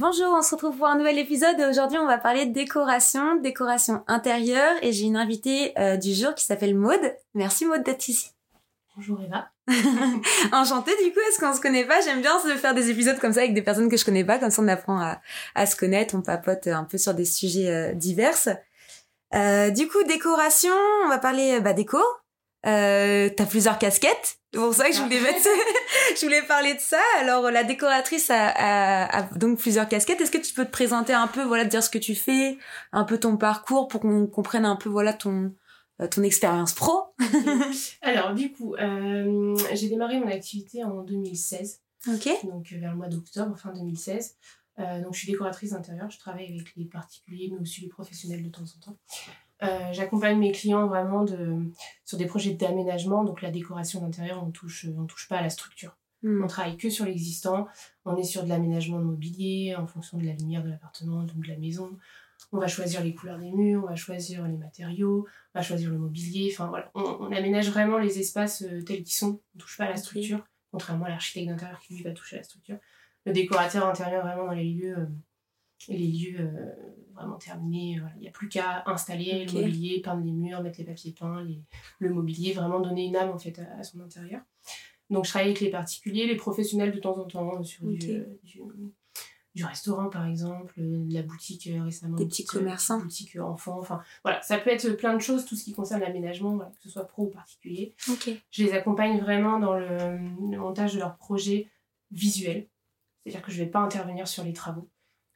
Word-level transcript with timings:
Bonjour, 0.00 0.28
on 0.28 0.42
se 0.42 0.54
retrouve 0.54 0.76
pour 0.76 0.86
un 0.86 0.96
nouvel 0.96 1.18
épisode 1.18 1.58
et 1.58 1.64
aujourd'hui 1.64 1.98
on 1.98 2.06
va 2.06 2.18
parler 2.18 2.46
de 2.46 2.52
décoration, 2.52 3.34
décoration 3.40 4.04
intérieure 4.06 4.76
et 4.80 4.92
j'ai 4.92 5.06
une 5.06 5.16
invitée 5.16 5.76
euh, 5.76 5.96
du 5.96 6.14
jour 6.14 6.36
qui 6.36 6.44
s'appelle 6.44 6.76
Maude. 6.76 7.16
Merci 7.34 7.66
Maude 7.66 7.82
d'être 7.82 8.06
ici. 8.06 8.30
Bonjour 8.94 9.20
Eva. 9.20 9.48
Enchantée 10.52 10.92
du 11.02 11.12
coup, 11.12 11.18
est-ce 11.28 11.40
qu'on 11.40 11.52
se 11.52 11.60
connaît 11.60 11.84
pas? 11.84 12.00
J'aime 12.00 12.20
bien 12.20 12.38
se 12.38 12.46
faire 12.58 12.76
des 12.76 12.90
épisodes 12.90 13.18
comme 13.18 13.32
ça 13.32 13.40
avec 13.40 13.54
des 13.54 13.62
personnes 13.62 13.90
que 13.90 13.96
je 13.96 14.04
connais 14.04 14.22
pas, 14.22 14.38
comme 14.38 14.50
ça 14.50 14.62
on 14.62 14.68
apprend 14.68 15.00
à, 15.00 15.20
à 15.56 15.66
se 15.66 15.74
connaître, 15.74 16.14
on 16.14 16.22
papote 16.22 16.68
un 16.68 16.84
peu 16.84 16.96
sur 16.96 17.14
des 17.14 17.24
sujets 17.24 17.68
euh, 17.68 17.92
divers. 17.92 18.56
Euh, 19.34 19.70
du 19.70 19.88
coup, 19.88 20.04
décoration, 20.04 20.74
on 21.06 21.08
va 21.08 21.18
parler 21.18 21.58
bah, 21.58 21.72
déco. 21.72 21.98
Euh, 22.66 23.30
t'as 23.36 23.46
plusieurs 23.46 23.78
casquettes. 23.78 24.38
C'est 24.52 24.58
pour 24.58 24.74
ça 24.74 24.88
que 24.88 24.94
je 24.94 25.02
voulais 25.02 25.20
mettre, 25.20 25.38
je 26.16 26.24
voulais 26.24 26.42
parler 26.42 26.74
de 26.74 26.80
ça. 26.80 27.00
Alors 27.20 27.50
la 27.50 27.64
décoratrice 27.64 28.30
a, 28.30 28.48
a, 28.48 29.18
a 29.18 29.22
donc 29.36 29.58
plusieurs 29.58 29.88
casquettes. 29.88 30.20
Est-ce 30.20 30.30
que 30.30 30.38
tu 30.38 30.54
peux 30.54 30.64
te 30.64 30.70
présenter 30.70 31.12
un 31.12 31.26
peu, 31.26 31.42
voilà, 31.42 31.64
dire 31.64 31.82
ce 31.82 31.90
que 31.90 31.98
tu 31.98 32.14
fais, 32.14 32.58
un 32.92 33.04
peu 33.04 33.18
ton 33.18 33.36
parcours 33.36 33.88
pour 33.88 34.00
qu'on 34.00 34.26
comprenne 34.26 34.64
un 34.64 34.76
peu, 34.76 34.88
voilà, 34.88 35.12
ton 35.12 35.52
euh, 36.00 36.06
ton 36.06 36.22
expérience 36.22 36.74
pro? 36.74 37.14
Alors 38.02 38.34
du 38.34 38.52
coup, 38.52 38.74
euh, 38.76 39.56
j'ai 39.74 39.88
démarré 39.88 40.20
mon 40.20 40.28
activité 40.28 40.84
en 40.84 41.02
2016. 41.02 41.80
Ok. 42.08 42.28
Donc 42.44 42.70
vers 42.70 42.92
le 42.92 42.96
mois 42.96 43.08
d'octobre, 43.08 43.58
fin 43.58 43.72
2016. 43.72 44.36
Euh, 44.78 45.02
donc 45.02 45.14
je 45.14 45.18
suis 45.18 45.32
décoratrice 45.32 45.70
d'intérieur. 45.70 46.08
Je 46.10 46.18
travaille 46.18 46.46
avec 46.46 46.76
les 46.76 46.84
particuliers, 46.84 47.50
mais 47.52 47.60
aussi 47.60 47.80
les 47.80 47.88
professionnels 47.88 48.44
de 48.44 48.48
temps 48.48 48.62
en 48.62 48.80
temps. 48.80 48.96
Euh, 49.62 49.92
J'accompagne 49.92 50.38
mes 50.38 50.52
clients 50.52 50.86
vraiment 50.86 51.24
de, 51.24 51.56
sur 52.04 52.18
des 52.18 52.26
projets 52.26 52.54
d'aménagement. 52.54 53.24
Donc 53.24 53.42
la 53.42 53.50
décoration 53.50 54.00
d'intérieur, 54.00 54.42
on 54.46 54.50
touche, 54.50 54.86
on 54.96 55.04
touche 55.06 55.28
pas 55.28 55.38
à 55.38 55.42
la 55.42 55.50
structure. 55.50 55.96
Hmm. 56.22 56.42
On 56.44 56.46
travaille 56.46 56.76
que 56.76 56.90
sur 56.90 57.04
l'existant. 57.04 57.66
On 58.04 58.16
est 58.16 58.24
sur 58.24 58.44
de 58.44 58.48
l'aménagement 58.48 58.98
de 58.98 59.04
mobilier 59.04 59.74
en 59.76 59.86
fonction 59.86 60.18
de 60.18 60.24
la 60.24 60.32
lumière 60.32 60.62
de 60.62 60.70
l'appartement, 60.70 61.22
donc 61.22 61.40
de 61.40 61.48
la 61.48 61.56
maison. 61.56 61.96
On 62.52 62.58
va 62.58 62.68
choisir 62.68 63.02
les 63.02 63.14
couleurs 63.14 63.38
des 63.38 63.50
murs, 63.50 63.82
on 63.84 63.88
va 63.88 63.96
choisir 63.96 64.46
les 64.46 64.56
matériaux, 64.56 65.26
on 65.54 65.58
va 65.58 65.62
choisir 65.62 65.90
le 65.90 65.98
mobilier. 65.98 66.50
Enfin 66.52 66.68
voilà, 66.68 66.90
on, 66.94 67.02
on 67.20 67.32
aménage 67.32 67.68
vraiment 67.70 67.98
les 67.98 68.20
espaces 68.20 68.62
euh, 68.62 68.80
tels 68.82 69.02
qu'ils 69.02 69.12
sont. 69.12 69.40
On 69.54 69.58
touche 69.58 69.76
pas 69.76 69.84
à 69.84 69.90
la 69.90 69.96
structure, 69.96 70.46
contrairement 70.70 71.06
à 71.06 71.08
l'architecte 71.10 71.48
d'intérieur 71.48 71.80
qui 71.80 71.94
lui 71.94 72.02
va 72.04 72.12
toucher 72.12 72.36
à 72.36 72.38
la 72.38 72.44
structure. 72.44 72.78
Le 73.26 73.32
décorateur 73.32 73.86
intérieur 73.86 74.24
vraiment 74.24 74.46
dans 74.46 74.52
les 74.52 74.64
lieux, 74.72 74.98
euh, 74.98 75.06
les 75.88 76.06
lieux 76.06 76.36
euh, 77.18 77.22
vraiment 77.22 77.36
terminés. 77.38 77.98
Voilà. 77.98 78.14
Il 78.16 78.20
n'y 78.22 78.28
a 78.28 78.32
plus 78.32 78.48
qu'à 78.48 78.82
installer 78.86 79.44
le 79.46 79.52
mobilier, 79.52 80.00
peindre 80.00 80.24
les 80.24 80.32
murs, 80.32 80.62
mettre 80.62 80.78
les 80.78 80.84
papiers 80.84 81.12
peints, 81.18 81.42
les, 81.42 81.60
le 81.98 82.10
mobilier, 82.10 82.52
vraiment 82.52 82.80
donner 82.80 83.06
une 83.06 83.16
âme 83.16 83.30
en 83.30 83.38
fait 83.38 83.58
à, 83.58 83.78
à 83.78 83.82
son 83.82 84.00
intérieur. 84.00 84.40
Donc 85.10 85.24
je 85.24 85.30
travaille 85.30 85.48
avec 85.48 85.60
les 85.60 85.70
particuliers, 85.70 86.26
les 86.26 86.36
professionnels 86.36 86.92
de 86.92 87.00
temps 87.00 87.18
en 87.18 87.24
temps 87.24 87.62
sur 87.62 87.84
Ok. 87.84 87.98
du, 87.98 88.10
euh, 88.10 88.38
du, 88.42 88.60
du 89.54 89.64
restaurant 89.64 90.10
par 90.10 90.26
exemple, 90.26 90.74
euh, 90.78 91.04
de 91.06 91.14
la 91.14 91.22
boutique 91.22 91.66
euh, 91.66 91.82
récemment. 91.82 92.16
Des 92.16 92.26
petits 92.26 92.44
euh, 92.44 92.58
commerçants. 92.58 93.00
Boutique 93.00 93.34
euh, 93.36 93.42
enfants, 93.42 93.78
enfin 93.80 94.02
voilà, 94.22 94.40
ça 94.42 94.58
peut 94.58 94.70
être 94.70 94.90
plein 94.92 95.14
de 95.14 95.20
choses, 95.20 95.46
tout 95.46 95.56
ce 95.56 95.64
qui 95.64 95.72
concerne 95.72 96.00
l'aménagement, 96.02 96.54
voilà, 96.56 96.70
que 96.70 96.82
ce 96.82 96.90
soit 96.90 97.06
pro 97.08 97.24
ou 97.24 97.30
particulier. 97.30 97.94
Je 98.50 98.64
les 98.64 98.72
accompagne 98.72 99.18
vraiment 99.18 99.58
dans 99.58 99.74
le, 99.74 99.96
le 100.50 100.58
montage 100.58 100.94
de 100.94 100.98
leurs 100.98 101.16
projets 101.16 101.68
visuels, 102.10 102.68
c'est-à-dire 103.24 103.42
que 103.42 103.50
je 103.50 103.60
ne 103.60 103.64
vais 103.64 103.70
pas 103.70 103.80
intervenir 103.80 104.28
sur 104.28 104.44
les 104.44 104.52
travaux. 104.52 104.88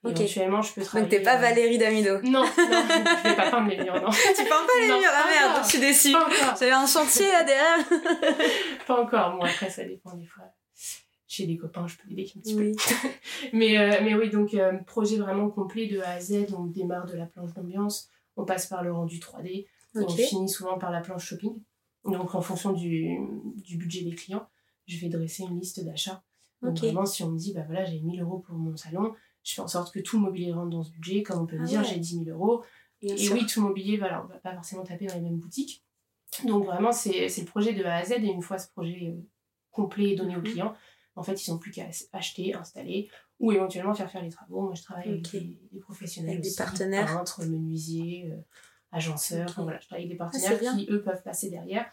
Ok. 0.05 0.19
Éventuellement, 0.19 0.63
je 0.63 0.73
peux 0.75 0.83
travailler. 0.83 1.09
Donc 1.09 1.17
t'es 1.19 1.23
pas 1.23 1.37
euh, 1.37 1.41
Valérie 1.41 1.79
Damido. 1.79 2.21
Non, 2.23 2.41
non, 2.43 2.47
je 2.57 3.29
vais 3.29 3.37
pas 3.37 3.51
peindre 3.51 3.69
les 3.71 3.77
murs, 3.77 3.95
non. 4.03 4.11
tu 4.37 4.45
peins 4.45 4.67
pas 4.67 4.81
les 4.81 4.89
Non, 4.89 4.99
murs, 4.99 5.11
ah 5.13 5.27
merde, 5.31 5.51
encore. 5.53 5.65
je 5.65 5.69
suis 5.69 5.79
déçue. 5.79 6.13
Pas 6.13 6.25
encore. 6.27 6.57
J'avais 6.59 6.73
un 6.73 6.87
chantier 6.87 7.27
là 7.29 7.45
derrière. 7.45 7.79
Pas 8.87 9.01
encore. 9.01 9.37
Bon, 9.37 9.43
après, 9.45 9.71
ça 9.71 9.85
dépend 9.85 10.15
des 10.17 10.27
fois. 10.27 10.45
Chez 11.29 11.47
des 11.47 11.57
copains, 11.57 11.87
je 11.87 11.97
peux 11.97 12.11
aider 12.11 12.31
un 12.37 12.41
petit 12.41 12.55
Oui. 12.57 12.73
peu. 12.73 13.09
Mais, 13.57 13.79
euh, 13.79 14.01
mais 14.03 14.15
oui, 14.15 14.29
donc, 14.29 14.53
euh, 14.55 14.73
projet 14.87 15.17
vraiment 15.17 15.49
complet 15.49 15.87
de 15.87 16.01
A 16.01 16.11
à 16.11 16.21
Z. 16.21 16.47
On 16.59 16.65
démarre 16.67 17.07
de 17.07 17.17
la 17.17 17.25
planche 17.27 17.55
d'ambiance, 17.55 18.09
on 18.37 18.45
passe 18.45 18.67
par 18.67 18.83
le 18.83 18.93
rendu 18.93 19.19
3D, 19.19 19.49
et 19.49 19.69
on 19.95 20.09
finit 20.09 20.49
souvent 20.49 20.79
par 20.79 20.91
la 20.91 21.01
planche 21.01 21.25
shopping. 21.25 21.55
Donc, 22.05 22.35
en 22.35 22.41
fonction 22.43 22.73
du, 22.73 23.17
du 23.57 23.77
budget 23.79 24.03
des 24.03 24.15
clients, 24.15 24.47
je 24.87 24.99
vais 24.99 25.09
dresser 25.09 25.45
une 25.45 25.59
liste 25.61 25.83
d'achats. 25.85 26.23
Donc, 26.61 26.73
Ok. 26.73 26.79
vraiment, 26.85 27.07
si 27.07 27.23
on 27.23 27.31
me 27.31 27.39
dit, 27.39 27.53
bah 27.55 27.63
voilà, 27.67 27.85
j'ai 27.85 28.01
1000 28.01 28.21
euros 28.21 28.41
pour 28.41 28.55
mon 28.57 28.77
salon, 28.77 29.15
je 29.43 29.55
fais 29.55 29.61
en 29.61 29.69
sorte 29.69 29.93
que 29.93 30.01
tout 30.01 30.17
le 30.19 30.23
mobilier 30.25 30.53
rentre 30.53 30.71
dans 30.71 30.83
ce 30.83 30.91
budget. 30.91 31.23
Comme 31.23 31.41
on 31.43 31.47
peut 31.47 31.57
me 31.57 31.63
Ah 31.65 31.67
dire, 31.67 31.81
ouais. 31.81 31.87
j'ai 31.87 31.99
10 31.99 32.25
000 32.25 32.31
euros. 32.31 32.63
Bien 33.01 33.15
Et 33.15 33.19
sûr. 33.19 33.35
oui, 33.35 33.47
tout 33.47 33.61
le 33.61 33.69
mobilier, 33.69 33.97
voilà, 33.99 34.23
on 34.25 34.29
va 34.29 34.39
pas 34.39 34.55
forcément 34.55 34.85
taper 34.85 35.07
dans 35.07 35.15
les 35.15 35.21
mêmes 35.21 35.39
boutiques. 35.39 35.85
Donc 36.47 36.65
vraiment, 36.65 36.93
c'est 36.93 37.27
le 37.27 37.45
projet 37.45 37.73
de 37.75 37.85
A 37.85 37.97
à 37.97 38.05
Z. 38.05 38.13
Et 38.13 38.27
une 38.27 38.43
fois 38.43 38.59
ce 38.59 38.69
projet 38.71 39.09
euh, 39.09 39.21
complet 39.71 40.11
et 40.11 40.15
donné 40.17 40.37
aux 40.37 40.41
Mhm. 40.41 40.45
clients, 40.45 40.75
en 41.17 41.23
fait, 41.23 41.47
ils 41.47 41.51
n'ont 41.51 41.59
plus 41.59 41.71
qu'à 41.73 41.87
acheter, 42.13 42.55
installer 42.55 43.11
ou 43.41 43.53
éventuellement 43.53 43.95
faire 43.95 44.11
faire 44.11 44.23
les 44.23 44.31
travaux. 44.31 44.63
Moi, 44.63 44.75
je 44.75 44.83
travaille 44.83 45.09
avec 45.09 45.31
des, 45.33 45.59
des 45.73 45.81
professionnels 45.81 46.31
Avec 46.31 46.43
des 46.43 46.49
aussi, 46.49 46.57
partenaires. 46.57 47.07
peintres, 47.07 47.45
menuisiers, 47.45 48.31
euh, 48.33 48.37
agenceurs. 48.93 49.53
Voilà, 49.57 49.79
je 49.81 49.87
travaille 49.87 50.05
avec 50.05 50.17
des 50.19 50.25
c'est 50.39 50.49
partenaires 50.49 50.75
qui, 50.77 50.87
eux, 50.91 51.03
peuvent 51.03 51.23
passer 51.23 51.51
derrière. 51.51 51.91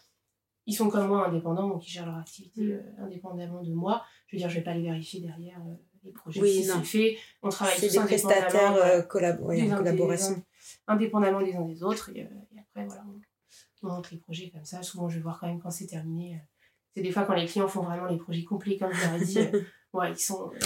Ils 0.67 0.73
sont 0.75 0.89
comme 0.89 1.07
moi 1.07 1.27
indépendants, 1.27 1.67
donc 1.67 1.85
ils 1.87 1.89
gèrent 1.91 2.05
leur 2.05 2.17
activité 2.17 2.61
Mhm. 2.61 2.71
euh, 2.71 3.03
indépendamment 3.05 3.63
de 3.63 3.73
moi. 3.73 4.05
Je 4.27 4.35
veux 4.35 4.39
dire, 4.39 4.49
je 4.49 4.55
vais 4.55 4.63
pas 4.63 4.75
les 4.75 4.83
vérifier 4.83 5.19
derrière 5.21 5.59
euh, 5.67 5.73
les 6.03 6.11
projets. 6.11 6.41
Oui, 6.41 6.53
si 6.53 6.63
c'est 6.65 6.83
fait, 6.83 7.17
on 7.41 7.49
travaille 7.49 7.75
C'est 7.77 7.87
tous 7.87 7.93
des 7.93 7.99
indépendamment, 7.99 8.39
prestataires 8.41 8.75
euh, 8.75 9.01
collab- 9.01 9.39
ouais, 9.41 9.61
des 9.61 9.73
en 9.73 9.77
collaboration. 9.77 10.35
des- 10.35 10.43
indépendamment 10.87 11.39
les 11.39 11.53
uns 11.55 11.65
des 11.65 11.83
autres. 11.83 12.09
Et, 12.15 12.23
euh, 12.23 12.27
et 12.55 12.59
après, 12.59 12.85
voilà, 12.85 13.03
on, 13.07 13.87
on 13.87 13.93
monte 13.93 14.11
les 14.11 14.17
projets 14.17 14.49
comme 14.49 14.65
ça. 14.65 14.81
Souvent, 14.83 15.09
je 15.09 15.15
vais 15.17 15.21
voir 15.23 15.39
quand 15.39 15.47
même 15.47 15.59
quand 15.59 15.71
c'est 15.71 15.87
terminé. 15.87 16.35
euh, 16.35 16.37
C'est 16.95 17.01
des 17.01 17.11
fois 17.11 17.23
quand 17.25 17.33
les 17.35 17.45
clients 17.45 17.67
font 17.67 17.83
vraiment 17.83 18.05
les 18.07 18.17
projets 18.17 18.43
complets, 18.43 18.77
comme 18.77 18.93
je 18.93 19.01
leur 19.05 19.13
ai 19.15 19.25
dit, 19.25 19.39
euh, 19.39 19.61
ouais, 19.93 20.11
ils, 20.11 20.19
sont, 20.19 20.51
euh, 20.51 20.57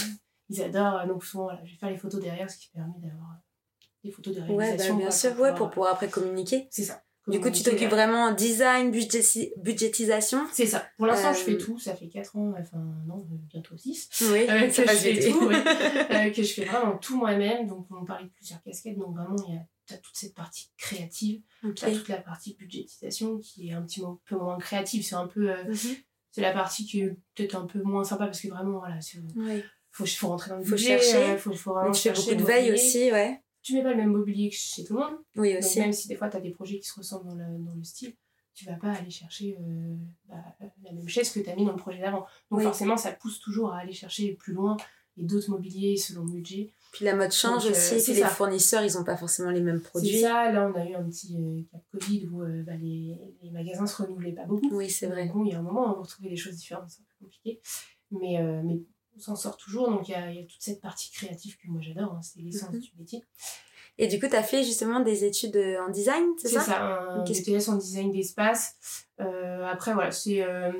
ils 0.49 0.61
adorent. 0.63 0.99
euh, 1.01 1.05
Donc, 1.07 1.23
souvent, 1.23 1.43
voilà, 1.45 1.63
je 1.65 1.71
vais 1.71 1.77
faire 1.77 1.89
les 1.89 1.97
photos 1.97 2.21
derrière, 2.21 2.49
ce 2.49 2.57
qui 2.57 2.69
permet 2.69 2.99
d'avoir 2.99 3.31
euh, 3.31 3.85
des 4.03 4.11
photos 4.11 4.35
de 4.35 4.41
Ouais, 4.41 4.47
réalisation. 4.57 4.93
bah, 4.95 4.99
bien 4.99 5.07
quoi, 5.07 5.15
sûr, 5.15 5.31
pour 5.33 5.41
ouais, 5.41 5.49
pouvoir, 5.51 5.55
pour 5.57 5.67
euh, 5.67 5.69
pouvoir 5.71 5.93
après 5.93 6.09
communiquer. 6.09 6.67
C'est 6.71 6.83
ça. 6.83 7.03
Du 7.27 7.39
coup, 7.39 7.49
tu 7.49 7.63
t'occupes 7.63 7.83
euh, 7.83 7.95
vraiment 7.95 8.31
design, 8.31 8.91
budgéti- 8.91 9.51
budgétisation. 9.57 10.45
C'est 10.51 10.65
ça. 10.67 10.85
Pour 10.97 11.07
l'instant, 11.07 11.33
je 11.33 11.39
Euh, 11.39 11.43
fais 11.43 11.57
tout. 11.57 11.79
Ça 11.79 11.95
fait 11.95 12.07
4 12.09 12.35
ans, 12.35 12.53
enfin, 12.59 12.77
non, 13.07 13.19
euh, 13.31 13.35
bientôt 13.49 13.77
6. 13.77 14.09
Oui, 14.31 14.45
Euh, 14.49 14.69
ça 14.69 14.83
que 14.83 14.89
je 14.91 14.95
fais 14.95 15.31
tout, 15.31 15.45
ouais. 15.47 15.55
Euh, 16.27 16.29
que 16.31 16.43
je 16.43 16.53
fais 16.53 16.65
vraiment 16.65 16.97
tout 16.97 17.17
moi-même. 17.17 17.67
Donc, 17.67 17.87
on 17.91 18.03
parlait 18.05 18.25
de 18.25 18.31
plusieurs 18.31 18.61
casquettes. 18.61 18.97
Donc, 18.97 19.15
vraiment, 19.15 19.35
il 19.47 19.53
y 19.53 19.57
a 19.57 19.61
t'as 19.85 19.97
toute 19.97 20.15
cette 20.15 20.33
partie 20.33 20.71
créative. 20.77 21.41
Ok. 21.63 21.75
T'as 21.75 21.91
toute 21.91 22.07
la 22.07 22.17
partie 22.21 22.55
budgétisation 22.57 23.37
qui 23.39 23.67
est 23.69 23.73
un 23.73 23.81
petit 23.83 24.01
peu 24.25 24.35
moins 24.37 24.57
créative. 24.57 25.03
C'est 25.05 25.15
un 25.15 25.27
peu. 25.27 25.49
euh, 25.51 25.63
Mhm. 25.65 25.95
c'est 26.31 26.41
la 26.41 26.51
partie 26.51 26.85
qui 26.85 27.01
est 27.01 27.09
peut-être 27.35 27.55
un 27.55 27.65
peu 27.67 27.81
moins 27.83 28.03
sympa 28.03 28.25
parce 28.25 28.39
que 28.41 28.47
vraiment, 28.47 28.79
voilà, 28.79 28.95
Oui. 29.35 29.61
faut, 29.91 30.05
faut 30.05 30.29
rentrer 30.29 30.51
dans 30.51 30.57
le 30.57 30.63
Faut 30.63 30.71
budget. 30.71 30.99
chercher. 30.99 31.17
euh, 31.31 31.37
faut, 31.37 31.51
faut 31.53 31.71
vraiment 31.73 31.87
Donc 31.87 31.95
tu 31.95 32.01
fais 32.01 32.11
beaucoup 32.13 32.33
de 32.33 32.39
le 32.39 32.45
veille 32.45 32.71
aussi, 32.71 33.11
ouais. 33.11 33.42
Tu 33.63 33.73
mets 33.75 33.83
pas 33.83 33.91
le 33.91 33.97
même 33.97 34.11
mobilier 34.11 34.49
que 34.49 34.55
chez 34.55 34.83
tout 34.83 34.93
le 34.95 34.99
monde. 34.99 35.13
Oui, 35.37 35.53
Donc, 35.53 35.63
aussi. 35.63 35.79
même 35.79 35.93
si 35.93 36.07
des 36.07 36.15
fois, 36.15 36.29
tu 36.29 36.37
as 36.37 36.41
des 36.41 36.51
projets 36.51 36.79
qui 36.79 36.87
se 36.87 36.95
ressemblent 36.95 37.27
dans 37.29 37.35
le, 37.35 37.57
dans 37.59 37.73
le 37.73 37.83
style, 37.83 38.13
tu 38.53 38.65
vas 38.65 38.75
pas 38.75 38.91
aller 38.91 39.09
chercher 39.09 39.57
euh, 39.59 39.95
bah, 40.29 40.35
la 40.83 40.91
même 40.91 41.07
chaise 41.07 41.31
que 41.31 41.39
tu 41.39 41.49
as 41.49 41.55
mis 41.55 41.65
dans 41.65 41.71
le 41.71 41.77
projet 41.77 41.99
d'avant. 41.99 42.25
Donc 42.51 42.59
Oui. 42.59 42.63
forcément, 42.63 42.97
ça 42.97 43.11
pousse 43.13 43.39
toujours 43.39 43.71
à 43.73 43.79
aller 43.79 43.93
chercher 43.93 44.33
plus 44.33 44.53
loin 44.53 44.77
et 45.17 45.23
d'autres 45.23 45.49
mobiliers 45.49 45.95
selon 45.97 46.23
le 46.25 46.31
budget. 46.33 46.71
Puis 46.91 47.05
la 47.05 47.15
mode 47.15 47.31
change 47.31 47.63
Donc, 47.63 47.71
euh, 47.71 47.75
aussi. 47.75 47.99
c'est 47.99 48.11
Puis 48.13 48.21
les 48.21 48.27
fournisseurs, 48.27 48.83
ils 48.83 48.97
ont 48.97 49.03
pas 49.03 49.17
forcément 49.17 49.49
les 49.49 49.61
mêmes 49.61 49.79
C'est 49.83 49.89
produits. 49.89 50.21
ça, 50.21 50.51
là 50.51 50.69
on 50.71 50.79
a 50.79 50.85
eu 50.85 50.93
un 50.93 51.03
petit 51.09 51.35
euh, 51.39 51.61
cap 51.71 51.81
Covid 51.91 52.27
où 52.27 52.43
euh, 52.43 52.61
bah, 52.63 52.75
les, 52.75 53.17
les 53.41 53.49
magasins 53.51 53.87
se 53.87 54.01
renouvelaient 54.01 54.33
pas 54.33 54.45
beaucoup. 54.45 54.69
Oui, 54.75 54.89
c'est 54.89 55.07
vrai. 55.07 55.27
Donc, 55.29 55.47
il 55.47 55.51
y 55.51 55.55
a 55.55 55.59
un 55.59 55.63
moment, 55.63 55.85
on 55.85 55.93
va 55.95 56.01
retrouver 56.01 56.29
des 56.29 56.35
choses 56.35 56.55
différentes, 56.55 56.89
c'est 56.89 57.01
un 57.01 57.05
peu 57.19 57.25
compliqué. 57.25 57.61
Mais, 58.11 58.39
euh, 58.39 58.61
mais 58.63 58.79
on 59.15 59.19
s'en 59.19 59.35
sort 59.35 59.57
toujours, 59.57 59.89
donc 59.89 60.07
il 60.07 60.11
y 60.11 60.15
a, 60.15 60.31
il 60.31 60.37
y 60.37 60.39
a 60.39 60.43
toute 60.43 60.61
cette 60.61 60.81
partie 60.81 61.11
créative 61.11 61.57
que 61.57 61.67
moi 61.67 61.81
j'adore, 61.81 62.13
hein, 62.13 62.21
c'est 62.21 62.39
l'essence 62.41 62.71
Mhm. 62.73 62.79
du 62.79 62.91
métier. 62.99 63.23
Et 63.99 64.07
du 64.07 64.19
coup, 64.19 64.27
tu 64.27 64.35
as 64.35 64.41
fait 64.43 64.63
justement 64.63 65.01
des 65.01 65.23
études 65.23 65.55
euh, 65.55 65.79
en 65.85 65.89
design, 65.89 66.23
c'est 66.37 66.47
C'est 66.47 66.55
ça? 66.55 66.61
ça, 66.61 66.81
un 66.83 67.23
BTS 67.23 67.69
en 67.69 67.75
design 67.75 68.11
d'espace. 68.11 68.75
Euh, 69.19 69.65
après, 69.65 69.93
voilà, 69.93 70.11
c'est. 70.11 70.41
euh, 70.41 70.71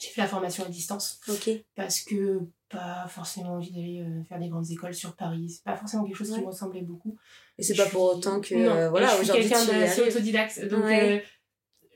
j'ai 0.00 0.08
fait 0.08 0.20
la 0.22 0.26
formation 0.26 0.64
à 0.64 0.68
distance 0.68 1.20
Ok. 1.28 1.50
parce 1.76 2.00
que 2.00 2.40
pas 2.68 3.06
forcément 3.08 3.50
envie 3.54 3.70
d'aller 3.70 4.00
euh, 4.00 4.24
faire 4.24 4.38
des 4.40 4.48
grandes 4.48 4.68
écoles 4.70 4.94
sur 4.94 5.14
Paris. 5.14 5.50
C'est 5.50 5.62
pas 5.62 5.76
forcément 5.76 6.04
quelque 6.04 6.16
chose 6.16 6.32
qui 6.32 6.40
me 6.40 6.46
ressemblait 6.46 6.80
beaucoup. 6.82 7.16
Et 7.58 7.62
c'est 7.62 7.74
pas 7.76 7.86
pour 7.86 8.02
autant 8.16 8.40
que 8.40 8.54
Non, 8.54 8.90
voilà, 8.90 9.08
je 9.08 9.12
suis 9.12 9.22
aujourd'hui 9.30 9.48
quelqu'un 9.48 9.64
d'assez 9.66 10.00
autodidacte. 10.02 10.64
Donc, 10.66 10.82
Ouais. 10.84 11.24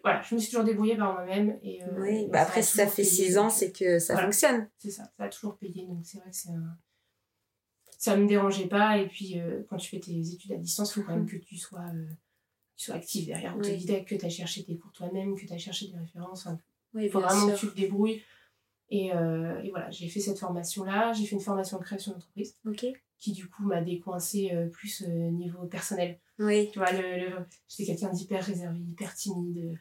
Voilà, 0.07 0.23
je 0.23 0.37
me 0.37 0.41
suis 0.41 0.51
toujours 0.51 0.65
débrouillée 0.65 0.97
par 0.97 1.13
moi-même. 1.15 1.59
Et, 1.65 1.83
euh, 1.83 1.87
oui, 2.01 2.29
bah 2.31 2.43
après, 2.43 2.63
si 2.63 2.77
ça 2.77 2.87
fait 2.87 3.03
payé, 3.03 3.09
6 3.27 3.39
ans, 3.39 3.51
c'est 3.51 3.73
que 3.73 3.99
ça 3.99 4.13
Voilà. 4.15 4.29
fonctionne. 4.29 4.69
C'est 4.79 4.93
ça, 4.93 5.03
ça 5.17 5.25
a 5.25 5.29
toujours 5.29 5.59
payé. 5.59 5.85
Donc 5.87 5.99
c'est 6.07 6.19
vrai 6.19 6.31
que 6.31 6.37
c'est 6.37 6.51
un... 6.51 6.79
ça 7.99 8.17
me 8.17 8.29
dérangeait 8.29 8.69
pas. 8.69 8.99
Et 8.99 9.09
puis 9.09 9.41
euh, 9.41 9.63
quand 9.69 9.77
tu 9.79 9.89
fais 9.91 9.99
tes 9.99 10.17
études 10.33 10.53
à 10.53 10.57
distance, 10.57 10.91
il 10.93 10.95
faut 10.95 11.03
quand 11.03 11.17
même 11.17 11.27
que 11.29 11.37
tu 11.37 11.57
sois, 11.57 11.81
euh, 11.93 12.07
tu 12.77 12.85
sois 12.85 12.95
actif 12.95 13.27
derrière, 13.27 13.57
Oui. 13.57 13.67
autodidacte, 13.69 14.09
que 14.09 14.15
tu 14.15 14.25
as 14.27 14.29
cherché 14.31 14.65
tes 14.65 14.77
cours 14.77 14.93
toi-même, 14.93 15.35
que 15.35 15.45
tu 15.45 15.53
as 15.53 15.59
cherché 15.59 15.89
des 15.89 15.99
références. 15.99 16.47
Oui, 16.95 17.07
il 17.07 17.11
faut 17.11 17.21
vraiment 17.21 17.47
sûr. 17.49 17.55
que 17.55 17.61
tu 17.61 17.69
te 17.73 17.77
débrouilles. 17.77 18.23
Et, 18.91 19.13
euh, 19.13 19.61
et 19.63 19.71
voilà, 19.71 19.91
j'ai 19.91 20.09
fait 20.09 20.21
cette 20.21 20.39
formation-là. 20.39 21.13
J'ai 21.15 21.27
fait 21.27 21.35
une 21.35 21.41
formation 21.41 21.79
de 21.79 21.83
création 21.83 22.13
d'entreprise 22.13 22.57
Ok. 22.65 22.87
qui, 23.19 23.33
du 23.33 23.49
coup, 23.49 23.65
m'a 23.65 23.83
décoincé 23.83 24.53
euh, 24.53 24.69
plus 24.69 25.03
niveau 25.09 25.67
personnel. 25.67 26.21
Oui, 26.39 26.71
Tu 26.73 26.79
vois, 26.79 26.93
le, 26.93 27.01
le- 27.31 27.47
j'étais 27.69 27.93
quelqu'un 27.93 28.11
d'hyper 28.13 28.45
réservé, 28.45 28.79
hyper 28.79 29.15
timide, 29.15 29.59
euh, 29.59 29.75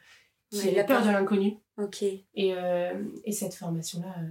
qui 0.50 0.58
Ouais, 0.58 0.66
avait 0.68 0.76
la 0.76 0.84
peur 0.84 1.02
de 1.04 1.10
l'inconnu. 1.10 1.58
ok. 1.76 2.02
Et, 2.02 2.24
euh, 2.54 3.02
et 3.24 3.32
cette 3.32 3.54
formation-là 3.54 4.14
euh, 4.22 4.30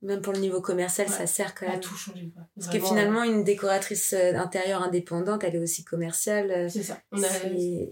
Même 0.00 0.20
pour 0.22 0.32
le 0.32 0.40
niveau 0.40 0.60
commercial, 0.60 1.06
Ouais. 1.08 1.12
ça 1.12 1.26
sert 1.26 1.54
quand 1.54 1.66
a 1.66 1.72
même. 1.72 1.80
tout 1.80 1.94
changé. 1.94 2.30
Quoi. 2.34 2.42
Parce 2.56 2.68
que 2.68 2.80
finalement, 2.80 3.22
une 3.22 3.44
décoratrice 3.44 4.14
euh, 4.14 4.34
intérieure 4.34 4.82
indépendante, 4.82 5.44
elle 5.44 5.54
est 5.56 5.58
aussi 5.58 5.84
commerciale. 5.84 6.50
euh, 6.50 6.64
euh, 6.64 6.68
c'est 6.68 6.82
ça. 6.82 6.98
On 7.12 7.22
a, 7.22 7.26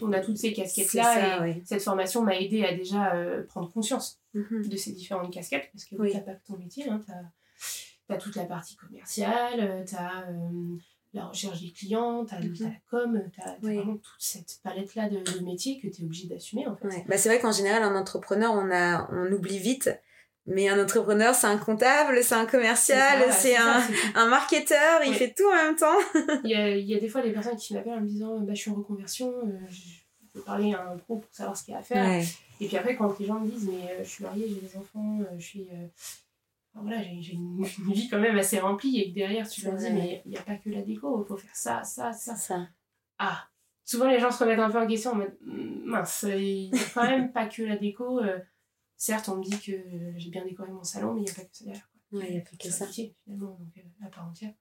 on 0.03 0.13
a 0.13 0.21
toutes 0.21 0.39
ces 0.39 0.53
casquettes-là. 0.53 1.03
ça, 1.05 1.37
Et 1.37 1.41
ouais. 1.41 1.63
cette 1.67 1.83
formation 1.83 2.23
m'a 2.23 2.37
aidé 2.41 2.65
à 2.65 2.75
déjà 2.75 3.15
euh, 3.15 3.45
prendre 3.45 3.71
conscience 3.73 4.21
Mhm. 4.35 4.69
de 4.69 4.77
ces 4.77 4.93
différentes 4.93 5.33
casquettes. 5.33 5.69
Parce 5.73 5.85
que 5.85 5.97
Oui. 5.97 6.11
tu 6.11 6.17
n'as 6.17 6.23
pas 6.23 6.35
que 6.35 6.45
ton 6.47 6.56
métier. 6.56 6.89
Hein, 6.89 7.01
tu 7.05 7.13
as, 8.13 8.17
toute 8.19 8.35
la 8.37 8.45
partie 8.45 8.75
commerciale, 8.77 9.85
tu 9.87 9.95
as 9.95 10.27
la 11.12 11.27
recherche 11.27 11.61
des 11.61 11.73
clients, 11.73 12.25
tu 12.25 12.35
as, 12.35 12.41
Mhm. 12.41 12.55
la 12.61 12.71
com, 12.91 13.23
tu 13.33 13.41
as, 13.41 13.57
Oui. 13.62 13.77
vraiment 13.77 13.95
toute 13.97 14.05
cette 14.21 14.61
palette-là 14.62 15.09
de, 15.09 15.19
de 15.19 15.45
métiers 15.45 15.81
que 15.81 15.89
tu 15.89 16.03
es 16.03 16.05
obligé 16.05 16.29
d'assumer. 16.29 16.67
En 16.69 16.77
fait. 16.77 16.87
Ouais. 16.87 17.05
Bah, 17.09 17.17
c'est 17.19 17.29
vrai 17.29 17.41
qu'en 17.41 17.51
général, 17.53 17.83
un 17.83 17.97
entrepreneur, 17.97 18.53
on, 18.53 18.71
a, 18.71 19.09
on 19.12 19.31
oublie 19.33 19.59
vite. 19.59 19.91
Mais 20.47 20.69
un 20.69 20.83
entrepreneur, 20.83 21.35
c'est 21.35 21.47
un 21.47 21.59
comptable, 21.59 22.23
c'est 22.25 22.35
un 22.35 22.47
commercial, 22.47 23.31
c'est 23.31 23.57
un, 23.57 24.27
marketeur, 24.29 25.03
il 25.07 25.15
fait 25.15 25.35
tout 25.37 25.47
en 25.47 25.55
même 25.55 25.77
temps. 25.77 25.99
Il 26.45 26.51
y, 26.51 26.55
a, 26.55 26.77
il 26.77 26.87
y 26.87 26.95
a 26.95 26.99
des 26.99 27.09
fois 27.09 27.21
des 27.23 27.31
personnes 27.31 27.56
qui 27.56 27.75
m'appellent 27.75 27.93
en 27.99 28.01
me 28.01 28.06
disant 28.09 28.39
bah, 28.41 28.55
Je 28.55 28.61
suis 28.63 28.71
en 28.71 28.75
reconversion, 28.75 29.29
euh, 29.47 29.59
je 29.69 29.81
peux 30.33 30.41
parler 30.41 30.73
à 30.73 30.89
un 30.91 30.97
pro 30.97 31.19
pour 31.19 31.33
savoir 31.33 31.56
ce 31.56 31.65
qu'il 31.65 31.73
y 31.73 31.77
a 31.77 31.81
à 31.81 31.83
faire. 31.83 32.05
Ouais. 32.09 32.25
Et 32.61 32.67
puis 32.69 32.77
après, 32.77 32.97
quand 32.97 33.17
les 33.21 33.27
gens 33.27 33.39
me 33.39 33.51
disent 33.51 33.69
Mais 33.69 33.93
euh, 33.93 34.03
je 34.03 34.09
suis 34.09 34.25
mariée, 34.25 34.47
j'ai 34.49 34.67
des 34.67 34.77
enfants, 34.79 35.19
euh, 35.21 35.39
je 35.39 35.45
suis. 35.45 35.69
Voilà, 36.75 37.02
j'ai 37.02 37.32
une, 37.32 37.64
une 37.78 37.93
vie 37.93 38.08
quand 38.08 38.19
même 38.20 38.37
assez 38.38 38.58
remplie 38.58 38.99
et 39.00 39.11
que 39.11 39.14
derrière, 39.14 39.49
tu 39.49 39.62
leur 39.64 39.76
dis. 39.76 39.90
Mais 39.93 40.22
il 40.25 40.31
n'y 40.31 40.37
a 40.37 40.43
pas 40.43 40.56
que 40.56 40.70
la 40.70 40.82
déco, 40.82 41.22
il 41.25 41.26
faut 41.26 41.37
faire 41.37 41.55
ça, 41.56 41.82
ça, 41.84 42.12
ça. 42.12 42.69
Ah 43.19 43.46
Souvent, 43.84 44.08
les 44.08 44.20
gens 44.20 44.31
se 44.31 44.38
remettent 44.44 44.61
un 44.61 44.70
peu 44.70 44.78
en 44.78 44.87
question 44.87 45.11
en 45.12 45.17
mode 45.17 45.37
Hmm, 45.44 45.81
Mince, 45.84 46.25
il 46.28 46.70
n'y 46.70 46.78
a 46.78 46.82
quand 46.94 47.02
même 47.02 47.32
pas 47.32 47.46
que 47.46 47.62
la 47.62 47.76
déco. 47.76 48.20
euh, 48.20 48.38
certes, 48.96 49.28
on 49.28 49.37
me 49.37 49.43
dit 49.43 49.58
que 49.58 49.72
j'ai 50.17 50.31
bien 50.31 50.44
décoré 50.44 50.70
mon 50.70 50.84
salon, 50.84 51.14
mais 51.14 51.22
il 51.22 51.25
n'y 51.25 51.31
a 51.31 51.34
pas 51.34 51.43
que 51.43 51.56
ça 51.56 51.64
derrière. 51.64 51.90
quoi. 52.11 52.19
Ouais, 52.20 52.26
il 52.28 52.32
n'y 52.34 52.38
a 52.40 52.43
pas 52.43 52.56
que 52.56 52.70
ça. 52.70 52.84
un 52.84 52.87
métier, 52.87 53.17
finalement, 53.25 53.50
donc 53.58 53.69
euh, 53.78 54.06
à 54.06 54.11
part 54.11 54.28
entière. 54.28 54.52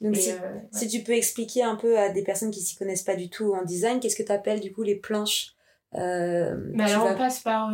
Donc, 0.00 0.14
Et, 0.16 0.20
si, 0.20 0.30
euh, 0.32 0.40
ouais. 0.54 0.68
si 0.72 0.88
tu 0.88 1.02
peux 1.02 1.12
expliquer 1.12 1.62
un 1.64 1.76
peu 1.76 1.98
à 1.98 2.10
des 2.10 2.22
personnes 2.22 2.50
qui 2.52 2.60
s'y 2.60 2.76
connaissent 2.76 3.02
pas 3.04 3.16
du 3.16 3.30
tout 3.30 3.52
en 3.54 3.64
design, 3.64 3.98
qu'est-ce 4.00 4.16
que 4.16 4.22
tu 4.22 4.32
appelles 4.32 4.60
du 4.60 4.72
coup 4.72 4.82
les 4.82 4.96
planches 4.96 5.54
Mais 5.92 6.84
alors, 6.84 7.04
vas- 7.06 7.14
on 7.14 7.18
passe 7.18 7.40
par. 7.40 7.68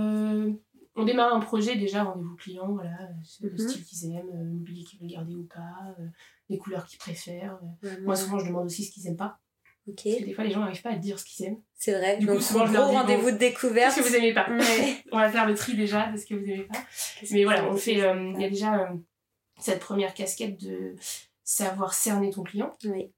On 0.99 1.05
démarre 1.05 1.35
un 1.35 1.41
projet 1.41 1.77
déjà, 1.77 2.05
rendez-vous 2.05 2.37
client, 2.37 2.73
voilà, 2.73 2.97
le 3.41 3.51
Mhm. 3.51 3.59
style 3.59 3.85
qu'ils 3.85 4.05
aiment, 4.13 4.29
euh, 4.35 4.45
le 4.45 4.51
mobilier 4.53 4.85
qu'ils 4.85 5.01
veulent 5.01 5.09
garder 5.11 5.35
ou 5.35 5.45
pas, 5.45 5.95
euh, 5.99 6.07
les 6.49 6.59
couleurs 6.59 6.87
qu'ils 6.87 6.99
préfèrent. 6.99 7.59
euh. 7.85 7.97
Moi, 8.05 8.17
souvent, 8.17 8.39
je 8.39 8.47
demande 8.47 8.67
aussi 8.67 8.85
ce 8.85 8.93
qu'ils 8.93 9.07
aiment 9.07 9.17
pas. 9.17 9.39
Parce 9.87 10.03
que 10.19 10.25
des 10.25 10.35
fois, 10.35 10.45
les 10.45 10.51
gens 10.51 10.61
n'arrivent 10.61 10.83
pas 10.83 10.91
à 10.91 10.97
dire 10.97 11.19
ce 11.19 11.25
qu'ils 11.25 11.47
aiment. 11.47 11.61
c'est 11.75 11.93
vrai. 11.93 12.19
Du 12.19 12.27
coup, 12.27 12.35
Donc, 12.35 12.43
souvent, 12.43 12.67
je 12.67 12.73
gros 12.73 12.81
leur 12.81 12.89
dis, 12.91 12.95
bon, 12.95 13.01
rendez-vous 13.01 13.31
de 13.31 13.37
découverte. 13.39 13.95
Qu'est-ce 13.95 14.07
que 14.07 14.11
vous 14.11 14.17
aimez 14.17 14.35
pas? 14.35 14.51
Ouais. 14.51 14.97
On 15.13 15.17
va 15.19 15.31
faire 15.31 15.47
le 15.47 15.55
tri 15.55 15.75
déjà 15.77 16.13
de 16.13 16.19
ce 16.19 16.27
que 16.27 16.35
vous 16.35 16.45
aimez 16.45 16.65
pas. 16.65 16.79
Mais 17.31 17.45
voilà, 17.45 17.65
on 17.71 17.77
fait. 17.77 18.03
euh, 18.03 18.33
Il 18.35 18.41
y 18.41 18.45
a 18.45 18.51
déjà 18.51 18.81
euh, 18.83 18.95
cette 19.59 19.81
première 19.81 20.13
casquette 20.13 20.61
de 20.63 20.95
savoir 21.43 21.95
cerner 21.95 22.29
ton 22.31 22.43
client, 22.43 22.71
Oui. 22.85 23.11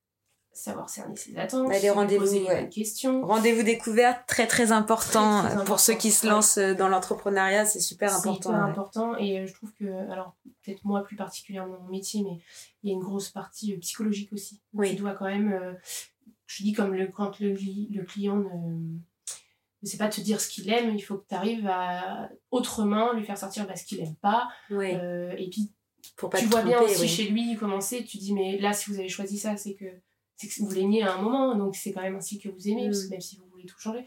Savoir 0.61 0.89
cerner 0.91 1.17
ses 1.17 1.37
attentes, 1.37 1.69
Bah, 1.69 1.79
les 1.79 2.17
poser 2.19 2.41
les 2.41 2.47
ouais. 2.47 2.61
bonnes 2.63 2.71
questions. 2.71 3.27
Rendez-vous 3.27 3.63
découverte, 3.63 4.27
très 4.27 4.47
très 4.47 4.73
important 4.73 5.41
Très, 5.43 5.51
très 5.51 5.61
euh, 5.61 5.65
pour 5.65 5.81
ceux 5.81 5.95
qui 5.95 6.11
se 6.11 6.27
lancent 6.27 6.59
euh, 6.59 6.75
dans 6.75 6.89
l'entrepreneuriat, 6.89 7.65
c'est 7.65 7.81
super 7.81 8.11
C'est 8.11 8.17
important. 8.29 8.51
hyper 8.51 8.65
ouais. 8.65 8.71
important 8.71 9.17
et 9.17 9.41
euh, 9.41 9.47
je 9.47 9.55
trouve 9.55 9.73
que, 9.75 10.11
alors 10.11 10.37
peut-être 10.63 10.85
moi 10.85 11.03
plus 11.03 11.17
particulièrement 11.17 11.79
mon 11.83 11.89
métier, 11.91 12.23
mais 12.23 12.39
il 12.83 12.91
y 12.91 12.93
a 12.93 12.95
une 12.95 13.03
grosse 13.03 13.31
partie 13.31 13.77
psychologique 13.79 14.33
aussi. 14.33 14.61
Oui. 14.75 14.91
Tu 14.91 14.97
dois 14.97 15.13
quand 15.15 15.27
même, 15.27 15.53
euh, 15.53 15.73
je 16.47 16.63
dis 16.63 16.73
comme 16.73 16.95
le, 16.95 17.07
quand 17.09 17.41
le, 17.41 17.51
le 17.55 18.03
client 18.05 18.37
ne 18.37 18.99
ne 19.83 19.89
sait 19.89 19.97
pas 19.97 20.09
te 20.09 20.21
dire 20.21 20.43
ce 20.43 20.51
qu'il 20.51 20.71
aime, 20.71 20.95
il 20.95 21.01
faut 21.01 21.17
que 21.17 21.27
tu 21.27 21.35
arrives 21.35 21.67
à 21.67 22.29
autrement 22.51 23.15
lui 23.15 23.25
faire 23.25 23.39
sortir 23.39 23.67
bah, 23.67 23.77
ce 23.77 23.85
qu'il 23.85 23.99
aime 24.01 24.15
pas. 24.17 24.47
Euh, 24.71 25.33
et 25.39 25.49
puis 25.49 25.73
pour 26.17 26.29
pas 26.29 26.39
tu 26.39 26.45
vois 26.47 26.63
bien 26.63 26.81
aussi 26.83 27.01
oui. 27.01 27.09
chez 27.09 27.29
lui 27.29 27.57
commencer, 27.57 28.05
tu 28.05 28.19
dis 28.19 28.35
mais 28.35 28.59
là 28.59 28.75
si 28.75 28.91
vous 28.91 28.99
avez 28.99 29.09
choisi 29.09 29.39
ça, 29.39 29.57
c'est 29.57 29.75
que, 29.75 29.87
c'est 30.49 30.49
que 30.49 30.63
vous 30.65 30.71
l'aimiez 30.71 31.03
à 31.03 31.15
un 31.15 31.23
moment, 31.23 31.55
donc 31.57 31.77
c'est 31.77 31.93
quand 31.93 32.01
même 32.03 32.17
ainsi 32.17 32.39
que 32.39 32.49
vous 32.49 32.69
aimez, 32.69 32.87
parce 32.87 33.03
que 33.03 33.07
Mm. 33.09 33.11
même 33.11 33.21
si 33.21 33.37
vous 33.37 33.47
voulez 33.51 33.67
tout 33.67 33.79
changer. 33.79 34.05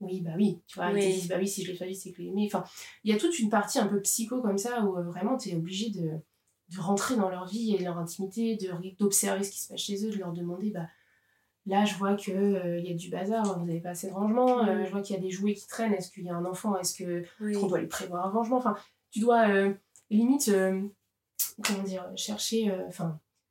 Oui, 0.00 0.20
bah 0.22 0.32
oui, 0.36 0.60
tu 0.66 0.76
vois, 0.76 0.90
ils 0.90 0.94
Oui. 0.94 1.00
te 1.00 1.06
disent, 1.06 1.28
bah 1.28 1.36
oui, 1.38 1.46
si 1.48 1.62
je 1.64 1.70
l'ai 1.72 1.76
choisi, 1.78 1.94
c'est 1.94 2.10
que 2.10 2.16
je 2.18 2.22
l'ai 2.22 2.28
aimé. 2.28 2.44
Enfin, 2.52 2.64
il 3.04 3.12
y 3.12 3.14
a 3.14 3.18
toute 3.18 3.38
une 3.38 3.48
partie 3.50 3.78
un 3.78 3.86
peu 3.86 4.00
psycho 4.02 4.40
comme 4.42 4.58
ça 4.58 4.82
où 4.84 4.96
euh, 4.98 5.02
vraiment 5.02 5.36
tu 5.36 5.50
es 5.50 5.54
obligé 5.54 5.90
de, 5.90 6.10
de 6.74 6.80
rentrer 6.80 7.16
dans 7.16 7.28
leur 7.30 7.46
vie 7.46 7.74
et 7.74 7.78
leur 7.78 7.98
intimité, 7.98 8.58
d'observer 8.98 9.44
ce 9.44 9.50
qui 9.50 9.60
se 9.60 9.68
passe 9.68 9.80
chez 9.80 10.04
eux, 10.06 10.10
de 10.10 10.16
leur 10.18 10.32
demander, 10.32 10.70
bah 10.70 10.88
là 11.66 11.84
je 11.84 11.94
vois 11.94 12.14
qu'il 12.16 12.34
y 12.84 12.90
a 12.90 12.94
du 12.94 13.08
bazar, 13.08 13.58
vous 13.58 13.64
n'avez 13.64 13.80
pas 13.80 13.90
assez 13.90 14.08
de 14.08 14.12
rangement, 14.12 14.66
euh, 14.66 14.82
Mm. 14.82 14.84
je 14.86 14.90
vois 14.90 15.00
qu'il 15.02 15.14
y 15.16 15.18
a 15.18 15.22
des 15.22 15.30
jouets 15.30 15.54
qui 15.54 15.66
traînent, 15.66 15.94
est-ce 15.94 16.10
qu'il 16.10 16.24
y 16.24 16.28
a 16.30 16.34
un 16.34 16.44
enfant, 16.44 16.76
est-ce 16.78 16.94
que 17.02 17.24
Oui. 17.40 17.56
on 17.56 17.66
doit 17.66 17.80
lui 17.80 17.86
prévoir 17.86 18.26
un 18.26 18.30
rangement? 18.30 18.56
Enfin, 18.58 18.76
tu 19.10 19.20
dois 19.20 19.48
euh, 19.48 19.72
limite, 20.10 20.48
euh, 20.48 20.82
comment 21.64 21.82
dire, 21.84 22.10
chercher, 22.16 22.70
euh, 22.70 22.86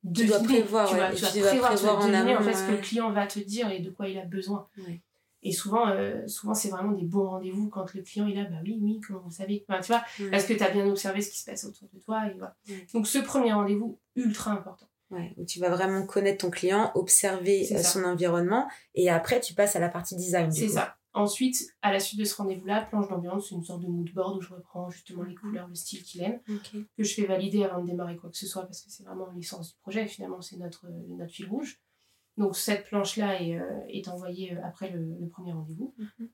enfin, 0.04 0.12
Tu 0.14 0.26
dois 0.26 0.38
prévoir, 0.40 0.88
tu 0.88 0.94
ouais, 0.94 1.10
tu 1.10 1.16
tu 1.16 1.22
dois 1.40 1.50
prévoir, 1.50 1.70
tu 1.70 1.76
prévoir 1.76 1.98
en 1.98 2.08
deviner 2.08 2.36
en 2.36 2.38
amont, 2.38 2.50
fait 2.50 2.54
ce 2.54 2.66
que 2.66 2.72
le 2.72 2.78
client 2.78 3.10
va 3.12 3.26
te 3.26 3.38
dire 3.38 3.70
et 3.70 3.80
de 3.80 3.90
quoi 3.90 4.08
il 4.08 4.18
a 4.18 4.24
besoin. 4.24 4.68
Ouais. 4.78 5.00
Et 5.42 5.52
souvent, 5.52 5.88
euh, 5.88 6.26
souvent 6.26 6.54
c'est 6.54 6.70
vraiment 6.70 6.92
des 6.92 7.04
bons 7.04 7.28
rendez-vous 7.28 7.68
quand 7.68 7.92
le 7.92 8.00
client 8.02 8.26
est 8.26 8.34
là, 8.34 8.44
bah 8.44 8.56
oui, 8.64 8.78
oui, 8.80 9.00
comment 9.06 9.20
vous 9.20 9.30
savez. 9.30 9.64
Enfin, 9.68 9.80
tu 9.80 9.88
vois, 9.88 10.02
parce 10.30 10.46
que 10.46 10.54
tu 10.54 10.62
as 10.62 10.70
bien 10.70 10.86
observé 10.86 11.20
ce 11.20 11.30
qui 11.30 11.38
se 11.38 11.44
passe 11.44 11.64
autour 11.64 11.88
de 11.92 11.98
toi. 12.00 12.26
Et 12.28 12.34
voilà. 12.34 12.56
Ouais. 12.68 12.86
Donc 12.94 13.06
ce 13.06 13.18
premier 13.18 13.52
rendez-vous, 13.52 13.98
ultra 14.16 14.52
important. 14.52 14.86
Ouais, 15.10 15.34
où 15.36 15.44
tu 15.44 15.60
vas 15.60 15.68
vraiment 15.68 16.06
connaître 16.06 16.38
ton 16.38 16.50
client, 16.50 16.90
observer 16.94 17.68
euh, 17.72 17.82
son 17.82 18.04
environnement, 18.04 18.68
et 18.94 19.10
après 19.10 19.38
tu 19.38 19.52
passes 19.52 19.76
à 19.76 19.78
la 19.80 19.90
partie 19.90 20.16
design. 20.16 20.50
C'est 20.50 20.68
ça. 20.68 20.96
Ensuite, 21.14 21.68
à 21.80 21.92
la 21.92 22.00
suite 22.00 22.18
de 22.18 22.24
ce 22.24 22.34
rendez-vous-là, 22.36 22.82
planche 22.86 23.08
d'ambiance, 23.08 23.48
c'est 23.48 23.54
une 23.54 23.62
sorte 23.64 23.82
de 23.82 23.86
mood 23.86 24.12
board 24.12 24.36
où 24.36 24.40
je 24.40 24.52
reprends 24.52 24.90
justement 24.90 25.22
les 25.22 25.34
Mhm. 25.34 25.40
couleurs, 25.40 25.68
le 25.68 25.74
style 25.74 26.02
qu'il 26.02 26.22
aime. 26.22 26.40
Que 26.96 27.04
je 27.04 27.14
fais 27.14 27.24
valider 27.26 27.62
avant 27.64 27.80
de 27.82 27.86
démarrer 27.86 28.16
quoi 28.16 28.30
que 28.30 28.36
ce 28.36 28.46
soit 28.46 28.64
parce 28.64 28.82
que 28.82 28.90
c'est 28.90 29.04
vraiment 29.04 29.30
l'essence 29.30 29.72
du 29.72 29.78
projet 29.80 30.06
finalement 30.08 30.40
c'est 30.40 30.56
notre, 30.56 30.86
euh, 30.86 31.04
notre 31.08 31.32
fil 31.32 31.48
rouge 31.48 31.80
donc 32.36 32.56
cette 32.56 32.84
planche 32.86 33.16
là 33.16 33.40
est, 33.40 33.56
euh, 33.56 33.80
est 33.88 34.08
envoyée 34.08 34.54
euh, 34.56 34.64
après 34.64 34.90
le, 34.90 35.16
le 35.20 35.28
premier 35.28 35.52
rendez-vous 35.52 35.94
Mhm. 35.98 36.28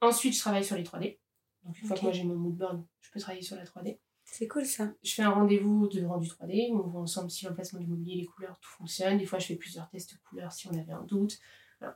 ensuite 0.00 0.34
je 0.34 0.40
travaille 0.40 0.64
sur 0.64 0.76
les 0.76 0.82
3D 0.84 1.18
donc 1.64 1.78
une 1.80 1.86
fois 1.86 1.96
que 1.96 2.02
moi 2.02 2.12
j'ai 2.12 2.24
mon 2.24 2.34
mood 2.36 2.56
board 2.56 2.84
je 3.00 3.10
peux 3.12 3.20
travailler 3.20 3.42
sur 3.44 3.56
la 3.56 3.64
3D 3.64 3.98
C'est 4.24 4.48
cool 4.48 4.66
ça. 4.66 4.92
je 5.02 5.12
fais 5.14 5.22
un 5.22 5.30
rendez-vous 5.30 5.88
de 5.88 6.04
rendu 6.04 6.28
3D 6.28 6.70
où 6.72 6.80
on 6.80 6.88
voit 6.88 7.00
ensemble 7.02 7.30
si 7.30 7.44
l'emplacement 7.44 7.80
du 7.80 7.86
mobilier 7.86 8.16
les 8.16 8.26
couleurs 8.26 8.58
tout 8.60 8.70
fonctionne 8.70 9.18
des 9.18 9.26
fois 9.26 9.38
je 9.38 9.46
fais 9.46 9.56
plusieurs 9.56 9.88
tests 9.88 10.18
couleurs 10.28 10.52
si 10.52 10.66
on 10.68 10.72
avait 10.78 10.92
un 10.92 11.04
doute 11.04 11.38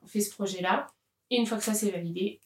on 0.02 0.06
fait 0.06 0.20
ce 0.20 0.30
projet 0.32 0.60
là 0.62 0.86
et 1.30 1.36
une 1.36 1.46
fois 1.46 1.58
que 1.58 1.64
ça 1.64 1.74
c'est 1.74 1.90
validé 1.90 2.40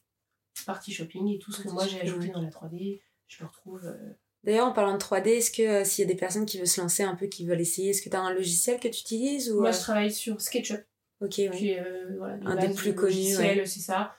partie 0.66 0.92
shopping 0.92 1.28
et 1.34 1.38
tout 1.38 1.52
ce 1.52 1.62
que 1.62 1.68
moi 1.68 1.86
j'ai 1.86 2.00
ajouté 2.00 2.28
dans 2.28 2.40
la 2.42 2.48
3D 2.50 3.00
je 3.28 3.42
le 3.42 3.46
retrouve 3.48 3.86
euh, 3.86 4.12
D'ailleurs, 4.44 4.66
en 4.66 4.72
parlant 4.72 4.92
de 4.92 4.98
3D, 4.98 5.28
est-ce 5.28 5.50
que 5.50 5.62
euh, 5.62 5.84
s'il 5.84 6.02
y 6.02 6.06
a 6.06 6.12
des 6.12 6.18
personnes 6.18 6.44
qui 6.44 6.58
veulent 6.58 6.66
se 6.68 6.78
lancer 6.78 7.02
un 7.02 7.14
peu, 7.16 7.26
qui 7.28 7.46
veulent 7.46 7.62
essayer, 7.62 7.90
est-ce 7.90 8.02
que 8.02 8.10
tu 8.10 8.16
as 8.16 8.20
un 8.20 8.34
logiciel 8.34 8.78
que 8.78 8.88
tu 8.88 9.00
utilises 9.00 9.50
ou 9.50 9.60
moi 9.60 9.70
euh, 9.70 9.72
je 9.72 9.78
travaille 9.80 10.12
sur 10.12 10.38
SketchUp 10.40 10.84
Ok, 11.22 11.36
oui. 11.38 11.74
voilà, 12.18 12.38
Un 12.44 12.56
des 12.56 12.74
plus 12.74 12.94
connus, 12.94 13.34
c'est 13.34 13.80
ça. 13.80 14.14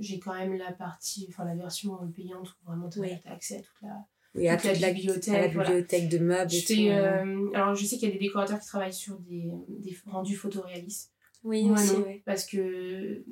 J'ai 0.00 0.18
quand 0.18 0.34
même 0.34 0.54
la 0.56 0.72
partie, 0.72 1.26
enfin 1.30 1.44
la 1.44 1.54
version 1.54 1.96
payante 2.14 2.48
où 2.50 2.66
vraiment 2.66 2.88
tu 2.88 2.98
Oui. 3.00 3.10
as 3.24 3.32
accès 3.32 3.58
à 3.58 3.60
toute 3.60 3.82
la. 3.82 3.96
Oui, 4.34 4.48
à 4.48 4.56
toute 4.56 4.78
la 4.80 4.92
bibliothèque, 4.92 5.34
à 5.34 5.40
la 5.42 5.48
voilà. 5.48 5.70
bibliothèque 5.70 6.08
de 6.08 6.18
meubles 6.18 6.50
Je 6.50 6.56
et 6.56 6.60
fais, 6.60 6.74
tout. 6.74 6.80
ouais. 6.82 6.90
euh, 6.90 7.50
alors 7.54 7.74
je 7.74 7.84
sais 7.86 7.96
qu'il 7.96 8.08
y 8.08 8.10
a 8.10 8.14
des 8.14 8.20
décorateurs 8.20 8.60
qui 8.60 8.66
travaillent 8.66 8.92
sur 8.92 9.18
des, 9.20 9.50
des 9.68 9.96
rendus 10.06 10.36
photoréalistes. 10.36 11.12
Oui, 11.44 11.64
Moi 11.64 11.78
aussi, 11.80 11.92
non, 11.98 12.04
parce 12.26 12.44
que 12.46 13.24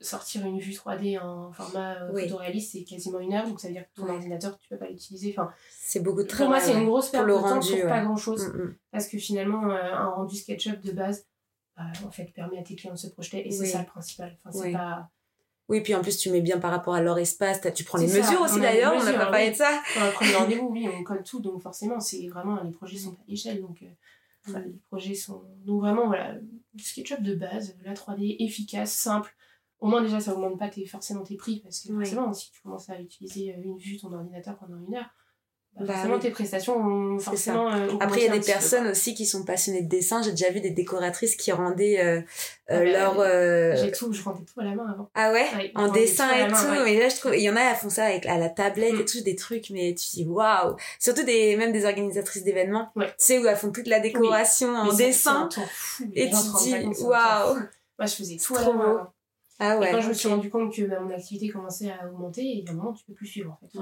sortir 0.00 0.44
une 0.44 0.58
vue 0.58 0.72
3D 0.72 1.20
en 1.20 1.52
format 1.52 1.94
euh, 2.02 2.10
Oui. 2.12 2.22
photoréaliste 2.22 2.72
c'est 2.72 2.82
quasiment 2.84 3.20
une 3.20 3.32
heure 3.32 3.46
donc 3.46 3.60
ça 3.60 3.68
veut 3.68 3.74
dire 3.74 3.84
que 3.84 3.94
ton 3.94 4.06
Ouais. 4.06 4.12
ordinateur 4.14 4.58
tu 4.58 4.68
peux 4.68 4.76
pas 4.76 4.88
l'utiliser. 4.88 5.34
Enfin, 5.38 5.52
C'est 5.70 6.00
beaucoup 6.00 6.22
de 6.22 6.26
pour 6.26 6.34
travail. 6.36 6.48
moi 6.50 6.60
c'est 6.60 6.72
une 6.78 6.86
grosse 6.86 7.10
perte 7.10 7.26
le 7.26 7.34
de 7.34 7.38
temps 7.38 7.48
rendu, 7.48 7.70
pour 7.70 7.80
pas 7.88 7.98
ouais. 7.98 8.04
grand 8.04 8.16
chose. 8.16 8.48
Mm, 8.48 8.58
mm. 8.62 8.76
Parce 8.90 9.06
que 9.08 9.18
finalement, 9.18 9.70
euh, 9.70 9.94
un 9.94 10.08
rendu 10.10 10.36
SketchUp 10.36 10.80
de 10.82 10.92
base, 10.92 11.26
bah, 11.76 11.84
en 12.06 12.10
fait, 12.10 12.32
permet 12.34 12.58
à 12.58 12.62
tes 12.62 12.74
clients 12.76 12.94
de 12.94 12.98
se 12.98 13.06
projeter 13.08 13.46
et 13.46 13.50
c'est 13.50 13.60
Oui. 13.62 13.68
ça 13.68 13.78
le 13.80 13.86
principal. 13.86 14.36
Enfin, 14.38 14.50
c'est 14.52 14.66
Oui. 14.66 14.72
pas... 14.72 15.08
Oui, 15.68 15.80
puis 15.80 15.94
en 15.94 16.02
plus, 16.02 16.18
tu 16.18 16.30
mets 16.30 16.42
bien 16.42 16.58
par 16.58 16.70
rapport 16.72 16.94
à 16.94 17.00
leur 17.00 17.18
espace. 17.18 17.60
Tu 17.74 17.84
prends 17.84 17.96
les 17.98 18.08
ça, 18.08 18.18
mesures 18.18 18.42
aussi 18.42 18.60
d'ailleurs, 18.60 18.94
on 18.96 19.02
n'a 19.02 19.12
pas 19.14 19.30
parlé 19.30 19.50
de 19.50 19.56
ça. 19.56 19.80
Le 19.96 20.12
premier 20.12 20.34
rendez-vous, 20.34 20.68
oui, 20.70 20.88
on 20.92 21.02
colle 21.04 21.22
tout, 21.22 21.40
donc 21.40 21.62
forcément, 21.62 22.00
c'est 22.00 22.26
vraiment, 22.28 22.62
les 22.62 22.70
projets 22.72 22.98
sont 22.98 23.12
à 23.12 23.24
l'échelle, 23.28 23.60
donc 23.62 23.82
voilà, 24.46 24.66
les 24.66 24.78
projets 24.88 25.14
sont... 25.14 25.42
Donc 25.64 25.80
vraiment, 25.80 26.06
voilà, 26.06 26.36
SketchUp 26.78 27.22
de 27.22 27.34
base, 27.34 27.76
la 27.84 27.94
3D 27.94 28.36
efficace, 28.40 28.92
simple. 28.92 29.34
au 29.80 29.88
moins 29.88 30.02
déjà 30.02 30.20
ça 30.20 30.32
augmente 30.34 30.58
pas 30.58 30.68
tes, 30.68 30.86
forcément 30.86 31.22
tes 31.22 31.36
prix 31.36 31.60
parce 31.60 31.80
que 31.80 31.92
Oui. 31.92 32.04
forcément 32.04 32.32
si 32.32 32.50
tu 32.50 32.62
commences 32.62 32.88
à 32.90 33.00
utiliser 33.00 33.54
euh, 33.54 33.62
une 33.62 33.76
vue 33.76 33.98
ton 33.98 34.12
ordinateur 34.12 34.56
pendant 34.56 34.78
une 34.78 34.94
heure 34.94 35.10
bah, 35.78 35.84
Bah 35.86 35.92
forcément 35.94 36.14
oui. 36.14 36.20
tes 36.20 36.30
prestations 36.30 36.76
ont 36.76 37.18
forcément 37.18 37.72
euh, 37.72 37.88
Après, 38.00 38.20
il 38.20 38.24
y 38.26 38.28
a 38.28 38.32
des 38.32 38.38
peu, 38.40 38.46
personnes 38.46 38.86
aussi 38.88 39.14
qui 39.14 39.26
sont 39.26 39.44
passionnées 39.44 39.82
de 39.82 39.88
dessin. 39.88 40.22
J'ai 40.22 40.30
déjà 40.30 40.50
vu 40.50 40.60
des 40.60 40.70
décoratrices 40.70 41.36
qui 41.36 41.50
rendaient 41.52 41.98
euh, 42.00 42.20
euh, 42.20 42.20
Ah 42.70 42.74
bah, 42.78 42.84
leur. 42.84 43.14
euh, 43.20 43.74
j'ai 43.76 43.90
tout 43.90 44.12
je 44.12 44.22
rendais 44.22 44.44
tout 44.44 44.60
à 44.60 44.64
la 44.64 44.74
main 44.74 44.86
avant 44.88 45.10
Ah 45.14 45.32
ouais, 45.32 45.46
Ouais, 45.56 45.72
En 45.74 45.88
dessin 45.90 46.28
tout 46.28 46.34
à 46.34 46.38
et 46.38 46.48
main, 46.50 46.62
tout. 46.62 46.70
ouais. 46.70 46.84
Mais 46.84 46.98
là, 47.00 47.08
je 47.08 47.16
trouve. 47.16 47.34
Il 47.34 47.42
y 47.42 47.50
en 47.50 47.56
a, 47.56 47.60
elles 47.60 47.76
font 47.76 47.90
ça 47.90 48.04
avec, 48.04 48.24
à 48.26 48.38
la 48.38 48.48
tablette 48.50 48.94
Mm. 48.94 49.00
et 49.00 49.04
tout, 49.04 49.20
des 49.22 49.36
trucs, 49.36 49.70
mais 49.70 49.94
tu 49.94 50.06
dis 50.14 50.24
waouh 50.26 50.76
Surtout 51.00 51.24
des, 51.24 51.56
même 51.56 51.72
des 51.72 51.84
organisatrices 51.86 52.44
d'événements. 52.44 52.90
Ouais. 52.96 53.06
Tu 53.08 53.12
sais, 53.18 53.38
où 53.38 53.46
elles 53.46 53.56
font 53.56 53.72
toute 53.72 53.88
la 53.88 54.00
décoration 54.00 54.74
en 54.74 54.92
dessin. 54.92 55.48
fou, 55.72 56.04
Et 56.14 56.30
tu 56.30 56.36
dis, 56.62 56.74
waouh. 57.02 57.54
moi 57.98 58.06
je 58.06 58.14
faisais 58.14 58.36
tout 58.36 58.54
à 58.56 58.62
la 58.62 58.72
main. 58.72 59.10
Ah 59.60 59.78
ouais. 59.78 59.88
et 59.88 59.92
quand 59.92 60.00
je 60.00 60.08
me 60.08 60.12
suis 60.14 60.28
rendu 60.28 60.50
compte 60.50 60.74
que 60.74 60.82
bah, 60.82 60.98
mon 60.98 61.14
activité 61.14 61.48
commençait 61.48 61.88
à 61.88 62.08
augmenter 62.08 62.42
il 62.42 62.64
y 62.64 62.68
a 62.68 62.72
un 62.72 62.74
moment 62.74 62.92
tu 62.92 63.04
peux 63.04 63.12
plus 63.12 63.26
suivre 63.28 63.52
en 63.52 63.66
fait. 63.68 63.78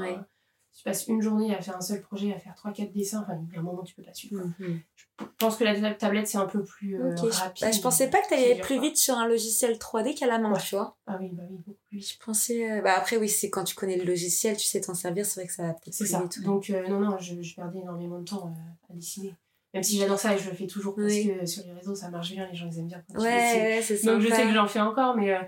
Tu 0.74 0.84
passes 0.84 1.06
une 1.06 1.20
journée 1.20 1.54
à 1.54 1.60
faire 1.60 1.76
un 1.76 1.80
seul 1.82 2.00
projet 2.00 2.32
à 2.32 2.38
faire 2.38 2.54
3-4 2.54 2.92
dessins 2.92 3.20
enfin 3.22 3.38
il 3.48 3.52
y 3.52 3.56
a 3.56 3.60
un 3.60 3.62
moment 3.62 3.82
tu 3.82 3.94
peux 3.94 4.02
pas 4.02 4.14
suivre. 4.14 4.42
Mhm. 4.58 4.80
je 5.20 5.24
pense 5.38 5.56
que 5.56 5.64
la 5.64 5.94
tablette 5.94 6.26
c'est 6.26 6.38
un 6.38 6.46
peu 6.46 6.64
plus 6.64 6.98
euh, 6.98 7.14
rapide 7.14 7.60
bah, 7.62 7.70
je 7.70 7.80
pensais 7.80 8.08
pas 8.08 8.18
que 8.18 8.24
c'est 8.30 8.36
t'allais 8.36 8.54
dur, 8.54 8.64
plus 8.64 8.80
vite 8.80 8.96
sur 8.96 9.14
un 9.18 9.26
logiciel 9.28 9.76
3D 9.76 10.14
qu'à 10.18 10.26
la 10.26 10.38
main, 10.38 10.52
Ouais. 10.52 10.60
tu 10.60 10.74
vois. 10.74 10.96
ah 11.06 11.18
oui 11.20 11.28
bah 11.32 11.42
oui 11.50 11.56
beaucoup 11.58 11.78
plus 11.88 11.98
vite 11.98 12.12
Je 12.18 12.24
pensais. 12.24 12.70
euh, 12.72 12.80
Bah 12.80 12.94
après, 12.96 13.18
oui, 13.18 13.28
c'est 13.28 13.50
quand 13.50 13.64
tu 13.64 13.74
connais 13.74 13.96
le 13.98 14.04
logiciel, 14.04 14.56
tu 14.56 14.64
sais 14.66 14.80
t'en 14.80 14.94
servir, 14.94 15.26
c'est 15.26 15.40
vrai 15.40 15.46
que 15.46 15.52
ça 15.54 15.62
va 15.64 15.74
peut-être 15.74 15.92
c'est 15.94 16.04
plus 16.04 16.10
ça 16.12 16.22
vite. 16.22 16.38
ouais. 16.38 16.44
donc 16.44 16.70
euh, 16.70 16.88
non 16.88 17.00
non 17.00 17.18
je, 17.18 17.42
je 17.42 17.54
perdais 17.54 17.80
énormément 17.80 18.18
de 18.20 18.24
temps 18.24 18.54
à 18.90 18.94
dessiner 18.94 19.34
même 19.74 19.82
si 19.82 19.98
j'adore 19.98 20.18
ça 20.18 20.34
et 20.34 20.38
je 20.38 20.48
le 20.50 20.54
fais 20.56 20.66
toujours 20.66 20.94
parce 20.94 21.06
Oui. 21.12 21.28
que 21.38 21.46
sur 21.46 21.64
les 21.64 21.72
réseaux 21.72 21.94
ça 21.94 22.08
marche 22.10 22.30
bien 22.32 22.46
les 22.48 22.54
gens 22.54 22.68
ils 22.70 22.78
aiment 22.78 22.88
bien 22.88 23.02
quand 23.08 23.14
tu 23.18 23.20
Ouais, 23.24 23.80
c'est 23.82 23.96
sympa. 23.98 24.12
donc 24.14 24.22
je 24.22 24.28
sais 24.34 24.42
que 24.44 24.52
j'en 24.54 24.66
fais 24.68 24.80
encore 24.80 25.16
mais 25.16 25.38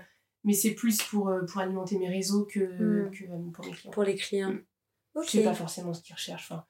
mais 0.43 0.53
c'est 0.53 0.71
plus 0.75 1.01
pour, 1.03 1.31
pour 1.51 1.61
alimenter 1.61 1.97
mes 1.97 2.07
réseaux 2.09 2.45
que, 2.45 2.59
Mm. 3.07 3.11
que 3.11 3.25
pour 3.51 3.65
mes 3.65 3.71
clients 3.71 3.91
Pour 3.91 4.03
les 4.03 4.15
clients. 4.15 4.51
Mm. 4.51 4.61
Ok. 5.15 5.25
je 5.25 5.31
sais 5.31 5.43
pas 5.43 5.53
forcément 5.53 5.93
ce 5.93 6.01
qu'ils 6.01 6.13
recherchent 6.15 6.51
enfin, 6.51 6.63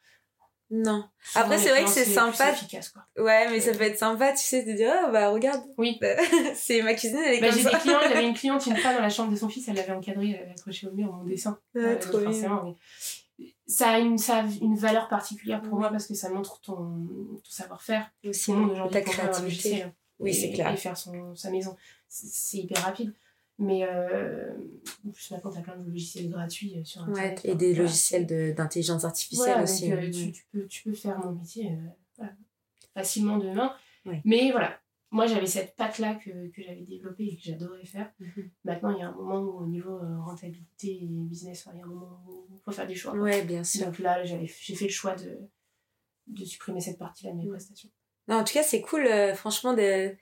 Non. 0.70 1.04
Après, 1.36 1.58
c'est 1.58 1.70
vrai 1.70 1.84
que 1.84 1.90
c'est 1.90 2.06
sympa. 2.06 2.52
efficace 2.52 2.90
quoi 2.90 3.06
Ouais, 3.18 3.50
mais 3.50 3.60
ça 3.60 3.72
peut 3.74 3.84
être 3.84 3.98
sympa, 4.00 4.32
tu 4.34 4.44
sais, 4.44 4.64
de 4.64 4.72
dire, 4.74 4.92
ah 5.06 5.10
bah 5.12 5.30
regarde, 5.30 5.62
oui 5.78 6.00
c'est 6.56 6.82
ma 6.82 6.94
cuisine, 6.94 7.20
elle 7.26 7.36
est 7.36 7.42
Bah, 7.42 7.50
comme 7.50 7.58
j'ai 7.58 7.64
des 7.64 7.78
clients, 7.78 8.00
j'avais 8.02 8.28
une 8.28 8.34
cliente 8.42 8.66
une 8.68 8.78
fois 8.78 8.94
dans 8.94 9.02
la 9.02 9.10
chambre 9.10 9.32
de 9.32 9.36
son 9.36 9.50
fils, 9.50 9.68
elle 9.68 9.76
l'avait 9.76 9.92
encadré, 9.92 10.32
elle 10.32 10.44
avait 10.44 10.52
accroché 10.52 10.88
au 10.88 10.92
mur 10.92 11.12
mon 11.12 11.24
dessin. 11.24 11.60
Ouais, 11.76 11.82
Euh, 11.84 12.00
trop 12.00 12.20
bien. 12.20 12.32
forcément, 12.32 12.64
mais 12.64 12.76
ça 13.68 13.90
a 13.92 14.00
une, 14.00 14.18
ça 14.18 14.38
a 14.40 14.44
une 14.62 14.76
valeur 14.78 15.08
particulière 15.08 15.62
pour 15.62 15.74
Oui. 15.74 15.80
moi 15.80 15.90
parce 15.90 16.06
que 16.08 16.14
ça 16.14 16.30
montre 16.30 16.62
ton, 16.62 16.76
ton 17.44 17.50
savoir-faire. 17.50 18.10
Aussi, 18.28 18.54
ta 18.92 19.02
créativité. 19.02 19.42
logiciel 19.44 19.94
Oui, 20.20 20.34
c'est 20.34 20.52
clair. 20.52 20.72
Et 20.72 20.78
faire 20.78 20.96
son, 20.96 21.36
sa 21.36 21.50
maison. 21.52 21.76
C'est 22.08 22.28
c'est 22.28 22.58
hyper 22.60 22.84
rapide. 22.84 23.14
Mais 23.58 23.88
euh, 23.90 24.54
plus, 25.14 25.32
maintenant, 25.32 25.52
tu 25.52 25.58
as 25.58 25.62
plein 25.62 25.78
de 25.78 25.90
logiciels 25.90 26.30
gratuits 26.30 26.78
euh, 26.78 26.84
sur 26.84 27.02
Ouais, 27.04 27.12
Internet. 27.32 27.46
et 27.46 27.56
des 27.56 27.74
logiciels 27.74 28.26
de- 28.26 28.52
d'intelligence 28.52 29.06
artificielle 29.06 29.48
Voilà, 29.48 29.64
aussi. 29.64 29.90
donc, 29.90 29.98
euh, 30.00 30.02
ouais. 30.02 30.12
tu, 30.12 30.32
tu 30.34 30.46
peux, 30.52 30.68
tu 30.68 30.84
peux 30.84 30.94
faire 30.94 31.18
mon 31.20 31.32
métier 31.32 31.72
euh, 31.72 31.88
voilà, 32.18 32.34
facilement 32.94 33.38
demain. 33.38 33.74
Ouais. 34.06 34.22
Mais 34.26 34.52
voilà, 34.52 34.78
moi 35.10 35.26
j'avais 35.26 35.46
cette 35.48 35.74
patte-là 35.78 36.16
que, 36.16 36.50
que 36.50 36.62
j'avais 36.62 36.82
développée 36.82 37.28
et 37.28 37.38
que 37.38 37.44
j'adorais 37.44 37.86
faire. 37.86 38.12
Mhm. 38.20 38.52
Maintenant, 38.66 38.90
il 38.92 39.00
y 39.00 39.04
a 39.04 39.08
un 39.08 39.16
moment 39.16 39.40
où, 39.40 39.60
au 39.64 39.68
niveau 39.68 39.98
rentabilité 40.26 41.04
et 41.04 41.08
business, 41.08 41.66
il 41.74 41.78
y 41.78 41.82
a 41.82 41.86
un 41.86 41.88
moment 41.88 42.20
où 42.28 42.48
il 42.52 42.60
faut 42.62 42.72
faire 42.72 42.88
des 42.88 42.96
choix. 42.96 43.14
Ouais, 43.14 43.44
bien 43.44 43.64
sûr. 43.64 43.86
Donc 43.86 44.00
là, 44.00 44.26
j'ai 44.26 44.46
fait 44.48 44.86
le 44.86 44.92
choix 44.92 45.16
de, 45.16 45.40
de 46.28 46.44
supprimer 46.44 46.82
cette 46.82 46.98
partie-là 47.00 47.32
de 47.32 47.38
mes 47.38 47.48
prestations. 47.48 47.90
Non, 48.28 48.36
en 48.38 48.44
tout 48.44 48.54
cas, 48.54 48.64
c'est 48.64 48.82
cool, 48.82 49.08
franchement, 49.36 49.74
de... 49.74 50.14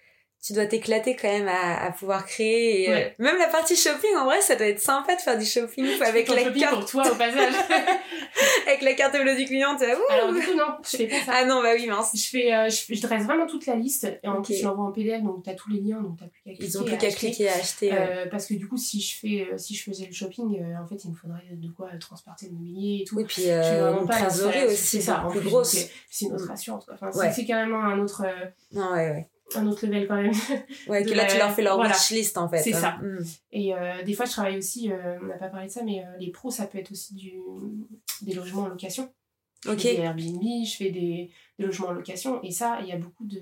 tu 0.45 0.51
dois 0.53 0.65
t'éclater 0.65 1.15
quand 1.15 1.29
même 1.29 1.47
à, 1.47 1.85
à 1.85 1.91
pouvoir 1.91 2.25
créer. 2.25 2.83
Et, 2.83 2.89
euh, 2.89 2.93
Ouais. 2.93 3.15
même 3.17 3.37
la 3.37 3.47
partie 3.47 3.75
shopping, 3.77 4.13
en 4.17 4.25
vrai, 4.25 4.41
ça 4.41 4.55
doit 4.57 4.67
être 4.67 4.81
sympa 4.81 5.15
de 5.15 5.21
faire 5.21 5.37
du 5.37 5.45
shopping 5.45 5.87
avec 6.01 6.27
Ton 6.27 6.33
la, 6.35 6.43
shopping 6.43 6.61
carte, 6.61 6.75
pour 6.75 6.85
toi 6.89 7.11
au 7.11 7.15
passage. 7.15 7.53
avec 8.67 8.81
la 8.81 8.93
carte 8.93 9.13
bleue 9.13 9.35
du 9.35 9.45
client. 9.45 9.75
tu. 9.77 9.85
Alors 9.85 10.33
du 10.33 10.41
coup, 10.41 10.53
non, 10.55 10.75
je 10.83 10.97
fais 10.97 11.07
pas 11.07 11.15
ça. 11.25 11.31
ah 11.35 11.45
non, 11.45 11.61
bah 11.61 11.69
oui, 11.75 11.87
mince. 11.87 12.11
Je, 12.13 12.27
fais, 12.27 12.53
euh, 12.53 12.69
je, 12.69 12.93
je 12.93 13.01
dresse 13.01 13.23
vraiment 13.23 13.45
toute 13.47 13.65
la 13.65 13.75
liste 13.75 14.05
et 14.23 14.27
en 14.27 14.39
Ok. 14.39 14.45
plus 14.45 14.55
je 14.57 14.63
l'envoie 14.63 14.85
en 14.85 14.91
PDF 14.91 15.21
donc 15.23 15.43
tu 15.43 15.49
as 15.49 15.53
tous 15.55 15.69
les 15.69 15.79
liens 15.79 16.01
donc 16.01 16.17
tu 16.17 16.25
plus 16.27 16.41
qu'à 16.43 16.51
cliquer. 16.51 16.65
Ils 16.65 16.77
ont 16.77 16.83
plus 16.83 16.93
et 16.93 16.97
qu'à 16.97 17.11
cliquer 17.11 17.49
à 17.49 17.53
acheter. 17.55 17.91
ouais. 17.91 17.97
Euh, 17.99 18.25
parce 18.29 18.45
que 18.47 18.53
du 18.55 18.67
coup, 18.67 18.77
si 18.77 18.99
je, 19.01 19.15
fais, 19.17 19.47
euh, 19.51 19.57
si 19.57 19.75
je 19.75 19.83
faisais 19.83 20.05
le 20.07 20.13
shopping, 20.13 20.59
euh, 20.61 20.75
en 20.83 20.87
fait, 20.87 21.03
il 21.05 21.11
me 21.11 21.15
faudrait 21.15 21.41
de 21.51 21.67
quoi 21.69 21.89
transporter 21.99 22.47
le 22.47 22.53
mobilier 22.53 23.01
et 23.01 23.05
tout. 23.05 23.15
Oui, 23.15 23.23
puis 23.25 23.43
euh, 23.49 23.93
une 24.01 24.07
trésorerie 24.07 24.65
aussi, 24.65 24.75
C'est 24.97 25.01
ça, 25.01 25.23
en 25.25 25.29
plus 25.29 25.39
grosse. 25.41 25.75
euh, 25.75 25.87
C'est 26.09 26.25
une 26.25 26.33
autre 26.33 26.51
assurance. 26.51 26.85
quoi. 26.85 26.95
Enfin, 26.95 27.11
c'est- 27.11 27.19
Ouais. 27.19 27.31
c'est 27.33 27.45
carrément 27.45 27.81
un 27.81 27.99
autre, 27.99 28.23
euh, 28.25 28.45
Non, 28.73 28.91
ouais, 28.91 29.09
ouais. 29.09 29.27
Un 29.57 29.67
autre 29.67 29.85
level 29.85 30.07
quand 30.07 30.15
même. 30.21 30.31
Ouais, 30.87 31.03
que 31.03 31.13
là, 31.13 31.25
tu 31.25 31.37
leur 31.37 31.51
fais 31.53 31.61
leur 31.61 31.75
voilà. 31.75 31.93
wishlist, 31.93 32.37
en 32.37 32.47
fait. 32.49 32.59
C'est 32.61 32.73
hein. 32.75 32.79
ça. 32.79 32.91
Mm. 33.01 33.17
Et 33.51 33.73
euh, 33.73 34.03
des 34.03 34.13
fois, 34.13 34.25
je 34.25 34.31
travaille 34.31 34.57
aussi, 34.57 34.91
euh, 34.91 35.17
on 35.21 35.27
n'a 35.27 35.37
pas 35.37 35.49
parlé 35.49 35.67
de 35.67 35.71
ça, 35.71 35.83
mais 35.83 36.03
euh, 36.03 36.17
les 36.19 36.31
pros, 36.31 36.51
ça 36.51 36.65
peut 36.67 36.77
être 36.77 36.91
aussi 36.91 37.13
du, 37.15 37.33
des 38.21 38.33
logements 38.33 38.63
en 38.63 38.67
location. 38.67 39.13
Je 39.65 39.71
Ok. 39.71 39.79
fais 39.79 39.95
des 39.95 40.01
Airbnb, 40.01 40.41
je 40.65 40.75
fais 40.75 40.89
des, 40.91 41.31
des 41.57 41.65
logements 41.65 41.87
en 41.87 41.93
location. 41.93 42.41
Et 42.43 42.51
ça, 42.51 42.79
il 42.81 42.87
y 42.87 42.91
a 42.91 42.97
beaucoup 42.97 43.25
de, 43.25 43.39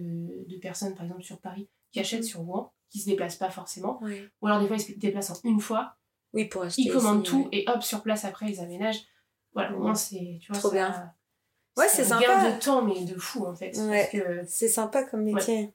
de 0.48 0.58
personnes, 0.58 0.94
par 0.94 1.06
exemple 1.06 1.24
sur 1.24 1.40
Paris, 1.40 1.68
qui 1.92 2.00
achètent 2.00 2.20
Mhm. 2.22 2.26
sur 2.28 2.40
Rouen, 2.42 2.72
qui 2.90 3.00
se 3.00 3.06
déplacent 3.10 3.38
pas 3.38 3.50
forcément. 3.50 4.00
Ou 4.42 4.48
alors 4.48 4.60
des 4.62 4.68
fois, 4.68 4.76
ils 4.76 4.82
se 4.82 4.92
déplacent 4.94 5.32
en 5.32 5.40
une 5.50 5.60
fois, 5.60 5.96
Oui, 6.34 6.46
pour 6.46 6.62
acheter. 6.64 6.84
ils 6.84 6.92
commandent 6.92 7.24
tout 7.24 7.44
ouais. 7.52 7.60
et 7.60 7.66
hop, 7.70 7.82
sur 7.82 8.02
place, 8.04 8.24
après, 8.26 8.52
ils 8.52 8.60
aménagent. 8.60 9.02
Voilà, 9.54 9.76
au 9.76 9.80
moins, 9.82 9.96
c'est, 9.96 10.40
Trop 10.54 10.70
ça- 10.70 10.74
bien. 10.74 11.14
Ouais, 11.78 11.88
c'est 11.90 12.02
un 12.04 12.20
sympa. 12.20 12.52
de 12.52 12.60
temps, 12.64 12.82
mais 12.84 13.04
de 13.06 13.16
fou, 13.18 13.46
en 13.46 13.56
fait. 13.56 13.76
Ouais. 13.78 14.08
Que, 14.12 14.44
C'est 14.46 14.68
sympa 14.68 15.04
comme 15.04 15.24
métier. 15.24 15.74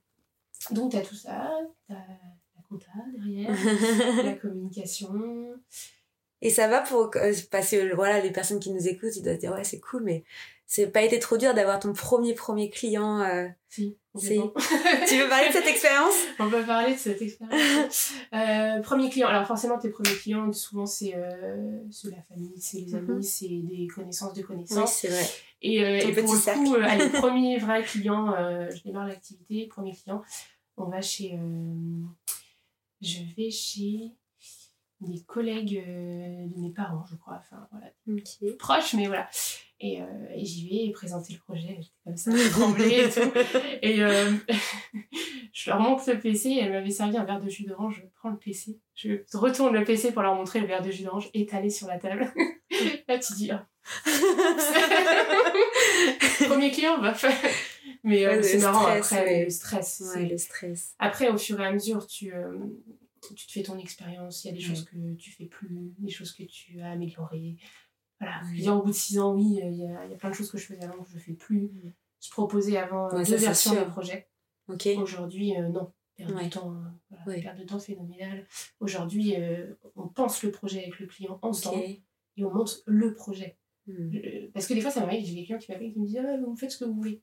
Donc, 0.70 0.92
t'as 0.92 1.00
tout 1.00 1.14
ça, 1.14 1.50
t'as 1.88 1.94
la 1.94 2.62
compta 2.68 2.86
derrière, 3.16 3.50
la 4.24 4.32
communication. 4.34 5.54
Et 6.42 6.50
ça 6.50 6.68
va 6.68 6.80
pour 6.82 7.10
euh, 7.16 7.32
parce 7.50 7.70
que 7.70 7.94
voilà 7.94 8.20
les 8.20 8.30
personnes 8.30 8.60
qui 8.60 8.70
nous 8.70 8.86
écoutent 8.88 9.16
ils 9.16 9.22
doivent 9.22 9.36
se 9.36 9.40
dire 9.40 9.52
ouais 9.54 9.64
c'est 9.64 9.80
cool 9.80 10.02
mais 10.02 10.22
c'est 10.66 10.86
pas 10.88 11.00
été 11.02 11.18
trop 11.18 11.38
dur 11.38 11.54
d'avoir 11.54 11.78
ton 11.80 11.94
premier 11.94 12.34
premier 12.34 12.68
client 12.68 13.20
euh. 13.22 13.48
Si, 13.70 13.96
Si. 14.18 14.28
tu 15.08 15.18
veux 15.18 15.28
parler 15.28 15.48
de 15.48 15.52
cette 15.52 15.66
expérience? 15.66 16.14
On 16.38 16.50
peut 16.50 16.62
parler 16.64 16.92
de 16.94 16.98
cette 16.98 17.20
expérience. 17.22 18.12
Euh, 18.34 18.80
premier 18.82 19.08
client. 19.10 19.28
Alors 19.28 19.46
forcément, 19.46 19.78
tes 19.78 19.88
premiers 19.90 20.14
clients, 20.16 20.50
souvent, 20.52 20.86
c'est 20.86 21.14
euh, 21.14 21.78
c'est 21.90 22.10
la 22.10 22.22
famille, 22.22 22.58
c'est 22.60 22.78
les 22.80 22.94
amis, 22.94 23.08
Mhm. 23.08 23.22
c'est 23.22 23.48
des 23.48 23.86
connaissances 23.94 24.32
de 24.34 24.40
oui 24.40 24.46
connaissances. 24.46 24.94
c'est 24.94 25.08
vrai 25.08 25.26
Et, 25.62 25.82
euh, 25.82 25.98
et 25.98 26.12
pour 26.12 26.34
le 26.34 26.54
coup, 26.54 26.74
euh, 26.74 26.82
allez, 26.82 27.08
premier 27.12 27.58
vrai 27.58 27.82
client, 27.82 28.34
euh, 28.34 28.70
je 28.70 28.82
démarre 28.82 29.06
l'activité, 29.06 29.66
premier 29.66 29.94
client, 29.94 30.22
on 30.76 30.86
va 30.86 31.00
chez... 31.00 31.38
je 33.00 33.18
vais 33.36 33.50
chez 33.50 34.12
des 35.00 35.22
collègues 35.24 35.82
de 35.84 36.60
mes 36.60 36.70
parents, 36.70 37.04
je 37.10 37.16
crois. 37.16 37.38
Enfin, 37.38 37.68
voilà, 37.70 37.90
proches, 38.58 38.94
mais 38.94 39.06
voilà. 39.06 39.28
Et, 39.78 40.00
euh, 40.00 40.06
et 40.34 40.44
j'y 40.44 40.68
vais 40.68 40.90
présenter 40.92 41.34
le 41.34 41.38
projet, 41.38 41.76
j'étais 41.80 42.00
comme 42.04 42.16
ça, 42.16 42.30
je 42.36 42.50
tremblais 42.50 43.04
et 43.04 43.10
tout. 43.10 43.30
Et 43.82 44.02
euh, 44.02 44.32
je 45.52 45.70
leur 45.70 45.80
montre 45.80 46.10
le 46.10 46.18
PC, 46.18 46.58
elle 46.60 46.72
m'avait 46.72 46.90
servi 46.90 47.16
un 47.18 47.24
verre 47.24 47.40
de 47.40 47.50
jus 47.50 47.64
d'orange, 47.64 48.00
je 48.02 48.08
prends 48.16 48.30
le 48.30 48.38
PC, 48.38 48.80
je 48.94 49.18
retourne 49.34 49.74
le 49.74 49.84
PC 49.84 50.12
pour 50.12 50.22
leur 50.22 50.34
montrer 50.34 50.60
le 50.60 50.66
verre 50.66 50.82
de 50.82 50.90
jus 50.90 51.02
d'orange 51.02 51.28
étalé 51.34 51.68
sur 51.68 51.88
la 51.88 51.98
table. 51.98 52.32
Là, 53.08 53.18
tu 53.18 53.34
dis, 53.34 53.50
ah. 53.50 53.66
premier 56.48 56.70
client, 56.70 57.00
bah, 57.00 57.14
mais 58.04 58.24
euh, 58.26 58.36
Ouais, 58.36 58.42
c'est 58.42 58.58
marrant 58.58 58.82
stress, 58.82 59.12
après, 59.12 59.24
ouais. 59.24 59.44
le 59.44 59.50
stress. 59.50 60.02
ouais 60.14 60.28
le 60.28 60.38
stress 60.38 60.94
Après, 60.98 61.28
au 61.28 61.38
fur 61.38 61.60
et 61.60 61.66
à 61.66 61.72
mesure, 61.72 62.06
tu, 62.06 62.32
euh, 62.34 62.58
tu 63.34 63.46
te 63.46 63.52
fais 63.52 63.62
ton 63.62 63.78
expérience, 63.78 64.44
il 64.44 64.48
y 64.48 64.50
a 64.50 64.54
des 64.54 64.60
choses 64.60 64.84
que 64.84 65.14
tu 65.14 65.30
fais 65.32 65.46
plus, 65.46 65.92
des 65.98 66.10
choses 66.10 66.32
que 66.32 66.42
tu 66.44 66.80
as 66.80 66.90
améliorées. 66.90 67.56
Voilà, 68.20 68.40
je 68.44 68.50
veux 68.56 68.62
dire, 68.62 68.76
au 68.76 68.82
bout 68.82 68.90
de 68.90 68.94
six 68.96 69.18
ans, 69.18 69.34
oui, 69.34 69.60
euh, 69.62 69.68
il 69.70 69.78
y 69.78 69.86
a, 69.86 70.04
il 70.06 70.10
y 70.10 70.14
a 70.14 70.16
plein 70.16 70.30
de 70.30 70.34
choses 70.34 70.50
que 70.50 70.58
je 70.58 70.66
faisais 70.66 70.84
avant 70.84 71.02
que 71.02 71.10
je 71.12 71.18
fais 71.18 71.34
plus. 71.34 71.70
Je 72.24 72.30
proposais 72.30 72.76
avant 72.78 73.08
deux 73.22 73.36
versions 73.36 73.74
de 73.74 73.84
projet. 73.84 74.28
Aujourd'hui, 74.96 75.56
euh, 75.56 75.68
non. 75.68 75.92
Perte 76.16 76.32
Ouais. 76.32 76.46
de 76.46 76.50
temps, 76.50 76.70
euh, 76.72 76.88
voilà, 77.10 77.24
Ouais. 77.26 77.42
perte 77.42 77.58
de 77.58 77.64
temps 77.64 77.78
phénoménale. 77.78 78.46
Aujourd'hui, 78.80 79.34
euh, 79.36 79.74
on 79.96 80.08
pense 80.08 80.42
le 80.42 80.50
projet 80.50 80.78
avec 80.80 80.98
le 80.98 81.06
client 81.06 81.38
ensemble 81.42 81.82
et 81.84 82.02
on 82.44 82.50
monte 82.54 82.82
le 82.86 83.12
projet. 83.12 83.58
Hmm. 83.86 84.10
Euh, 84.16 84.48
Parce 84.52 84.66
que 84.66 84.74
des 84.74 84.80
fois, 84.80 84.90
ça 84.90 85.00
m'arrive, 85.00 85.24
j'ai 85.24 85.34
des 85.34 85.44
clients 85.44 85.58
qui 85.58 85.70
m'appellent 85.70 85.88
et 85.88 85.92
qui 85.92 86.00
me 86.00 86.06
disent 86.06 86.18
ah, 86.26 86.36
Vous 86.44 86.56
faites 86.56 86.70
ce 86.72 86.78
que 86.78 86.84
vous 86.84 86.94
voulez. 86.94 87.22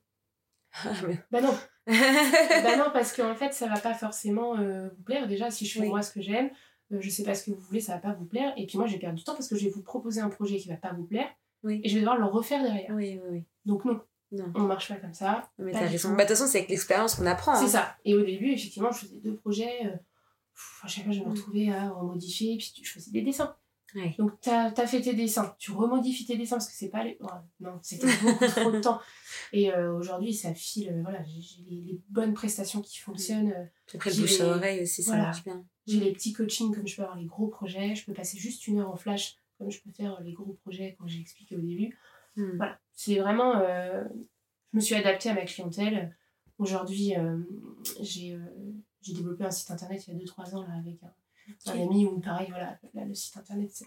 Ah, 0.84 0.92
mais- 1.06 1.18
Bah 1.30 1.40
non, 1.40 1.54
bah 1.86 2.76
non, 2.76 2.86
parce 2.92 3.12
qu'en 3.14 3.34
fait, 3.34 3.52
ça 3.52 3.68
va 3.68 3.78
pas 3.78 3.94
forcément 3.94 4.58
euh, 4.58 4.88
vous 4.88 5.02
plaire. 5.02 5.28
Déjà, 5.28 5.50
si 5.50 5.66
je 5.66 5.74
fais 5.74 5.80
Oui. 5.80 5.88
moi 5.88 6.02
ce 6.02 6.12
que 6.12 6.20
j'aime, 6.22 6.50
euh, 6.92 6.98
je 7.00 7.10
sais 7.10 7.22
pas 7.22 7.34
ce 7.34 7.44
que 7.44 7.50
vous 7.50 7.60
voulez, 7.60 7.80
ça 7.80 7.92
va 7.94 7.98
pas 7.98 8.12
vous 8.14 8.24
plaire. 8.24 8.52
Et 8.56 8.66
puis 8.66 8.78
moi, 8.78 8.86
j'ai 8.86 8.98
perdu 8.98 9.16
du 9.18 9.24
temps 9.24 9.34
parce 9.34 9.48
que 9.48 9.56
je 9.56 9.64
vais 9.64 9.70
vous 9.70 9.82
proposer 9.82 10.20
un 10.20 10.30
projet 10.30 10.56
qui 10.56 10.68
va 10.68 10.76
pas 10.76 10.92
vous 10.92 11.04
plaire 11.04 11.28
Oui. 11.62 11.80
et 11.84 11.88
je 11.88 11.94
vais 11.94 12.00
devoir 12.00 12.16
le 12.18 12.24
refaire 12.24 12.62
derrière. 12.62 12.90
oui 12.94 13.20
oui 13.22 13.28
oui 13.30 13.44
Donc 13.66 13.84
non, 13.84 14.00
non 14.32 14.50
on 14.54 14.60
marche 14.62 14.88
pas 14.88 14.96
comme 14.96 15.14
ça. 15.14 15.50
mais 15.58 15.72
t'as 15.72 15.80
raison 15.86 16.10
bah 16.10 16.16
de 16.16 16.20
toute 16.28 16.28
façon 16.30 16.46
c'est 16.50 16.58
avec 16.58 16.70
l'expérience 16.70 17.14
qu'on 17.16 17.26
apprend 17.26 17.54
C'est 17.56 17.64
hein. 17.64 17.68
ça. 17.68 17.96
Et 18.04 18.14
au 18.14 18.22
début, 18.24 18.50
effectivement, 18.52 18.90
je 18.90 19.00
faisais 19.00 19.20
deux 19.20 19.36
projets. 19.36 19.86
euh, 19.86 19.90
pff, 19.90 20.80
à 20.84 20.88
chaque 20.88 21.04
fois, 21.04 21.12
je 21.12 21.20
me 21.20 21.26
Mm. 21.26 21.30
retrouvais 21.30 21.70
à 21.70 21.90
remodifier, 21.90 22.56
puis 22.56 22.72
je 22.82 22.90
faisais 22.90 23.10
des 23.12 23.22
dessins. 23.22 23.54
Ouais. 23.94 24.14
Donc, 24.18 24.32
tu 24.40 24.50
as, 24.50 24.72
fait 24.86 25.00
tes 25.00 25.14
dessins, 25.14 25.54
tu 25.58 25.70
remodifies 25.70 26.26
tes 26.26 26.36
dessins 26.36 26.56
parce 26.56 26.68
que 26.68 26.74
c'est 26.74 26.88
pas 26.88 27.04
les. 27.04 27.16
non, 27.60 27.78
c'était 27.80 28.06
beaucoup 28.22 28.46
trop 28.46 28.72
de 28.72 28.80
temps. 28.80 29.00
Et 29.52 29.72
euh, 29.72 29.94
aujourd'hui, 29.96 30.34
ça 30.34 30.52
file. 30.52 30.90
euh, 30.92 31.02
voilà, 31.02 31.22
j'ai 31.24 31.62
les, 31.68 31.80
les 31.80 32.00
bonnes 32.08 32.34
prestations 32.34 32.82
qui 32.82 32.98
fonctionnent. 32.98 33.52
euh, 33.52 33.64
après 33.94 34.10
le 34.10 34.16
bouche 34.22 34.40
à 34.40 34.56
oreille 34.56 34.82
aussi 34.82 35.02
ça 35.02 35.12
voilà. 35.12 35.24
marche 35.26 35.44
bien 35.44 35.64
J'ai 35.86 36.00
les 36.00 36.12
petits 36.12 36.32
coachings 36.32 36.74
comme 36.74 36.88
je 36.88 36.96
peux 36.96 37.02
avoir 37.02 37.16
les 37.16 37.26
gros 37.26 37.46
projets. 37.46 37.94
Je 37.94 38.04
peux 38.04 38.12
passer 38.14 38.36
juste 38.38 38.66
une 38.66 38.80
heure 38.80 38.90
en 38.90 38.96
flash 38.96 39.36
comme 39.58 39.70
je 39.70 39.80
peux 39.80 39.92
faire 39.92 40.20
les 40.22 40.32
gros 40.32 40.54
projets 40.64 40.96
quand 40.98 41.06
j'ai 41.06 41.20
expliqué 41.20 41.54
au 41.56 41.60
début. 41.60 41.96
Hmm. 42.36 42.56
Voilà, 42.56 42.78
c'est 42.92 43.20
vraiment. 43.20 43.58
euh, 43.58 44.02
je 44.72 44.76
me 44.78 44.80
suis 44.80 44.96
adaptée 44.96 45.28
à 45.30 45.34
ma 45.34 45.44
clientèle. 45.44 46.16
Aujourd'hui, 46.58 47.14
euh, 47.16 47.38
j'ai 48.00 48.32
euh, 48.34 48.40
j'ai 49.02 49.12
développé 49.12 49.44
un 49.44 49.50
site 49.52 49.70
internet 49.70 50.04
il 50.08 50.14
y 50.14 50.20
a 50.20 50.24
2-3 50.24 50.54
ans 50.56 50.62
là, 50.62 50.74
avec 50.78 51.00
un, 51.04 51.12
un 51.66 51.70
Ok. 51.72 51.80
ami 51.90 52.06
où, 52.06 52.20
pareil, 52.20 52.46
voilà, 52.50 52.78
là, 52.94 53.04
le 53.06 53.14
site 53.14 53.36
internet, 53.36 53.70
c'est- 53.72 53.84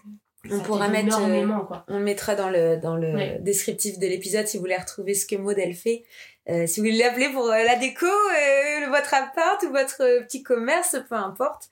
On 0.50 0.60
pourra 0.60 0.88
mettre, 0.88 1.18
euh. 1.20 1.46
On 1.88 1.98
mettra 1.98 2.36
dans 2.36 2.48
le, 2.48 2.76
dans 2.76 2.96
le 2.96 3.12
Ouais. 3.14 3.38
descriptif 3.40 3.98
de 3.98 4.06
l'épisode 4.06 4.46
si 4.46 4.56
vous 4.56 4.62
voulez 4.62 4.76
retrouver 4.76 5.14
ce 5.14 5.26
que 5.26 5.34
Maud 5.34 5.58
elle 5.58 5.74
fait. 5.74 6.04
Euh, 6.48 6.66
si 6.66 6.78
vous 6.80 6.86
voulez 6.86 6.96
l'appeler 6.98 7.28
pour 7.30 7.44
euh, 7.46 7.64
la 7.64 7.74
déco, 7.76 8.06
votre 8.88 9.14
appart 9.14 9.60
ou 9.64 9.70
votre 9.70 9.98
petit 10.24 10.42
commerce, 10.44 10.96
peu 11.08 11.16
importe. 11.16 11.68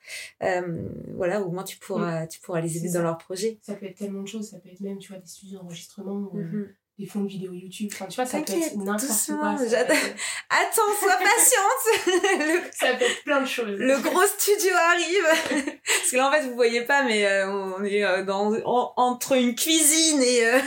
Voilà, 1.14 1.40
au 1.42 1.50
moins 1.50 1.64
tu 1.64 1.78
pourras, 1.78 2.26
tu 2.26 2.40
pourras 2.40 2.60
les 2.60 2.76
aider 2.76 2.90
dans 2.92 3.02
leur 3.02 3.18
projet. 3.18 3.58
Ça 3.62 3.74
peut 3.74 3.86
être 3.86 3.96
tellement 3.98 4.22
de 4.22 4.28
choses, 4.28 4.50
ça 4.50 4.58
peut 4.58 4.68
être 4.68 4.80
même, 4.80 4.98
tu 4.98 5.12
vois, 5.12 5.20
des 5.20 5.26
studios 5.28 5.60
d'enregistrement, 5.60 6.28
Mhm. 6.32 6.68
Des 6.98 7.06
fonds 7.06 7.20
de 7.20 7.28
vidéos 7.28 7.52
YouTube. 7.52 7.90
Enfin, 7.92 8.06
tu 8.06 8.16
vois, 8.16 8.24
ça 8.26 8.40
peut 8.40 8.52
être 8.54 8.74
n'importe 8.76 9.06
quoi. 9.38 9.56
Ça 9.58 9.84
peut, 9.84 9.92
Attends, 10.48 10.92
sois 10.98 11.16
patiente 11.18 12.06
le, 12.38 12.60
ça 12.72 12.94
peut 12.94 13.04
être 13.04 13.22
plein 13.24 13.42
de 13.42 13.46
choses. 13.46 13.78
le 13.78 13.98
gros 14.00 14.22
studio 14.26 14.70
arrive 14.74 15.74
Parce 15.86 16.10
que 16.10 16.16
là, 16.16 16.28
en 16.28 16.32
fait, 16.32 16.42
vous 16.48 16.54
voyez 16.54 16.82
pas, 16.82 17.02
mais 17.02 17.26
euh, 17.26 17.50
on 17.50 17.84
est 17.84 18.02
euh, 18.02 18.24
dans, 18.24 18.54
en- 18.64 18.92
entre 18.96 19.32
une 19.36 19.54
cuisine 19.54 20.22
et, 20.22 20.46
euh, 20.46 20.58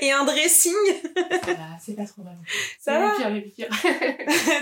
et 0.00 0.10
un 0.10 0.24
dressing. 0.24 0.74
Va, 1.14 1.54
c'est 1.80 1.94
pas 1.94 2.06
trop 2.06 2.22
mal. 2.22 2.36
Ça 2.80 2.98
va? 2.98 3.14
Pire, 3.16 3.30
mais 3.30 3.42
pire. 3.42 3.68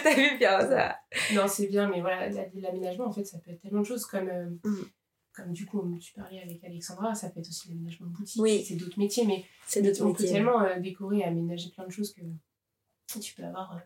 T'as 0.03 0.15
vu, 0.15 0.37
Pierre, 0.39 0.61
ça 0.61 0.67
va. 0.69 0.97
Non, 1.33 1.49
c'est 1.49 1.67
bien, 1.67 1.89
mais 1.89 2.01
voilà, 2.03 2.29
la- 2.29 2.45
l'aménagement, 2.55 3.07
en 3.07 3.13
fait, 3.13 3.25
ça 3.25 3.39
peut 3.45 3.53
être 3.53 3.63
tellement 3.63 3.81
de 3.81 3.87
choses 3.87 4.05
comme, 4.05 4.29
Mhm. 4.65 4.85
Comme 5.42 5.52
du 5.52 5.64
coup, 5.66 5.83
tu 6.00 6.12
parlais 6.14 6.40
avec 6.42 6.62
Alexandra, 6.64 7.14
ça 7.14 7.30
peut 7.30 7.40
être 7.40 7.49
aussi 7.49 7.68
l'aménagement 7.68 8.07
de 8.09 8.12
boutique, 8.12 8.42
Oui. 8.42 8.64
c'est 8.66 8.75
d'autres 8.76 8.99
métiers, 8.99 9.25
mais 9.25 9.45
C'est 9.66 9.83
d'autres 9.83 10.04
on 10.04 10.12
peut 10.12 10.25
tellement 10.25 10.61
euh, 10.62 10.78
décorer 10.80 11.18
et 11.18 11.25
aménager 11.25 11.71
plein 11.71 11.87
de 11.87 11.90
choses 11.92 12.12
que 12.12 12.21
tu 13.21 13.35
peux 13.35 13.45
avoir, 13.45 13.73
euh, 13.76 13.80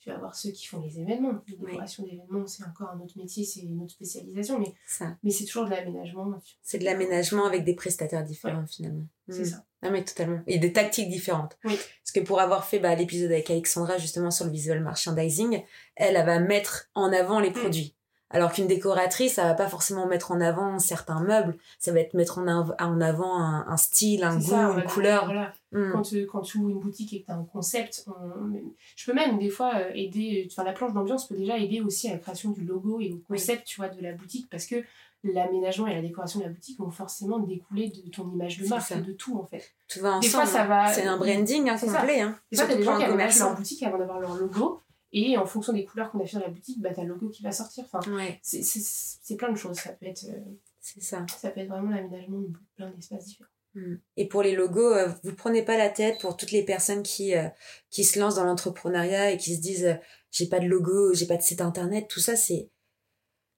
tu 0.00 0.08
vas 0.10 0.16
avoir 0.16 0.34
ceux 0.34 0.50
qui 0.50 0.66
font 0.66 0.80
les 0.80 0.98
événements. 1.00 1.40
Les 1.46 1.54
Oui. 1.54 1.66
décorations 1.66 2.02
d'événements, 2.04 2.46
c'est 2.46 2.64
encore 2.64 2.90
un 2.90 3.00
autre 3.00 3.16
métier, 3.16 3.44
c'est 3.44 3.60
une 3.60 3.80
autre 3.82 3.92
spécialisation, 3.92 4.58
mais, 4.58 4.74
Ça. 4.86 5.16
mais 5.22 5.30
c'est 5.30 5.44
toujours 5.44 5.64
de 5.66 5.70
l'aménagement. 5.70 6.32
C'est 6.62 6.78
de 6.78 6.84
l'aménagement 6.84 7.46
avec 7.46 7.64
des 7.64 7.74
prestataires 7.74 8.24
différents, 8.24 8.66
finalement. 8.66 9.06
C'est 9.28 9.40
Mhm. 9.40 9.44
ça. 9.44 9.64
Non, 9.82 9.90
mais 9.90 10.02
totalement. 10.04 10.40
Et 10.46 10.58
des 10.58 10.72
tactiques 10.72 11.10
différentes. 11.10 11.58
Oui. 11.64 11.76
Parce 12.02 12.12
que 12.12 12.20
pour 12.20 12.40
avoir 12.40 12.64
fait 12.64 12.78
bah, 12.78 12.94
l'épisode 12.94 13.30
avec 13.30 13.50
Alexandra, 13.50 13.98
justement, 13.98 14.30
sur 14.30 14.46
le 14.46 14.50
visual 14.50 14.82
merchandising, 14.82 15.62
elle, 15.96 16.16
elle 16.16 16.24
va 16.26 16.40
mettre 16.40 16.88
en 16.94 17.12
avant 17.12 17.38
les 17.40 17.50
produits. 17.50 17.94
Alors 18.30 18.52
qu'une 18.52 18.66
décoratrice, 18.66 19.34
ça 19.34 19.44
va 19.44 19.54
pas 19.54 19.68
forcément 19.68 20.06
mettre 20.06 20.32
en 20.32 20.40
avant 20.40 20.78
certains 20.80 21.20
meubles. 21.20 21.56
Ça 21.78 21.92
va 21.92 22.00
être 22.00 22.14
mettre 22.14 22.38
en, 22.38 22.48
av- 22.48 22.74
en 22.80 23.00
avant 23.00 23.38
un, 23.38 23.64
un 23.68 23.76
style, 23.76 24.24
un 24.24 24.36
goût, 24.36 24.42
ça, 24.42 24.70
une 24.76 24.82
couleur. 24.84 25.26
Voilà. 25.26 25.52
Quand, 25.92 26.02
tu, 26.02 26.26
quand 26.26 26.40
tu 26.40 26.58
ouvres 26.58 26.70
une 26.70 26.80
boutique 26.80 27.12
et 27.12 27.20
que 27.20 27.26
tu 27.26 27.30
as 27.32 27.36
un 27.36 27.44
concept, 27.44 28.06
on- 28.08 28.50
je 28.96 29.06
peux 29.10 29.14
même 29.14 29.38
des 29.38 29.50
fois 29.50 29.72
euh, 29.76 29.90
aider, 29.94 30.48
enfin 30.50 30.64
la 30.64 30.72
planche 30.72 30.92
d'ambiance 30.94 31.28
peut 31.28 31.36
déjà 31.36 31.58
aider 31.58 31.80
aussi 31.80 32.08
à 32.08 32.12
la 32.12 32.18
création 32.18 32.50
du 32.50 32.62
logo 32.64 32.98
et 33.00 33.12
au 33.12 33.20
concept 33.28 33.66
tu 33.66 33.76
vois, 33.80 33.88
de 33.88 34.00
la 34.02 34.12
boutique 34.12 34.48
parce 34.50 34.66
que 34.66 34.76
l'aménagement 35.24 35.86
et 35.86 35.94
la 35.94 36.02
décoration 36.02 36.40
de 36.40 36.44
la 36.44 36.50
boutique 36.50 36.78
vont 36.78 36.90
forcément 36.90 37.38
découler 37.38 37.88
de 37.88 38.10
ton 38.10 38.30
image 38.32 38.58
de 38.58 38.68
marque 38.68 39.02
de 39.04 39.12
tout 39.12 39.38
en 39.38 39.44
fait. 39.46 39.72
Tout 39.88 40.00
va 40.00 40.18
Des 40.20 40.28
ensemble. 40.28 40.44
fois, 40.44 40.46
ça 40.46 40.62
hein. 40.62 40.66
va- 40.66 40.92
C'est 40.92 41.06
un 41.06 41.16
branding 41.16 41.68
hein, 41.70 41.78
complet. 41.78 42.20
Hein. 42.20 42.36
Des 42.52 42.58
fois, 42.58 42.66
t'as 42.66 42.76
des 42.76 42.82
gens 42.82 42.96
qui 42.98 43.04
aménagent 43.04 43.38
leur 43.38 43.54
boutique 43.56 43.82
avant 43.82 43.98
d'avoir 43.98 44.20
leur 44.20 44.34
logo 44.34 44.80
et 45.16 45.38
en 45.38 45.46
fonction 45.46 45.72
des 45.72 45.84
couleurs 45.84 46.10
qu'on 46.10 46.20
a 46.20 46.26
fait 46.26 46.36
dans 46.36 46.42
la 46.44 46.50
boutique, 46.50 46.80
bah, 46.82 46.90
t'as 46.94 47.02
le 47.02 47.08
logo 47.10 47.28
qui 47.30 47.42
va 47.42 47.52
sortir. 47.52 47.84
Enfin, 47.90 48.00
Ouais, 48.12 48.38
c'est- 48.42 49.36
plein 49.36 49.50
de 49.52 49.56
choses. 49.56 49.76
Ça 49.78 49.92
peut 49.92 50.06
être, 50.06 50.24
euh, 50.28 50.40
c'est 50.80 51.00
ça. 51.02 51.24
ça 51.38 51.50
peut 51.50 51.60
être 51.60 51.68
vraiment 51.68 51.90
l'aménagement 51.90 52.40
de 52.40 52.48
plein 52.76 52.90
d'espaces 52.90 53.24
différents. 53.26 53.48
Mm. 53.74 53.94
Et 54.16 54.28
pour 54.28 54.42
les 54.42 54.54
logos, 54.54 54.92
euh, 54.92 55.08
vous 55.22 55.34
prenez 55.34 55.62
pas 55.64 55.76
la 55.78 55.88
tête 55.88 56.20
pour 56.20 56.36
toutes 56.36 56.50
les 56.52 56.64
personnes 56.64 57.02
qui 57.02 57.34
euh, 57.34 57.48
qui 57.90 58.04
se 58.04 58.18
lancent 58.18 58.36
dans 58.36 58.44
l'entrepreneuriat 58.44 59.30
et 59.32 59.36
qui 59.36 59.54
se 59.56 59.60
disent 59.60 59.84
euh, 59.86 59.94
j'ai 60.30 60.46
pas 60.46 60.60
de 60.60 60.66
logo, 60.66 61.12
j'ai 61.14 61.26
pas 61.26 61.36
de 61.36 61.42
site 61.42 61.60
internet, 61.60 62.06
tout 62.08 62.20
ça 62.20 62.36
c'est 62.36 62.70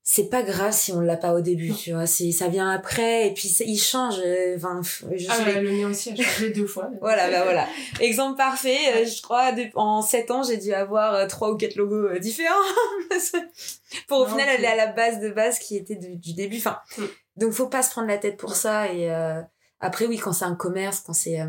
c'est 0.09 0.29
pas 0.31 0.45
grave 0.45 0.73
si 0.73 0.93
on 0.93 1.01
l'a 1.01 1.17
pas 1.17 1.35
au 1.35 1.41
début, 1.41 1.75
tu 1.75 1.91
vois, 1.93 2.07
c'est 2.07 2.31
ça 2.31 2.47
vient 2.47 2.71
après 2.71 3.27
et 3.27 3.35
puis 3.35 3.49
il 3.67 3.77
change 3.77 4.15
euh, 4.25 4.55
enfin 4.57 4.81
je 5.17 5.27
Ah, 5.29 5.39
bah, 5.45 5.53
l'ai- 5.55 5.61
le 5.63 5.73
mien 5.73 5.91
aussi 5.91 6.11
a 6.11 6.15
changé 6.17 6.51
deux 6.51 6.67
fois. 6.69 6.91
voilà 7.01 7.29
bah 7.29 7.43
voilà. 7.43 7.67
Exemple 8.01 8.37
parfait, 8.37 8.79
euh, 8.95 9.05
je 9.05 9.21
crois 9.21 9.51
en 9.75 10.03
7 10.03 10.31
ans, 10.31 10.45
j'ai 10.45 10.59
dû 10.59 10.73
avoir 10.73 11.13
euh, 11.15 11.27
trois 11.27 11.51
ou 11.51 11.57
quatre 11.57 11.75
logos 11.75 12.17
différents 12.21 12.55
pour 14.09 14.19
au 14.21 14.25
Non, 14.27 14.31
final 14.31 14.49
aller 14.49 14.67
à 14.67 14.77
la 14.77 14.87
base 14.87 15.19
de 15.21 15.31
base 15.31 15.59
qui 15.59 15.77
était 15.77 15.97
du, 15.97 16.17
du 16.17 16.35
début 16.35 16.59
enfin. 16.59 16.79
Mm. 16.99 17.03
Donc 17.39 17.53
faut 17.53 17.67
pas 17.69 17.83
se 17.83 17.91
prendre 17.91 18.07
la 18.09 18.19
tête 18.19 18.37
pour 18.37 18.55
ça 18.55 18.93
et 18.93 19.11
euh, 19.11 19.41
après 19.81 20.07
oui 20.07 20.19
quand 20.19 20.33
c'est 20.33 20.45
un 20.45 20.55
commerce, 20.55 21.01
quand 21.05 21.13
c'est 21.15 21.41
euh, 21.41 21.47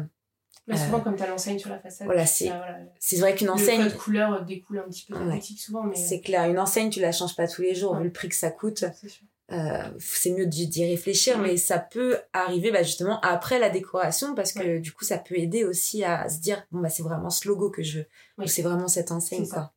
Là, 0.67 0.75
souvent, 0.77 0.99
comme 0.99 1.15
t'as 1.15 1.27
l'enseigne 1.27 1.57
sur 1.59 1.69
la 1.69 1.79
façade, 1.79 2.07
Voilà, 2.07 2.23
tu- 2.23 2.29
c'est- 2.33 2.47
voilà, 2.47 2.79
vrai 3.19 3.35
qu'une 3.35 3.49
enseigne 3.49 3.83
Le 3.85 3.91
couleur 3.91 4.43
découle 4.45 4.79
un 4.79 4.89
petit 4.89 5.05
peu 5.05 5.13
de 5.13 5.19
la 5.19 5.25
Ouais. 5.27 5.35
boutique 5.35 5.59
souvent, 5.61 5.83
mais 5.83 5.95
C'est 5.95 6.19
clair, 6.19 6.49
une 6.49 6.59
enseigne, 6.59 6.89
tu 6.89 6.99
la 6.99 7.13
changes 7.13 7.35
pas 7.37 7.47
tous 7.47 7.61
les 7.61 7.73
jours, 7.73 7.93
Ouais. 7.93 7.99
vu 7.99 8.03
le 8.05 8.11
prix 8.11 8.27
que 8.29 8.35
ça 8.35 8.51
coûte. 8.51 8.83
euh, 8.83 9.89
c'est. 9.99 10.31
Euh, 10.31 10.35
mieux 10.35 10.45
d'y 10.45 10.85
réfléchir, 10.85 11.37
Ouais. 11.39 11.51
mais 11.51 11.57
ça 11.57 11.79
peut 11.79 12.17
arriver 12.33 12.69
bah, 12.69 12.83
justement 12.83 13.21
après 13.21 13.59
la 13.59 13.69
décoration, 13.69 14.35
parce 14.35 14.51
que 14.51 14.79
du 14.79 14.91
coup, 14.91 15.05
ça 15.05 15.17
peut 15.17 15.37
aider 15.37 15.63
aussi 15.63 16.03
à 16.03 16.27
se 16.27 16.41
dire, 16.41 16.67
bon, 16.71 16.79
bah, 16.81 16.89
c'est 16.89 17.01
vraiment 17.03 17.29
ce 17.29 17.47
logo 17.47 17.69
que 17.69 17.81
je 17.81 17.99
veux, 17.99 18.05
ou 18.39 18.45
c'est 18.47 18.61
vraiment 18.61 18.89
cette 18.89 19.09
enseigne, 19.11 19.47
quoi. 19.47 19.73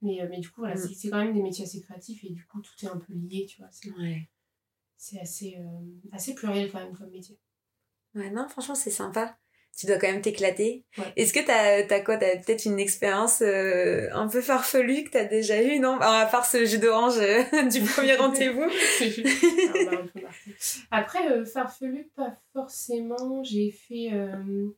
Mais, 0.00 0.20
euh, 0.20 0.26
mais 0.28 0.40
du 0.40 0.50
coup, 0.50 0.62
voilà, 0.62 0.74
Mm. 0.74 0.88
c'est- 0.92 1.08
quand 1.10 1.18
même 1.24 1.34
des 1.34 1.40
métiers 1.42 1.64
assez 1.64 1.80
créatifs 1.80 2.24
et 2.24 2.30
du 2.30 2.44
coup, 2.46 2.60
tout 2.60 2.84
est 2.84 2.88
un 2.88 2.96
peu 2.96 3.12
lié, 3.12 3.46
tu 3.48 3.58
vois. 3.60 3.68
C'est 4.96 5.20
assez, 5.20 5.56
euh, 5.60 5.80
assez 6.12 6.34
pluriel 6.34 6.70
quand 6.72 6.80
même 6.80 6.92
comme 6.96 7.10
métier. 7.10 7.38
ouais, 8.16 8.30
non, 8.30 8.48
franchement, 8.48 8.74
c'est 8.74 8.90
sympa. 8.90 9.36
Tu 9.76 9.86
dois 9.86 9.96
quand 9.96 10.06
même 10.06 10.20
t'éclater. 10.20 10.84
Ouais. 10.98 11.04
Est-ce 11.16 11.32
que 11.32 11.40
t'as 11.40 11.78
as 11.94 12.00
quoi? 12.00 12.18
T'as 12.18 12.36
peut-être 12.36 12.66
une 12.66 12.78
expérience 12.78 13.40
euh, 13.40 14.08
un 14.12 14.28
peu 14.28 14.42
farfelue 14.42 15.04
que 15.04 15.10
t'as 15.10 15.24
déjà 15.24 15.62
eue, 15.62 15.78
non? 15.78 15.96
Ah, 16.00 16.20
À 16.20 16.26
part 16.26 16.44
ce 16.44 16.64
jus 16.66 16.78
d'orange 16.78 17.16
euh, 17.18 17.42
du 17.70 17.80
premier 17.80 18.14
rendez-vous. 18.16 18.66
Après, 20.90 21.30
euh, 21.30 21.44
farfelu, 21.44 22.10
pas 22.14 22.36
forcément. 22.52 23.42
J'ai 23.42 23.70
fait. 23.70 24.10
euh, 24.12 24.68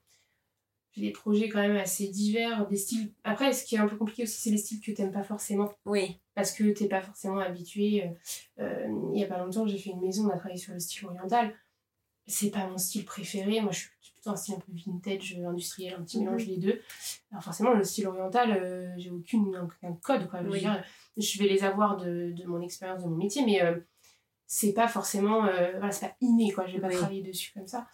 des 0.97 1.11
projets 1.11 1.49
quand 1.49 1.61
même 1.61 1.77
assez 1.77 2.07
divers, 2.07 2.69
des 2.69 2.77
styles. 2.77 3.11
Après, 3.25 3.53
ce 3.53 3.65
qui 3.65 3.75
est 3.75 3.79
un 3.79 3.89
peu 3.89 3.97
compliqué 3.97 4.23
aussi, 4.23 4.41
c'est 4.41 4.51
les 4.51 4.59
styles 4.59 4.81
que 4.81 4.93
t'aimes 4.93 5.11
pas 5.11 5.25
forcément. 5.25 5.73
Oui. 5.87 6.21
parce 6.37 6.53
que 6.53 6.63
t'es 6.71 6.87
pas 6.87 7.01
forcément 7.03 7.41
habitué. 7.41 8.05
Il 8.59 9.19
y 9.19 9.25
a 9.25 9.27
pas 9.27 9.39
longtemps, 9.39 9.67
j'ai 9.67 9.77
fait 9.79 9.91
une 9.91 10.01
maison, 10.01 10.27
on 10.27 10.31
a 10.31 10.37
travaillé 10.37 10.57
sur 10.61 10.73
le 10.73 10.79
style 10.79 11.05
oriental. 11.07 11.53
C'est 12.29 12.51
pas 12.53 12.69
mon 12.69 12.79
style 12.79 13.05
préféré. 13.05 13.61
Moi, 13.61 13.73
je 13.73 13.81
suis 13.81 13.89
plutôt 14.25 14.31
un 14.31 14.37
style 14.37 14.55
un 14.55 14.59
peu 14.61 14.73
vintage, 14.87 15.37
euh, 15.39 15.49
industriel, 15.49 15.95
un 15.99 16.03
petit 16.03 16.19
Mhm. 16.19 16.25
mélange 16.25 16.47
des 16.47 16.57
deux. 16.57 16.81
Alors 17.31 17.45
forcément, 17.45 17.73
le 17.75 17.85
style 17.85 18.07
oriental, 18.07 18.51
euh, 18.53 18.93
j'ai 18.97 19.11
aucune 19.11 19.57
aucun 19.57 19.93
code. 20.03 20.29
Quoi. 20.29 20.41
Je, 20.43 20.49
veux 20.49 20.59
dire, 20.59 20.83
je 21.17 21.39
vais 21.39 21.49
les 21.49 21.63
avoir 21.65 21.97
de, 21.97 22.33
de 22.33 22.45
mon 22.47 22.61
expérience, 22.61 23.03
de 23.05 23.09
mon 23.09 23.17
métier, 23.17 23.45
mais 23.45 23.63
euh, 23.63 23.79
c'est 24.47 24.73
pas 24.73 24.89
forcément, 24.89 25.45
euh, 25.45 25.73
voilà, 25.73 25.91
c'est 25.93 26.09
pas 26.09 26.17
inné. 26.21 26.53
Quoi. 26.53 26.67
Je 26.67 26.73
vais 26.75 26.81
pas 26.81 26.89
travailler 26.91 27.23
dessus 27.23 27.53
comme 27.53 27.67
ça. 27.67 27.87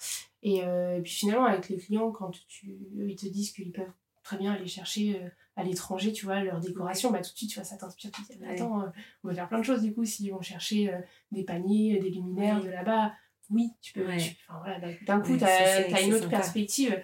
Et, 0.43 0.59
et 0.59 1.01
puis 1.03 1.13
finalement, 1.13 1.45
avec 1.45 1.69
les 1.69 1.77
clients, 1.77 2.11
quand 2.13 2.31
tu, 2.49 2.71
eux, 2.99 3.11
ils 3.11 3.17
te 3.17 3.27
disent 3.27 3.53
qu'ils 3.53 3.73
peuvent 3.73 3.93
très 4.23 4.39
bien 4.39 4.53
aller 4.53 4.67
chercher 4.67 5.21
à 5.57 5.65
l'étranger, 5.65 6.13
tu 6.13 6.25
vois, 6.25 6.43
leur 6.43 6.61
décoration, 6.61 7.11
bah 7.11 7.19
tout 7.19 7.33
de 7.33 7.37
suite, 7.37 7.51
tu 7.51 7.57
vois, 7.57 7.65
ça 7.65 7.77
t'inspire. 7.77 8.11
Tu 8.13 8.23
te 8.25 8.33
dis, 8.33 8.45
attends, 8.47 8.81
euh, 8.83 8.87
on 9.23 9.29
va 9.29 9.35
faire 9.35 9.49
plein 9.49 9.59
de 9.59 9.65
choses 9.65 9.83
du 9.83 9.93
coup, 9.93 10.05
s'ils 10.07 10.31
vont 10.33 10.41
chercher 10.41 10.95
euh, 10.95 10.99
des 11.33 11.45
paniers, 11.45 11.99
des 11.99 12.09
luminaires 12.09 12.63
de 12.63 12.71
là-bas, 12.71 13.13
oui, 13.51 13.71
tu 13.81 13.93
peux. 13.93 14.07
Ouais. 14.07 14.17
tu- 14.19 14.37
enfin, 14.49 14.61
voilà, 14.65 14.79
d'un- 15.07 15.21
coup, 15.21 15.33
Ouais, 15.33 15.39
t'as 15.39 15.89
c'est 15.97 16.05
une 16.05 16.15
autre 16.15 16.25
sympa. 16.25 16.37
perspective. 16.39 17.03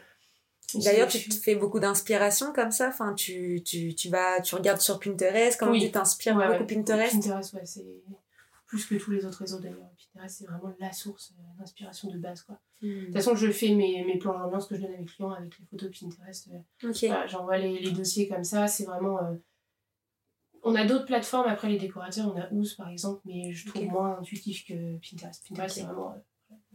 D'ailleurs, 0.74 1.08
tu 1.08 1.28
te 1.28 1.34
fais 1.34 1.54
beaucoup 1.54 1.78
d'inspiration 1.78 2.52
comme 2.52 2.72
ça. 2.72 2.88
Enfin, 2.88 3.14
tu, 3.14 3.62
tu, 3.64 3.94
tu 3.94 4.08
vas, 4.08 4.40
tu 4.40 4.54
regardes 4.56 4.80
sur 4.80 4.98
Pinterest. 4.98 5.58
Comment 5.58 5.72
Oui. 5.72 5.84
tu 5.84 5.90
t'inspires 5.92 6.36
Ouais, 6.36 6.58
beaucoup. 6.58 6.66
Pinterest? 6.66 7.12
Pinterest, 7.14 7.54
ouais, 7.54 7.64
c'est 7.66 7.86
plus 8.66 8.84
que 8.84 8.96
tous 8.96 9.12
les 9.12 9.24
autres 9.24 9.38
réseaux 9.38 9.60
d'ailleurs. 9.60 9.88
Pinterest, 10.12 10.38
c'est 10.38 10.46
vraiment 10.46 10.74
la 10.80 10.92
source 10.92 11.32
euh, 11.38 11.58
d'inspiration 11.60 12.10
de 12.10 12.18
base, 12.18 12.42
quoi. 12.42 12.58
De 12.82 12.88
Hmm. 12.88 13.04
toute 13.04 13.14
façon, 13.14 13.36
je 13.36 13.50
fais 13.52 13.68
mes, 13.74 14.04
mes 14.04 14.18
plans 14.18 14.36
d'ambiance 14.36 14.66
que 14.66 14.74
je 14.74 14.80
donne 14.82 14.92
à 14.94 14.98
mes 14.98 15.04
clients 15.04 15.30
avec 15.30 15.56
les 15.58 15.64
photos 15.66 15.90
Pinterest. 16.00 16.48
euh. 16.52 16.92
Voilà, 17.06 17.26
J'envoie 17.28 17.58
les, 17.58 17.78
les 17.78 17.92
dossiers 17.92 18.26
comme 18.28 18.42
ça, 18.44 18.66
c'est 18.66 18.84
vraiment. 18.86 19.18
euh, 19.22 19.34
On 20.64 20.74
a 20.74 20.84
d'autres 20.84 21.06
plateformes 21.06 21.46
après 21.48 21.68
les 21.68 21.78
décorateurs, 21.78 22.32
on 22.34 22.40
a 22.40 22.48
Ouz 22.50 22.74
par 22.74 22.88
exemple, 22.88 23.20
mais 23.24 23.52
je 23.52 23.68
trouve 23.68 23.84
Ok. 23.84 23.88
moins 23.92 24.18
intuitif 24.18 24.66
que 24.66 24.96
Pinterest. 24.98 25.46
Pinterest, 25.48 25.76
c'est 25.76 25.82
vraiment. 25.84 26.20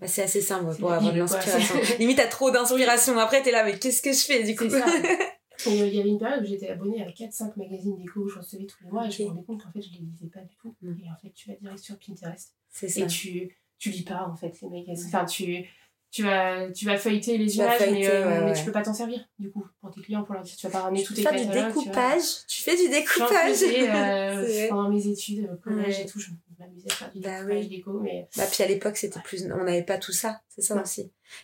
Bah, 0.01 0.07
c'est 0.07 0.23
assez 0.23 0.41
simple 0.41 0.75
pour 0.77 0.91
avoir 0.91 1.13
de 1.13 1.19
l'inspiration. 1.19 1.75
Limite, 1.99 2.17
t'as 2.17 2.27
trop 2.27 2.49
d'inspiration. 2.49 3.17
Après, 3.19 3.43
t'es 3.43 3.51
là, 3.51 3.63
mais 3.63 3.77
qu'est-ce 3.77 4.01
que 4.01 4.11
je 4.11 4.19
fais 4.25 4.43
du 4.43 4.55
coup? 4.55 4.65
Il 5.67 5.75
y 5.75 5.99
avait 5.99 6.09
une 6.09 6.17
période 6.17 6.41
où 6.41 6.45
j'étais 6.47 6.69
abonnée 6.69 7.03
à 7.03 7.09
4-5 7.11 7.51
magazines 7.55 7.95
déco 7.95 8.25
que 8.25 8.31
je 8.33 8.39
recevais 8.39 8.65
tous 8.65 8.83
les 8.83 8.89
mois 8.89 9.05
et 9.05 9.11
je 9.11 9.21
me 9.21 9.27
rendais 9.27 9.43
compte 9.43 9.61
qu'en 9.63 9.71
fait 9.71 9.81
je 9.83 9.91
les 9.91 9.99
lisais 9.99 10.25
pas 10.33 10.39
du 10.39 10.55
tout. 10.55 10.73
Mm. 10.81 10.93
Et 11.05 11.09
en 11.11 11.15
fait 11.21 11.31
tu 11.35 11.49
vas 11.49 11.55
direct 11.61 11.77
sur 11.79 11.99
Pinterest 11.99 12.55
C'est 12.71 12.87
ça. 12.89 13.01
et 13.01 13.05
tu, 13.07 13.55
tu 13.77 13.91
lis 13.91 14.01
pas 14.01 14.27
en 14.27 14.35
fait 14.35 14.59
les 14.59 14.69
magazines. 14.69 15.05
Enfin 15.07 15.25
tu, 15.25 15.63
tu, 16.09 16.23
vas, 16.23 16.71
tu 16.71 16.85
vas 16.87 16.97
feuilleter 16.97 17.37
les 17.37 17.45
Tu 17.45 17.57
images 17.57 17.79
mais, 17.91 18.07
euh, 18.07 18.25
ouais, 18.27 18.39
mais 18.39 18.45
ouais. 18.51 18.57
tu 18.57 18.65
peux 18.65 18.71
pas 18.71 18.81
t'en 18.81 18.95
servir 18.95 19.19
du 19.37 19.51
coup 19.51 19.63
pour 19.81 19.91
tes 19.91 20.01
clients 20.01 20.23
pour 20.23 20.33
leur 20.33 20.41
dire 20.41 20.55
tu 20.55 20.65
vas 20.65 20.71
pas 20.73 20.81
ramener 20.81 21.01
Tu 21.01 21.05
tous 21.09 21.13
peux 21.13 21.29
tes 21.29 21.29
faire 21.29 21.39
du 21.39 21.45
tu 21.47 21.53
découpage. 21.53 22.23
Tu 22.47 22.61
fais 22.63 22.75
du 22.75 22.89
découpage. 22.89 23.51
faisais 23.51 23.87
euh, 23.87 24.67
pendant 24.69 24.89
mes 24.89 25.05
études, 25.05 25.47
au 25.53 25.57
collège 25.57 25.95
Ouais. 25.97 26.01
et 26.01 26.05
tout. 26.07 26.19
Je, 26.19 26.31
m'amusais 26.61 26.89
à 26.91 26.93
faire 26.95 27.11
du 27.11 27.19
Bah 27.19 27.29
découpage 27.43 27.57
oui. 27.63 27.67
déco, 27.69 27.99
mais 27.99 28.27
Bah, 28.37 28.43
puis 28.51 28.63
à 28.63 28.67
l'époque, 28.67 28.97
c'était 28.97 29.19
plus. 29.21 29.45
On 29.51 29.63
n'avait 29.65 29.83
pas 29.83 29.97
tout 29.97 30.11
ça. 30.13 30.41
C'est 30.49 30.61
ça 30.61 30.75
Non. 30.75 30.81
aussi. 30.83 31.01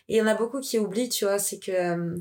Et 0.08 0.14
il 0.14 0.16
y 0.16 0.22
en 0.22 0.26
a 0.26 0.34
beaucoup 0.34 0.60
qui 0.60 0.78
oublient, 0.78 1.08
tu 1.10 1.24
vois, 1.24 1.38
c'est 1.38 1.58
que. 1.58 1.72
euh, 1.72 2.16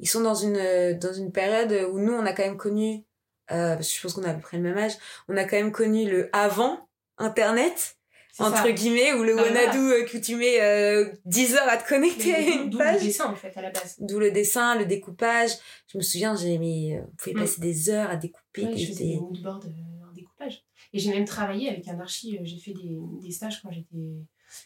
ils 0.00 0.08
sont 0.08 0.20
dans 0.20 0.34
une, 0.34 0.56
euh, 0.56 0.94
dans 0.94 1.12
une 1.12 1.32
période 1.32 1.72
où 1.92 1.98
nous, 1.98 2.12
on 2.12 2.24
a 2.26 2.32
quand 2.32 2.44
même 2.44 2.56
connu. 2.56 3.04
euh, 3.50 3.74
parce 3.74 3.88
que 3.88 3.96
je 3.96 4.02
pense 4.02 4.12
qu'on 4.14 4.22
a 4.24 4.30
à 4.30 4.34
peu 4.34 4.40
près 4.42 4.56
le 4.58 4.62
même 4.62 4.76
âge. 4.78 4.92
On 5.28 5.36
a 5.36 5.44
quand 5.44 5.56
même 5.56 5.72
connu 5.72 6.08
le 6.08 6.28
avant 6.32 6.88
Internet, 7.16 7.96
entre 8.38 8.58
ça. 8.58 8.70
guillemets, 8.72 9.12
où 9.14 9.24
le 9.24 9.32
voilà. 9.32 9.50
Wanadu 9.66 10.04
que 10.04 10.18
tu 10.18 10.36
mets 10.36 10.60
euh, 10.60 11.10
10 11.24 11.56
heures 11.56 11.68
à 11.68 11.76
te 11.78 11.88
connecter 11.88 12.32
à 12.34 12.40
une 12.40 12.70
d'où 12.70 12.78
le 12.78 12.84
page. 12.84 13.02
dessin, 13.02 13.26
en 13.26 13.34
fait, 13.34 13.56
à 13.56 13.62
la 13.62 13.70
base. 13.70 13.96
D'où 13.98 14.20
le 14.20 14.30
dessin, 14.30 14.76
le 14.78 14.84
découpage. 14.86 15.50
Je 15.92 15.98
me 15.98 16.02
souviens, 16.02 16.36
j'ai 16.36 16.58
mis, 16.58 16.94
on 16.96 17.10
pouvait 17.16 17.34
Mm. 17.34 17.38
passer 17.40 17.60
des 17.60 17.90
heures 17.90 18.10
à 18.10 18.16
découper. 18.16 18.64
Ouais, 18.66 18.76
je 18.76 18.86
faisais 18.86 19.04
des 19.04 19.16
moodboards. 19.16 19.64
Et 20.92 20.98
j'ai 20.98 21.10
même 21.10 21.24
travaillé 21.24 21.68
avec 21.68 21.86
un 21.88 21.98
archi. 22.00 22.36
euh, 22.38 22.40
J'ai 22.44 22.58
fait 22.58 22.72
des, 22.72 22.98
des 23.22 23.30
stages 23.30 23.60
quand 23.62 23.70
j'étais 23.70 24.14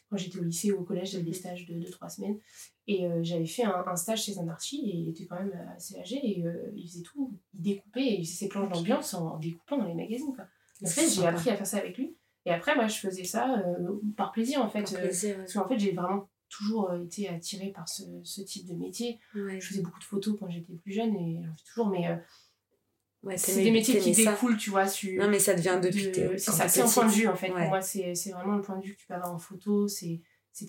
quand 0.08 0.16
j'étais 0.16 0.38
au 0.38 0.44
lycée 0.44 0.70
ou 0.70 0.80
au 0.80 0.84
collège. 0.84 1.10
J'avais 1.10 1.24
des 1.24 1.30
Mhm. 1.30 1.34
stages 1.36 1.66
de 1.66 1.74
2-3 1.74 2.08
semaines. 2.08 2.38
Et 2.86 3.04
euh, 3.04 3.20
j'avais 3.22 3.46
fait 3.46 3.64
un, 3.64 3.84
un 3.86 3.96
stage 3.96 4.22
chez 4.24 4.38
un 4.38 4.46
archi 4.48 4.76
et 4.88 4.96
il 4.96 5.08
était 5.08 5.26
quand 5.26 5.36
même 5.36 5.52
assez 5.76 5.98
âgé. 5.98 6.20
Et 6.22 6.44
euh, 6.46 6.70
il 6.76 6.86
faisait 6.88 7.02
tout. 7.02 7.36
Il 7.54 7.62
découpait 7.62 8.04
et 8.06 8.20
il 8.20 8.24
faisait 8.24 8.36
ses 8.36 8.48
planches 8.48 8.70
d'ambiance 8.72 9.14
en, 9.14 9.34
en 9.34 9.38
découpant 9.38 9.78
dans 9.78 9.86
les 9.86 9.94
magazines. 9.94 10.32
Quoi. 10.36 10.44
En 10.84 10.86
fait, 10.86 11.08
j'ai 11.08 11.26
appris 11.26 11.50
à 11.50 11.56
faire 11.56 11.66
ça 11.66 11.78
avec 11.78 11.98
lui. 11.98 12.16
Et 12.46 12.50
après, 12.50 12.74
moi, 12.76 12.86
je 12.88 12.96
faisais 12.98 13.24
ça 13.24 13.58
euh, 13.58 14.00
par 14.16 14.30
plaisir, 14.32 14.62
en 14.62 14.68
fait. 14.68 14.82
Parce 14.82 15.52
qu'en 15.52 15.66
fait, 15.68 15.78
j'ai 15.78 15.92
vraiment 15.92 16.28
toujours 16.48 16.92
été 16.94 17.28
attirée 17.28 17.70
par 17.70 17.88
ce, 17.88 18.02
ce 18.24 18.42
type 18.42 18.66
de 18.68 18.74
métier. 18.74 19.18
ouais. 19.34 19.58
Je 19.60 19.66
faisais 19.68 19.80
beaucoup 19.82 19.98
de 20.00 20.04
photos 20.04 20.36
quand 20.38 20.48
j'étais 20.50 20.74
plus 20.74 20.92
jeune 20.92 21.14
et 21.16 21.40
j'en 21.42 21.52
fais 21.54 21.64
toujours. 21.66 21.88
Mais 21.88 22.06
Ouais, 23.22 23.36
c'est 23.36 23.62
des 23.62 23.70
métiers 23.70 24.00
qui 24.00 24.14
ça. 24.14 24.32
découlent, 24.32 24.56
tu 24.56 24.70
vois. 24.70 24.86
Sur, 24.88 25.20
Non, 25.22 25.28
mais 25.28 25.38
ça 25.38 25.54
devient 25.54 25.78
depuis. 25.80 26.10
de- 26.10 26.36
C'est 26.36 26.50
ça, 26.50 26.66
c'est 26.68 26.80
un 26.82 26.88
point 26.88 27.06
de 27.06 27.12
vue 27.12 27.28
en 27.28 27.36
fait. 27.36 27.50
Ouais. 27.52 27.60
Pour 27.60 27.68
moi, 27.68 27.80
c'est 27.80 28.12
vraiment 28.32 28.56
le 28.56 28.62
point 28.62 28.76
de 28.78 28.84
vue 28.84 28.94
que 28.94 29.00
tu 29.00 29.06
peux 29.06 29.14
avoir 29.14 29.32
en 29.32 29.38
photo. 29.38 29.86
C'est 29.88 30.20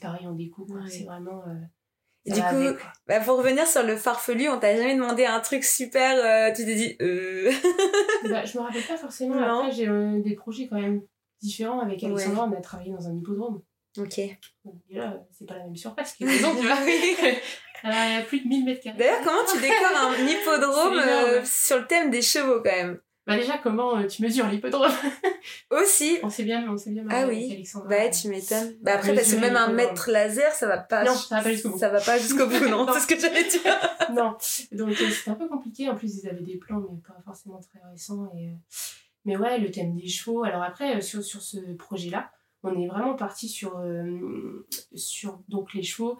pareil 0.02 0.28
en 0.28 0.34
déco. 0.34 0.66
quoi. 0.66 0.78
Ouais. 0.82 0.90
C'est 0.90 1.04
vraiment. 1.04 1.42
euh, 1.48 1.54
Et 2.26 2.32
du 2.32 2.40
coup, 2.40 2.46
avec. 2.46 2.78
Bah, 3.08 3.20
pour 3.22 3.38
revenir 3.40 3.66
sur 3.68 3.84
le 3.84 3.96
farfelu, 3.98 4.48
on 4.50 4.60
t'a 4.60 4.76
jamais 4.78 4.96
demandé 4.96 5.26
un 5.26 5.40
truc 5.40 5.64
super, 5.64 6.16
euh, 6.24 6.54
tu 6.56 6.64
t'es 6.64 6.76
dit, 6.76 6.96
euh... 7.02 7.52
Bah, 8.30 8.46
je 8.46 8.58
me 8.58 8.64
rappelle 8.64 8.84
pas 8.84 8.98
forcément. 8.98 9.36
Non. 9.36 9.60
Après, 9.62 9.72
j'ai 9.72 9.88
euh, 9.90 10.22
des 10.22 10.36
projets 10.36 10.68
quand 10.68 10.80
même 10.80 11.02
différents. 11.42 11.80
Avec 11.82 12.04
Alexandra, 12.04 12.46
on 12.46 12.54
a 12.58 12.62
travaillé 12.62 12.92
dans 12.92 13.08
un 13.10 13.16
hippodrome. 13.18 13.62
ok. 13.98 14.20
Donc, 14.64 14.76
déjà, 14.88 15.12
euh, 15.12 15.18
c'est 15.32 15.46
pas 15.48 15.58
la 15.58 15.64
même 15.66 15.76
surface 15.76 16.16
tu 16.18 16.26
vois. 16.26 16.34
Euh, 17.86 17.90
Il 17.90 18.14
y 18.14 18.18
a 18.18 18.22
plus 18.22 18.40
de 18.42 18.48
1000 18.48 18.66
mètres 18.66 18.82
carrés. 18.82 18.98
D'ailleurs, 18.98 19.22
comment 19.24 19.46
tu 19.52 19.60
décores 19.60 19.98
un 19.98 20.14
hippodrome 20.28 21.00
euh, 21.00 21.42
sur 21.46 21.80
le 21.80 21.88
thème 21.88 22.10
des 22.10 22.22
chevaux 22.22 22.62
quand 22.64 22.72
même 22.72 23.00
Bah, 23.28 23.36
déjà, 23.36 23.58
comment 23.58 23.98
euh, 23.98 24.08
tu 24.08 24.22
mesures 24.22 24.48
l'hippodrome 24.48 24.92
Aussi. 25.72 26.18
On 26.24 26.30
sait 26.30 26.44
bien, 26.44 26.66
on 26.70 26.78
sait 26.78 26.92
bien. 26.92 27.06
Ah 27.10 27.26
oui. 27.28 27.64
Bah, 27.90 28.10
tu 28.10 28.30
m'étonnes. 28.30 28.76
Bah, 28.82 28.94
après, 28.96 29.14
parce 29.14 29.34
que 29.34 29.40
même 29.40 29.56
un 29.58 29.68
mètre 29.70 30.10
laser, 30.10 30.52
ça 30.54 30.68
va 30.68 30.78
pas. 30.78 31.04
Non, 31.04 31.14
ça 31.14 31.38
va 31.38 31.44
pas 31.44 31.52
jusqu'au 31.52 31.70
bout. 31.70 31.78
Ça 31.80 31.90
va 31.90 32.00
pas 32.00 32.18
jusqu'au 32.18 32.48
bout, 32.48 32.66
non. 32.70 32.86
Non. 32.86 32.94
C'est 32.94 33.00
ce 33.02 33.08
que 33.08 33.20
j'allais 33.20 33.44
dire. 33.44 33.80
non. 34.14 34.38
Donc 34.72 34.90
euh, 35.02 35.10
c'était 35.10 35.32
un 35.32 35.36
peu 35.36 35.48
compliqué. 35.48 35.90
En 35.90 35.96
plus, 35.96 36.20
ils 36.24 36.30
avaient 36.30 36.42
des 36.42 36.58
plans, 36.58 36.80
mais 36.80 36.98
pas 37.06 37.20
forcément 37.26 37.60
très 37.60 37.80
récents. 37.92 38.32
Et, 38.38 38.54
Mais 39.26 39.36
ouais, 39.36 39.58
le 39.58 39.72
thème 39.72 39.96
des 39.96 40.08
chevaux. 40.08 40.44
Alors 40.44 40.64
après, 40.64 41.02
sur, 41.02 41.22
sur 41.24 41.42
ce 41.42 41.58
projet-là, 41.78 42.32
on 42.64 42.80
est 42.80 42.88
vraiment 42.88 43.16
parti 43.16 43.50
sur, 43.50 43.78
euh, 43.78 44.66
sur 44.96 45.42
donc, 45.50 45.74
les 45.74 45.84
chevaux, 45.84 46.18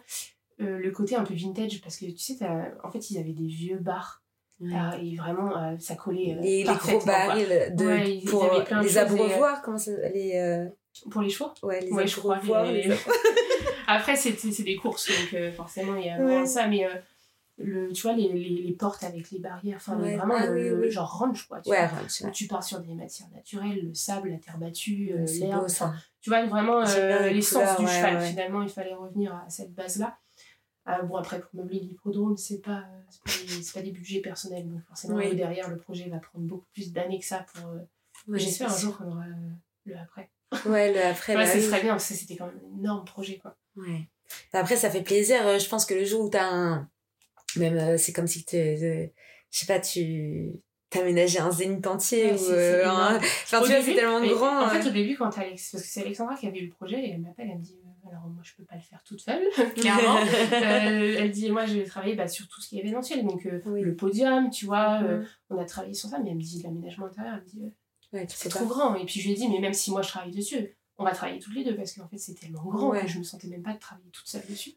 euh, 0.60 0.78
le 0.78 0.90
côté 0.90 1.16
un 1.16 1.24
peu 1.24 1.34
vintage, 1.34 1.80
parce 1.82 1.96
que 1.96 2.06
tu 2.06 2.18
sais, 2.18 2.38
en 2.82 2.90
fait, 2.90 3.10
ils 3.10 3.18
avaient 3.18 3.32
des 3.32 3.46
vieux 3.46 3.78
bars. 3.78 4.22
Ah, 4.72 4.96
et 5.02 5.16
vraiment, 5.16 5.56
euh, 5.56 5.76
ça 5.80 5.96
collait 5.96 6.36
euh, 6.38 6.40
Les, 6.40 6.62
les 6.64 6.74
gros 6.74 7.04
barils 7.04 7.74
de, 7.76 7.84
Ouais, 7.86 8.16
ils- 8.18 8.24
pour 8.24 8.48
les 8.82 8.98
abreuvoirs, 8.98 9.62
comment 9.62 9.76
ça 9.78 9.90
les 10.14 10.68
Pour 11.10 11.22
les 11.22 11.28
chevaux 11.28 11.50
Ouais, 11.64 11.80
les 11.80 11.90
Ouais, 11.90 12.06
je 12.06 12.16
crois. 12.16 12.36
abreuvoirs, 12.36 12.64
les- 12.70 12.88
Après, 13.86 14.16
c'est 14.16 14.32
c'est 14.38 14.62
des 14.62 14.76
courses, 14.76 15.08
donc 15.10 15.52
forcément, 15.54 15.96
il 15.96 16.06
y 16.06 16.08
a 16.08 16.18
moins 16.18 16.46
ça, 16.46 16.66
mais 16.68 16.86
le, 17.58 17.92
tu 17.92 18.02
vois, 18.02 18.14
les, 18.14 18.28
les, 18.32 18.48
les 18.62 18.72
portes 18.72 19.04
avec 19.04 19.30
les 19.30 19.38
barrières, 19.38 19.76
enfin, 19.76 19.96
Ouais. 19.96 20.16
vraiment 20.16 20.34
Ah 20.36 20.46
le, 20.46 20.52
oui, 20.54 20.68
le 20.70 20.80
oui. 20.86 20.90
genre 20.90 21.18
ranch, 21.18 21.46
quoi. 21.46 21.60
Tu 21.60 21.70
Ouais, 21.70 21.86
vois. 21.86 21.98
ranch, 22.00 22.20
ouais. 22.22 22.30
tu 22.32 22.46
pars 22.48 22.64
sur 22.64 22.80
des 22.80 22.94
matières 22.94 23.28
naturelles, 23.34 23.86
le 23.86 23.94
sable, 23.94 24.30
la 24.30 24.38
terre 24.38 24.58
battue, 24.58 25.12
euh, 25.12 25.24
l'herbe. 25.40 25.66
Tu 26.20 26.30
vois, 26.30 26.44
vraiment 26.46 26.80
euh, 26.84 27.28
les 27.28 27.34
l'essence 27.34 27.78
du 27.78 27.86
cheval. 27.86 28.20
Finalement, 28.22 28.62
il 28.62 28.68
fallait 28.68 28.94
revenir 28.94 29.34
à 29.34 29.48
cette 29.50 29.72
base-là. 29.74 30.16
Euh, 30.88 31.02
bon, 31.02 31.16
après, 31.16 31.40
pour 31.40 31.50
meubler 31.54 31.80
l'hippodrome, 31.80 32.36
c'est 32.36 32.60
pas, 32.60 32.84
pas, 33.24 33.32
pas 33.74 33.80
des 33.82 33.90
budgets 33.90 34.20
personnels. 34.20 34.68
Donc, 34.68 34.82
forcément, 34.86 35.16
Oui. 35.16 35.34
derrière, 35.34 35.70
le 35.70 35.78
projet 35.78 36.08
va 36.10 36.18
prendre 36.18 36.44
beaucoup 36.44 36.66
plus 36.72 36.92
d'années 36.92 37.18
que 37.18 37.24
ça 37.24 37.46
pour. 37.54 37.66
euh, 37.70 37.78
J'espère 38.36 38.72
un 38.72 38.78
jour 38.78 38.96
qu'on 38.98 39.06
aura 39.10 39.24
euh, 39.24 39.50
le 39.86 39.96
après. 39.96 40.30
Ouais, 40.66 40.92
le 40.92 41.02
après, 41.04 41.34
Ouais, 41.36 41.44
bah 41.44 41.50
ce 41.50 41.56
oui. 41.58 41.62
serait 41.64 41.80
bien, 41.82 41.92
parce 41.94 42.08
que 42.08 42.14
c'était 42.14 42.36
quand 42.36 42.46
même 42.46 42.60
un 42.74 42.78
énorme 42.78 43.04
projet, 43.04 43.38
quoi. 43.38 43.56
Ouais. 43.76 44.08
Après, 44.52 44.76
ça 44.76 44.90
fait 44.90 45.02
plaisir. 45.02 45.46
euh, 45.46 45.58
Je 45.58 45.68
pense 45.68 45.84
que 45.86 45.94
le 45.94 46.04
jour 46.04 46.22
où 46.24 46.28
t'as 46.28 46.48
un. 46.50 46.88
Même, 47.56 47.96
c'est 47.98 48.12
comme 48.12 48.26
si 48.26 48.44
tu. 48.44 48.56
Je 48.56 49.08
sais 49.50 49.66
pas, 49.66 49.80
tu. 49.80 50.52
T'aménageais 50.90 51.40
un 51.40 51.50
zénith 51.50 51.86
entier 51.88 52.26
Ouais, 52.32 52.40
ou. 52.40 52.50
euh, 52.52 52.86
un-. 52.86 53.16
Enfin, 53.18 53.60
Au 53.60 53.64
tu 53.66 53.72
vois, 53.72 53.82
c'est 53.82 53.94
tellement 53.94 54.24
grand. 54.24 54.64
En 54.66 54.68
fait, 54.68 54.86
au 54.86 54.92
début, 54.92 55.16
quand 55.16 55.36
Alex, 55.38 55.70
parce 55.72 55.82
que 55.82 55.88
c'est 55.88 56.02
Alexandra 56.02 56.36
qui 56.36 56.46
avait 56.46 56.60
eu 56.60 56.66
le 56.66 56.72
projet, 56.72 57.00
et 57.04 57.10
elle 57.12 57.20
m'appelle, 57.22 57.48
elle 57.50 57.58
me 57.58 57.62
dit 57.64 57.76
Alors, 58.06 58.26
moi, 58.28 58.42
je 58.42 58.52
peux 58.56 58.64
pas 58.64 58.74
le 58.76 58.82
faire 58.82 59.02
toute 59.02 59.20
seule, 59.20 59.42
clairement. 59.76 60.18
Euh, 60.52 61.16
elle 61.18 61.30
dit 61.30 61.50
Moi, 61.50 61.64
je 61.66 61.74
vais 61.78 61.84
travailler 61.84 62.14
bah, 62.14 62.28
sur 62.28 62.46
tout 62.48 62.60
ce 62.60 62.68
qui 62.68 62.78
est 62.78 62.82
événementiel, 62.82 63.24
donc 63.24 63.46
euh, 63.46 63.60
Oui. 63.66 63.80
le 63.82 63.94
podium, 63.96 64.50
tu 64.50 64.66
vois. 64.66 65.00
euh, 65.02 65.18
Mhm. 65.20 65.26
on 65.50 65.58
a 65.58 65.64
travaillé 65.64 65.94
sur 65.94 66.08
ça, 66.08 66.18
mais 66.18 66.30
elle 66.30 66.36
me 66.36 66.42
dit 66.42 66.62
L'aménagement 66.62 67.06
intérieur, 67.06 67.34
elle 67.36 67.40
me 67.42 67.46
dit 67.48 67.72
Ouais, 68.12 68.26
C'est 68.28 68.48
trop 68.50 68.66
pas. 68.66 68.74
grand. 68.74 68.94
Et 68.96 69.06
puis, 69.06 69.20
je 69.20 69.26
lui 69.26 69.32
ai 69.32 69.36
dit 69.36 69.48
Mais 69.48 69.58
même 69.60 69.72
si 69.74 69.90
moi, 69.90 70.02
je 70.02 70.08
travaille 70.08 70.32
dessus, 70.32 70.76
on 70.98 71.04
va 71.04 71.12
travailler 71.12 71.40
toutes 71.40 71.54
les 71.54 71.64
deux, 71.64 71.74
parce 71.76 71.92
qu'en 71.94 72.06
fait, 72.08 72.18
c'est 72.18 72.34
tellement 72.34 72.62
grand 72.64 72.90
Ouais. 72.90 73.00
que 73.02 73.08
je 73.08 73.18
me 73.18 73.24
sentais 73.24 73.48
même 73.48 73.62
pas 73.62 73.72
de 73.72 73.78
travailler 73.78 74.10
toute 74.12 74.28
seule 74.28 74.44
dessus. 74.48 74.72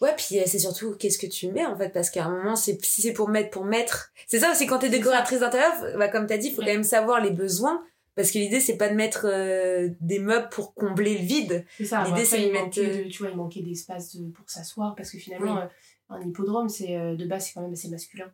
Ouais, 0.00 0.12
puis 0.16 0.26
c'est 0.44 0.58
surtout 0.58 0.96
qu'est-ce 0.96 1.18
que 1.18 1.26
tu 1.28 1.50
mets 1.52 1.64
en 1.64 1.76
fait, 1.78 1.90
parce 1.90 2.10
qu'à 2.10 2.24
un 2.26 2.30
moment, 2.36 2.56
c'est 2.56 2.84
si 2.84 3.00
c'est 3.00 3.12
pour 3.12 3.28
mettre 3.28 3.50
pour 3.50 3.64
mettre. 3.64 4.12
C'est 4.26 4.40
ça 4.40 4.50
aussi 4.50 4.66
quand 4.66 4.80
t'es 4.80 4.90
décoratrice 4.90 5.38
d'intérieur, 5.40 5.72
bah, 5.96 6.08
comme 6.08 6.26
t'as 6.26 6.36
dit, 6.36 6.48
il 6.48 6.54
faut 6.54 6.60
Ouais. 6.60 6.66
quand 6.66 6.72
même 6.72 6.82
savoir 6.84 7.20
les 7.22 7.30
besoins. 7.30 7.82
Parce 8.16 8.30
que 8.30 8.38
l'idée, 8.38 8.60
c'est 8.60 8.76
pas 8.76 8.88
de 8.88 8.94
mettre 8.94 9.26
euh, 9.28 9.88
des 10.00 10.18
meubles 10.20 10.48
pour 10.50 10.74
combler 10.74 11.18
le 11.18 11.24
vide. 11.24 11.64
C'est 11.76 11.84
ça. 11.84 12.04
L'idée, 12.04 12.24
c'est 12.24 12.46
de 12.46 12.52
mettre, 12.52 12.78
euh, 12.80 13.04
de- 13.04 13.08
tu 13.08 13.22
vois, 13.22 13.30
il 13.30 13.36
manquait 13.36 13.62
d'espace 13.62 14.14
de- 14.16 14.30
pour 14.30 14.48
s'asseoir 14.48 14.94
parce 14.94 15.10
que 15.10 15.18
finalement, 15.18 15.54
Oui. 15.54 15.60
euh, 15.62 16.14
un 16.16 16.20
hippodrome, 16.22 16.68
c'est 16.68 16.96
euh, 16.96 17.16
de 17.16 17.24
base, 17.26 17.46
c'est 17.46 17.52
quand 17.54 17.62
même 17.62 17.72
assez 17.72 17.88
masculin. 17.88 18.30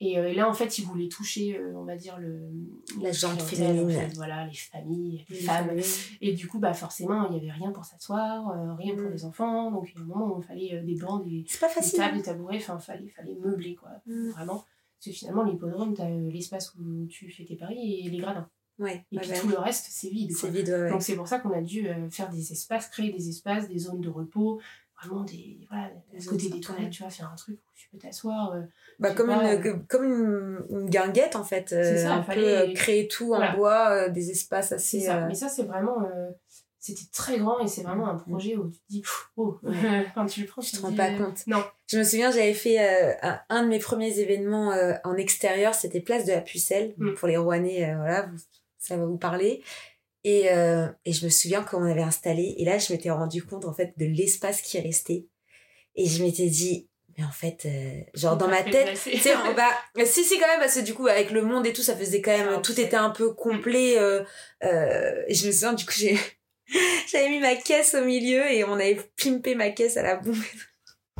Et 0.00 0.20
là, 0.34 0.50
en 0.50 0.52
fait, 0.52 0.76
il 0.76 0.84
voulait 0.84 1.08
toucher, 1.08 1.58
on 1.74 1.84
va 1.84 1.96
dire, 1.96 2.18
le, 2.18 2.50
La 3.00 3.10
jante 3.12 3.38
clientèle, 3.46 3.70
en 3.70 3.86
féminine. 3.88 4.00
fait, 4.10 4.14
voilà, 4.16 4.44
les 4.46 4.52
familles, 4.52 5.24
les 5.30 5.36
Les 5.36 5.42
femmes. 5.42 5.68
familles. 5.68 5.84
Et 6.20 6.32
du 6.34 6.46
coup, 6.46 6.58
bah, 6.58 6.74
forcément, 6.74 7.26
il 7.28 7.30
n'y 7.30 7.38
avait 7.38 7.52
rien 7.58 7.70
pour 7.70 7.86
s'asseoir, 7.86 8.76
rien 8.76 8.94
pour 8.96 9.08
Mm. 9.08 9.12
les 9.12 9.24
enfants. 9.24 9.70
Donc, 9.70 9.88
il 9.88 9.94
y 9.96 9.98
a 9.98 10.02
un 10.02 10.04
moment 10.04 10.36
où 10.36 10.40
il 10.42 10.44
fallait 10.46 10.82
des 10.82 10.96
bancs, 10.96 11.24
des, 11.24 11.44
tables, 11.58 11.72
hein. 12.02 12.16
des 12.16 12.22
tabourets, 12.22 12.56
enfin, 12.58 12.76
il 12.78 12.84
fallait, 12.84 13.08
fallait 13.08 13.36
meubler, 13.36 13.76
quoi. 13.76 13.90
Mm. 14.04 14.30
Vraiment. 14.32 14.64
Parce 14.98 15.06
que 15.06 15.12
finalement, 15.12 15.44
l'hippodrome, 15.44 15.94
tu 15.94 16.02
as 16.02 16.10
l'espace 16.10 16.74
où 16.74 17.06
tu 17.06 17.30
fais 17.30 17.44
tes 17.44 17.56
paris 17.56 18.00
et 18.04 18.10
les 18.10 18.18
gradins. 18.18 18.48
Ouais, 18.78 19.04
Et 19.12 19.18
puis 19.18 19.30
ouais. 19.30 19.38
tout 19.38 19.48
le 19.48 19.58
reste, 19.58 19.86
c'est 19.90 20.08
vide. 20.08 20.32
C'est 20.36 20.48
vide, 20.50 20.68
ouais. 20.68 20.90
Donc 20.90 21.02
c'est 21.02 21.14
pour 21.16 21.28
ça 21.28 21.38
qu'on 21.38 21.52
a 21.52 21.60
dû 21.62 21.88
euh, 21.88 22.10
faire 22.10 22.28
des 22.30 22.52
espaces, 22.52 22.88
créer 22.88 23.12
des 23.12 23.28
espaces, 23.28 23.68
des 23.68 23.78
zones 23.78 24.00
de 24.00 24.08
repos, 24.08 24.60
vraiment 25.00 25.22
des 25.22 25.60
voilà, 25.70 25.84
à 25.86 26.24
côté 26.28 26.48
des 26.50 26.60
toilettes, 26.60 26.90
tu 26.90 27.02
vois, 27.02 27.10
faire 27.10 27.30
un 27.32 27.36
truc 27.36 27.56
où 27.56 27.70
tu 27.74 27.88
peux 27.90 27.98
t'asseoir. 27.98 28.52
euh, 28.52 28.62
Bah, 28.98 29.12
comme, 29.14 29.30
une, 29.30 29.60
que- 29.60 29.76
comme 29.86 30.04
une, 30.04 30.64
une 30.70 30.90
guinguette 30.90 31.36
en 31.36 31.44
fait. 31.44 31.72
euh, 31.72 31.96
ça, 32.02 32.14
un 32.14 32.18
il 32.20 32.24
peu 32.26 32.32
fallait- 32.32 32.70
euh, 32.70 32.72
créer 32.74 33.06
tout 33.08 33.32
en 33.32 33.36
Voilà. 33.36 33.54
bois, 33.56 33.90
euh, 33.90 34.08
des 34.08 34.30
espaces 34.30 34.72
assez. 34.72 35.00
ça. 35.02 35.24
euh, 35.24 35.28
Mais 35.28 35.34
ça 35.34 35.48
c'est 35.48 35.64
vraiment, 35.64 36.02
euh, 36.02 36.30
c'était 36.80 37.06
très 37.12 37.38
grand 37.38 37.60
et 37.60 37.66
c'est 37.68 37.82
vraiment 37.82 38.08
un 38.08 38.16
projet 38.16 38.56
où 38.56 38.68
tu 38.68 38.78
te 38.78 38.84
dis, 38.90 39.02
oh, 39.36 39.58
quand 40.14 40.26
tu 40.26 40.40
le 40.42 40.46
prends, 40.46 40.62
Tu 40.62 40.72
te 40.72 40.76
te 40.78 40.82
rends 40.82 40.90
dis, 40.90 40.96
pas 40.96 41.10
euh, 41.12 41.18
compte. 41.18 41.46
Non. 41.46 41.62
Je 41.86 41.98
me 41.98 42.04
souviens, 42.04 42.30
j'avais 42.30 42.54
fait 42.54 42.78
euh, 42.80 43.14
un, 43.22 43.40
un 43.50 43.62
de 43.62 43.68
mes 43.68 43.78
premiers 43.78 44.18
événements 44.18 44.72
euh, 44.72 44.94
en 45.04 45.14
extérieur, 45.16 45.74
c'était 45.74 46.00
Place 46.00 46.24
de 46.24 46.32
la 46.32 46.40
Pucelle. 46.40 46.94
Mm. 46.98 47.14
Pour 47.14 47.28
les 47.28 47.36
Rouennais, 47.36 47.90
euh, 47.90 47.96
voilà, 47.96 48.22
vous- 48.26 48.38
ça 48.84 48.96
va 48.96 49.06
vous 49.06 49.18
parler. 49.18 49.62
Et, 50.24 50.50
euh, 50.50 50.88
et 51.04 51.12
je 51.12 51.24
me 51.24 51.30
souviens 51.30 51.62
quand 51.62 51.78
on 51.78 51.84
avait 51.84 52.02
installé, 52.02 52.54
et 52.58 52.64
là, 52.64 52.78
je 52.78 52.92
m'étais 52.92 53.10
rendu 53.10 53.44
compte, 53.44 53.64
en 53.64 53.74
fait, 53.74 53.92
de 53.98 54.06
l'espace 54.06 54.62
qui 54.62 54.78
restait. 54.80 55.26
Et 55.96 56.06
je 56.06 56.22
m'étais 56.22 56.48
dit, 56.48 56.88
mais 57.16 57.24
en 57.24 57.30
fait, 57.30 57.66
euh, 57.66 58.00
genre 58.14 58.36
dans 58.36 58.48
ma 58.48 58.62
tête, 58.62 58.98
tu 59.00 59.18
sais, 59.18 59.34
bah, 59.54 59.70
si, 60.04 60.24
si, 60.24 60.38
quand 60.38 60.48
même, 60.48 60.60
parce 60.60 60.74
que 60.74 60.80
du 60.80 60.94
coup, 60.94 61.06
avec 61.06 61.30
le 61.30 61.42
monde 61.42 61.66
et 61.66 61.72
tout, 61.72 61.82
ça 61.82 61.96
faisait 61.96 62.20
quand 62.20 62.36
même, 62.36 62.62
tout 62.62 62.78
était 62.80 62.96
un 62.96 63.10
peu 63.10 63.32
complet. 63.32 63.98
Euh, 63.98 64.24
et 64.60 65.34
je 65.34 65.46
me 65.46 65.52
souviens, 65.52 65.74
du 65.74 65.84
coup, 65.84 65.92
j'ai, 65.94 66.18
j'avais 67.12 67.28
mis 67.28 67.40
ma 67.40 67.54
caisse 67.54 67.94
au 67.94 68.04
milieu 68.04 68.50
et 68.50 68.64
on 68.64 68.74
avait 68.74 68.98
pimpé 69.22 69.54
ma 69.54 69.70
caisse 69.70 69.96
à 69.96 70.02
la 70.02 70.16
bombe. 70.16 70.36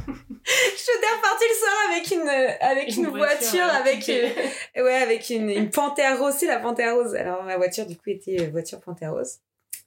Je 0.07 0.79
suis 0.79 0.93
repartie 1.17 1.45
le 1.49 1.59
soir 1.59 1.75
avec 1.91 2.11
une, 2.11 2.29
euh, 2.29 2.53
avec 2.61 2.97
une, 2.97 3.07
voiture, 3.09 3.65
euh, 3.65 3.81
avec, 3.81 4.09
euh, 4.09 4.85
ouais, 4.85 4.95
avec 4.95 5.31
une, 5.31 5.49
une 5.51 5.71
panthère 5.71 6.19
rose, 6.19 6.35
c'est 6.39 6.47
la 6.47 6.59
panthère 6.59 6.95
rose. 6.95 7.15
Alors, 7.15 7.43
ma 7.45 7.57
voiture, 7.57 7.87
du 7.87 7.97
coup, 7.97 8.11
était 8.11 8.47
voiture 8.49 8.81
panthère 8.81 9.13
rose. 9.13 9.39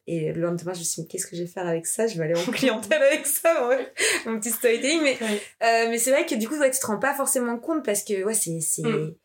Et 0.10 0.32
le 0.32 0.39
lendemain, 0.41 0.73
je 0.73 0.80
me 0.80 0.84
suis 0.86 1.01
dit, 1.01 1.08
qu'est-ce 1.10 1.27
que 1.27 1.36
je 1.36 1.41
vais 1.43 1.47
faire 1.49 1.67
avec 1.67 1.86
ça? 1.86 2.08
Je 2.08 2.17
vais 2.17 2.23
aller 2.25 2.36
en 2.39 2.45
clientèle 2.51 3.01
avec 3.03 3.25
ça, 3.25 3.67
ouais. 3.67 3.91
mon 4.25 4.39
petit 4.39 4.51
storytelling. 4.51 5.01
Mais 5.01 5.17
Ouais. 5.21 5.41
euh, 5.63 5.89
mais 5.89 5.97
c'est 5.97 6.12
vrai 6.12 6.25
que 6.25 6.36
du 6.36 6.47
coup, 6.47 6.56
ouais, 6.58 6.71
tu 6.71 6.80
te 6.80 6.86
rends 6.88 6.99
pas 6.99 7.13
forcément 7.13 7.58
compte 7.58 7.84
parce 7.84 8.03
que 8.03 8.23
ouais, 8.23 8.34
c'est 8.34 8.60
c'est 8.62 8.84
Mm. 8.84 9.15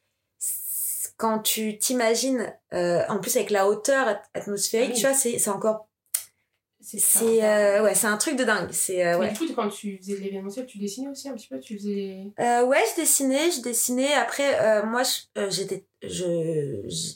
quand 1.16 1.38
tu 1.38 1.78
t'imagines, 1.78 2.52
euh, 2.74 3.02
en 3.09 3.18
plus 3.20 3.37
avec 3.37 3.50
la 3.50 3.68
hauteur 3.68 4.09
at- 4.09 4.22
atmosphérique, 4.35 4.90
Ah 4.90 4.94
oui. 4.94 5.00
tu 5.00 5.07
vois, 5.07 5.16
c'est 5.16 5.38
c'est 5.38 5.50
encore 5.50 5.88
c'est 6.82 7.44
euh, 7.44 7.82
ouais 7.84 7.94
c'est 7.94 8.06
un 8.08 8.16
truc 8.16 8.36
de 8.36 8.44
dingue. 8.44 8.68
C'est 8.72 9.06
euh, 9.06 9.18
Mais 9.18 9.26
ouais. 9.26 9.32
du 9.32 9.38
coup, 9.38 9.46
quand 9.54 9.68
tu 9.68 9.98
faisais 9.98 10.14
de 10.16 10.20
l'événementiel, 10.20 10.66
tu 10.66 10.78
dessinais 10.78 11.08
aussi 11.08 11.28
un 11.28 11.34
petit 11.34 11.48
peu 11.48 11.58
Tu 11.60 11.78
faisais. 11.78 12.24
Euh, 12.40 12.64
ouais 12.66 12.82
je 12.96 13.00
dessinais 13.02 13.50
je 13.50 13.62
dessinais. 13.62 14.12
Après 14.14 14.60
euh, 14.60 14.84
moi 14.84 15.02
je- 15.04 15.40
euh, 15.40 15.50
j'étais 15.50 15.84
je, 16.02 16.82
je 16.88 17.12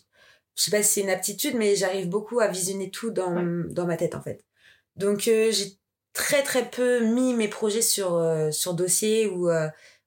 je 0.55 0.63
sais 0.63 0.71
pas 0.71 0.83
si 0.83 0.95
c'est 0.95 1.01
une 1.03 1.11
aptitude 1.11 1.55
mais 1.57 1.75
j'arrive 1.77 2.09
beaucoup 2.09 2.41
à 2.41 2.49
visionner 2.49 2.91
tout 2.91 3.11
dans 3.11 3.35
dans 3.69 3.87
ma 3.87 3.97
tête 3.97 4.15
en 4.15 4.23
fait. 4.23 4.45
Donc 4.97 5.21
j'ai 5.21 5.53
très 6.15 6.43
très 6.43 6.71
peu 6.71 7.01
mis 7.01 7.35
mes 7.35 7.49
projets 7.49 7.83
sur 7.83 8.23
sur 8.53 8.73
dossier 8.75 9.27
ou 9.27 9.51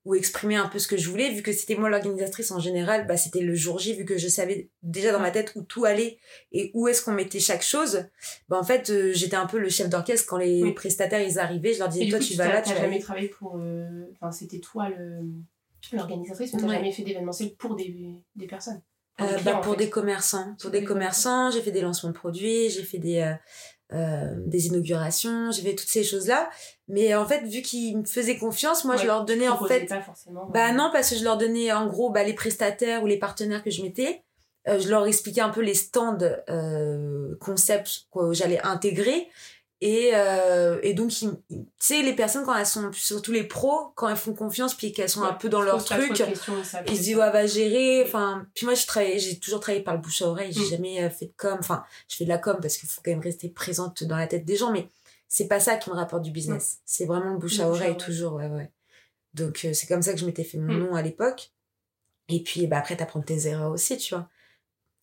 ou 0.09 0.15
exprimer 0.15 0.55
un 0.55 0.67
peu 0.67 0.79
ce 0.79 0.87
que 0.87 0.97
je 0.97 1.07
voulais 1.09 1.29
vu 1.29 1.41
que 1.43 1.51
c'était 1.53 1.75
moi 1.75 1.87
l'organisatrice 1.89 2.49
en 2.51 2.59
général 2.59 3.05
bah 3.07 3.15
c'était 3.15 3.41
le 3.41 3.53
jour 3.53 3.77
J 3.79 3.93
vu 3.93 4.05
que 4.05 4.17
je 4.17 4.27
savais 4.27 4.69
déjà 4.81 5.11
dans 5.11 5.19
ma 5.19 5.29
tête 5.31 5.53
où 5.55 5.61
tout 5.63 5.85
allait 5.85 6.17
et 6.51 6.71
où 6.73 6.87
est-ce 6.87 7.01
qu'on 7.03 7.11
mettait 7.13 7.39
chaque 7.39 7.61
chose 7.61 8.05
bah 8.47 8.57
en 8.57 8.63
fait 8.63 8.89
euh, 8.89 9.11
j'étais 9.13 9.35
un 9.35 9.45
peu 9.45 9.59
le 9.59 9.69
chef 9.69 9.87
d'orchestre 9.89 10.25
quand 10.27 10.37
les 10.37 10.63
Oui. 10.63 10.73
prestataires 10.73 11.21
ils 11.21 11.37
arrivaient 11.37 11.73
je 11.73 11.79
leur 11.79 11.89
disais 11.89 12.07
toi 12.09 12.19
coup, 12.19 12.25
tu 12.25 12.33
vas 12.33 12.47
là 12.47 12.61
tu 12.61 12.73
vas 12.73 12.79
jamais 12.81 12.99
travaillé 12.99 13.27
pour. 13.29 13.57
euh, 13.57 13.85
Enfin, 14.15 14.31
c'était 14.31 14.59
toi 14.59 14.89
le 14.89 15.19
l'organisatrice, 15.93 16.53
mais 16.53 16.59
t'as 16.61 16.67
Ouais. 16.67 16.75
jamais 16.75 16.91
fait 16.91 17.03
d'événementiel 17.03 17.55
pour 17.55 17.75
des, 17.75 17.95
des 18.35 18.47
personnes. 18.47 18.81
Pour 19.17 19.27
Euh, 19.27 19.29
des 19.31 19.35
bah, 19.35 19.41
clients, 19.41 19.57
en 19.57 19.61
pour 19.61 19.73
fait. 19.73 19.79
des 19.85 19.89
commerçants 19.89 20.45
pour 20.45 20.57
Pour 20.63 20.71
des 20.71 20.79
des 20.79 20.85
commerçants 20.85 21.51
j'ai 21.51 21.61
fait 21.61 21.71
des 21.71 21.81
lancements 21.81 22.09
de 22.09 22.15
produits 22.15 22.69
j'ai 22.69 22.83
fait 22.83 22.99
des 22.99 23.35
euh, 23.93 24.33
des 24.45 24.67
inaugurations 24.67 25.51
j'ai 25.51 25.61
fait 25.63 25.75
toutes 25.75 25.89
ces 25.89 26.03
choses 26.03 26.27
là 26.27 26.49
mais 26.87 27.15
en 27.15 27.25
fait 27.25 27.41
vu 27.45 27.61
qu'ils 27.61 27.97
me 27.97 28.05
faisaient 28.05 28.37
confiance 28.37 28.83
moi 28.85 28.95
je 28.95 29.01
Ouais, 29.01 29.07
leur 29.07 29.25
donnais 29.25 29.47
en 29.47 29.63
fait 29.65 29.85
pas 29.85 30.01
forcément. 30.01 30.47
Bah 30.53 30.69
euh, 30.69 30.73
non, 30.73 30.89
parce 30.91 31.09
que 31.11 31.15
je 31.15 31.23
leur 31.23 31.37
donnais 31.37 31.71
en 31.71 31.87
gros 31.87 32.09
bah, 32.09 32.23
les 32.23 32.33
prestataires 32.33 33.03
ou 33.03 33.07
les 33.07 33.17
partenaires 33.17 33.63
que 33.63 33.71
je 33.71 33.81
mettais. 33.83 34.23
Euh, 34.67 34.79
je 34.79 34.89
leur 34.89 35.07
expliquais 35.07 35.41
un 35.41 35.49
peu 35.49 35.61
les 35.61 35.73
stands 35.73 36.17
euh, 36.49 37.35
concepts 37.39 38.07
que 38.13 38.33
j'allais 38.33 38.59
intégrer. 38.61 39.29
Et, 39.81 40.11
euh, 40.13 40.77
et 40.83 40.93
donc, 40.93 41.09
tu 41.11 41.25
sais, 41.77 42.01
les 42.01 42.13
personnes, 42.13 42.43
quand 42.45 42.53
elles 42.55 42.65
sont, 42.65 42.91
surtout 42.91 43.31
les 43.31 43.45
pros, 43.45 43.93
quand 43.95 44.09
elles 44.09 44.17
font 44.17 44.33
confiance, 44.33 44.75
puis 44.75 44.91
qu'elles 44.91 45.07
sont 45.09 45.23
un 45.23 45.31
peu 45.33 45.47
dans 45.47 45.61
leur 45.61 45.81
truc, 45.83 46.21
ils 46.87 46.97
se 46.97 47.01
disent, 47.01 47.15
ouais, 47.15 47.31
va 47.31 47.45
gérer. 47.47 48.03
Enfin, 48.05 48.45
puis 48.53 48.65
moi, 48.65 48.75
j'ai 48.75 49.39
toujours 49.39 49.61
travaillé 49.61 49.81
par 49.83 49.93
le 49.95 50.01
bouche 50.01 50.21
à 50.21 50.27
oreille. 50.27 50.51
J'ai 50.51 50.65
Mm. 50.65 50.69
jamais 50.69 51.03
euh, 51.03 51.09
fait 51.09 51.27
de 51.27 51.33
com. 51.37 51.55
Enfin, 51.59 51.85
je 52.09 52.17
fais 52.17 52.25
de 52.25 52.29
la 52.29 52.37
com 52.37 52.57
parce 52.61 52.75
qu'il 52.77 52.89
faut 52.89 53.01
quand 53.03 53.11
même 53.11 53.21
rester 53.21 53.47
présente 53.47 54.03
dans 54.03 54.17
la 54.17 54.27
tête 54.27 54.43
des 54.43 54.57
gens, 54.57 54.71
mais 54.71 54.89
c'est 55.29 55.47
pas 55.47 55.61
ça 55.61 55.77
qui 55.77 55.89
me 55.89 55.95
rapporte 55.95 56.23
du 56.23 56.31
business. 56.31 56.79
C'est 56.85 57.05
vraiment 57.05 57.31
le 57.31 57.37
bouche 57.37 57.57
Le 57.59 57.63
à 57.63 57.69
oreille. 57.69 57.95
toujours, 57.95 58.33
ouais, 58.33 58.47
ouais. 58.47 58.69
Donc, 59.33 59.61
euh, 59.63 59.73
c'est 59.73 59.87
comme 59.87 60.01
ça 60.01 60.11
que 60.13 60.19
je 60.19 60.25
m'étais 60.25 60.43
fait 60.43 60.57
mon 60.57 60.73
Mm. 60.73 60.79
nom 60.79 60.95
à 60.95 61.01
l'époque. 61.01 61.51
Et 62.27 62.43
puis, 62.43 62.67
bah, 62.67 62.79
après, 62.79 62.97
t'apprends 62.97 63.21
tes 63.21 63.47
erreurs 63.47 63.71
aussi, 63.71 63.97
tu 63.97 64.13
vois. 64.13 64.27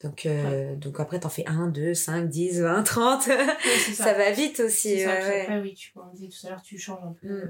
Donc, 0.02 0.26
euh, 0.26 0.76
donc 0.76 1.00
après, 1.00 1.20
t'en 1.20 1.30
fais 1.30 1.44
1, 1.46 1.68
2, 1.68 1.94
5, 1.94 2.28
10, 2.28 2.61
20, 2.61 2.82
30. 2.82 3.26
Ouais, 3.26 3.37
c'est 3.85 3.92
ça. 3.94 4.12
va 4.12 4.30
vite 4.30 4.61
aussi. 4.61 5.00
Ça, 5.00 5.09
ouais, 5.09 5.20
ouais. 5.22 5.40
après, 5.42 5.61
oui, 5.61 5.74
tu, 5.74 5.92
on 5.96 6.12
disait 6.14 6.28
tout 6.28 6.46
à 6.46 6.50
l'heure, 6.50 6.62
tu 6.62 6.78
changes 6.78 7.02
un 7.02 7.14
peu. 7.20 7.26
Mm. 7.28 7.32
euh, 7.32 7.48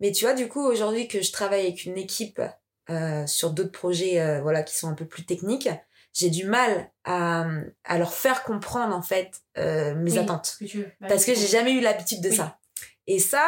Mais 0.00 0.12
tu 0.12 0.24
vois, 0.24 0.34
du 0.34 0.48
coup, 0.48 0.64
aujourd'hui 0.66 1.06
que 1.06 1.22
je 1.22 1.30
travaille 1.32 1.62
avec 1.62 1.84
une 1.84 1.96
équipe 1.96 2.42
euh, 2.90 3.26
sur 3.26 3.50
d'autres 3.50 3.72
projets 3.72 4.20
euh, 4.20 4.40
voilà, 4.42 4.62
qui 4.62 4.76
sont 4.76 4.88
un 4.88 4.94
peu 4.94 5.04
plus 5.06 5.24
techniques, 5.24 5.68
j'ai 6.12 6.28
du 6.30 6.44
mal 6.44 6.90
à, 7.04 7.46
à 7.84 7.98
leur 7.98 8.12
faire 8.12 8.42
comprendre, 8.42 8.94
en 8.96 9.02
fait, 9.02 9.42
mes 9.56 10.12
oui, 10.12 10.18
attentes. 10.18 10.56
que. 10.60 10.78
Bah, 11.00 11.06
Parce 11.08 11.24
que 11.24 11.34
j'ai 11.34 11.46
jamais 11.46 11.72
eu 11.72 11.80
l'habitude 11.80 12.20
de 12.20 12.30
Oui. 12.30 12.36
ça. 12.36 12.58
Et 13.06 13.20
ça, 13.20 13.46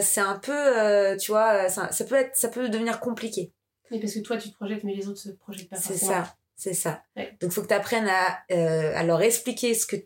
c'est 0.00 0.20
un 0.20 0.38
peu, 0.38 1.16
tu 1.20 1.30
vois, 1.30 1.68
ça, 1.68 1.92
ça 1.92 2.04
peut 2.04 2.16
être, 2.16 2.34
ça 2.34 2.48
peut 2.48 2.68
devenir 2.70 2.98
compliqué. 2.98 3.52
Mais 3.90 4.00
parce 4.00 4.14
que 4.14 4.18
toi, 4.20 4.36
tu 4.36 4.50
te 4.50 4.56
projettes, 4.56 4.84
mais 4.84 4.94
les 4.94 5.06
autres 5.06 5.20
se 5.20 5.28
projettent 5.30 5.68
pas 5.68 5.76
C'est 5.76 5.96
ça, 5.96 6.34
c'est 6.58 6.74
ça. 6.74 7.02
Ouais. 7.16 7.34
Donc, 7.40 7.52
faut 7.52 7.62
que 7.62 7.68
tu 7.68 7.74
apprennes 7.74 8.08
à, 8.08 8.40
euh, 8.52 8.92
à 8.94 9.02
leur 9.04 9.22
expliquer 9.22 9.72
ce 9.74 9.86
que 9.86 9.96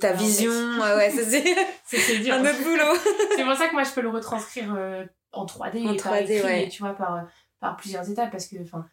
ta 0.00 0.12
vision, 0.12 0.52
fait. 0.52 0.94
ouais, 0.94 1.10
c'est 1.86 2.18
dur. 2.18 2.34
un 2.34 2.42
autre 2.42 2.62
boulot. 2.62 2.94
c'est 3.36 3.42
pour 3.44 3.54
ça 3.56 3.66
que 3.66 3.72
moi, 3.72 3.82
je 3.82 3.90
peux 3.90 4.02
le 4.02 4.10
retranscrire 4.10 4.72
euh, 4.76 5.04
en 5.32 5.46
3D 5.46 5.84
En 5.88 5.92
et 5.94 5.96
par 5.96 6.12
3D, 6.14 6.22
écrit, 6.30 6.42
ouais. 6.42 6.64
et 6.66 6.68
tu 6.68 6.82
vois, 6.82 6.92
par, 6.94 7.16
euh, 7.16 7.20
par 7.58 7.76
plusieurs 7.76 8.08
étapes, 8.08 8.30
parce 8.30 8.46
que, 8.46 8.56
enfin, 8.62 8.86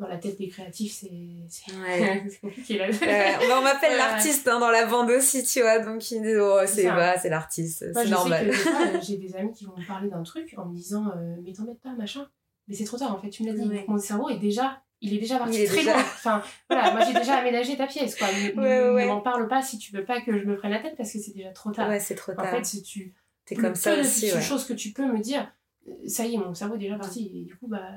dans 0.00 0.08
la 0.08 0.16
tête 0.16 0.36
des 0.38 0.48
créatifs, 0.48 0.92
c'est 1.02 1.72
Ouais. 1.72 2.24
compliqué, 2.40 2.78
là. 2.78 2.86
Euh, 2.86 3.54
on 3.56 3.62
m'appelle 3.62 3.96
l'artiste 3.96 4.48
hein, 4.48 4.58
dans 4.58 4.70
la 4.70 4.86
bande 4.86 5.10
aussi, 5.10 5.44
tu 5.44 5.60
vois, 5.60 5.78
donc 5.78 6.10
ils 6.10 6.20
disent, 6.20 6.38
oh, 6.40 6.58
c'est 6.66 6.86
bah, 6.86 7.16
c'est 7.16 7.28
l'artiste, 7.28 7.84
c'est 7.94 8.08
normal. 8.08 8.50
euh, 8.50 8.98
j'ai 9.00 9.18
des 9.18 9.36
amis 9.36 9.52
qui 9.52 9.66
vont 9.66 9.76
me 9.76 9.86
parler 9.86 10.08
d'un 10.08 10.24
truc 10.24 10.52
en 10.56 10.64
me 10.64 10.74
disant 10.74 11.12
euh, 11.16 11.36
mais 11.44 11.52
t'en 11.52 11.62
mettes 11.62 11.80
pas 11.80 11.92
machin 11.96 12.26
mais 12.66 12.74
c'est 12.74 12.84
trop 12.84 12.96
tard 12.98 13.14
en 13.14 13.20
fait 13.20 13.28
tu 13.30 13.44
me 13.44 13.52
l'as 13.52 13.54
dit 13.58 13.70
mon 13.86 13.98
cerveau 13.98 14.30
est 14.30 14.38
déjà 14.38 14.82
il 15.04 15.14
est 15.14 15.18
déjà 15.18 15.38
parti 15.38 15.56
Il 15.58 15.62
est 15.62 15.66
très 15.66 15.76
déjà- 15.78 15.92
loin 15.92 16.00
enfin 16.02 16.42
voilà 16.68 16.90
moi 16.92 17.04
j'ai 17.04 17.12
déjà 17.12 17.34
aménagé 17.36 17.76
ta 17.76 17.86
pièce 17.86 18.16
quoi 18.16 18.26
ne, 18.28 18.32
Ouais, 18.32 18.52
ne- 18.54 18.60
ouais, 18.60 18.84
ne 18.88 18.92
ouais. 18.94 19.06
m'en 19.06 19.20
parle 19.20 19.46
pas 19.48 19.62
si 19.62 19.78
tu 19.78 19.92
veux 19.92 20.04
pas 20.04 20.20
que 20.20 20.38
je 20.38 20.44
me 20.44 20.56
prenne 20.56 20.70
la 20.72 20.80
tête 20.80 20.94
parce 20.96 21.12
que 21.12 21.18
c'est 21.18 21.32
déjà 21.34 21.50
trop 21.50 21.70
tard 21.70 21.88
Ouais, 21.88 22.00
c'est 22.00 22.14
trop 22.14 22.32
en 22.32 22.36
tard. 22.36 22.50
fait 22.50 22.64
si 22.64 22.82
tu 22.82 23.14
T'es 23.46 23.54
comme 23.56 23.74
ça 23.74 23.94
aussi, 24.00 24.22
petites 24.22 24.34
ouais. 24.36 24.40
choses 24.42 24.64
que 24.64 24.72
tu 24.72 24.90
peux 24.92 25.04
me 25.04 25.18
dire 25.20 25.52
euh, 25.86 25.92
ça 26.08 26.24
y 26.24 26.34
est 26.34 26.38
mon 26.38 26.54
cerveau 26.54 26.76
est 26.76 26.78
déjà 26.78 26.96
parti 26.96 27.30
et 27.34 27.44
du 27.44 27.54
coup 27.56 27.66
bah 27.68 27.90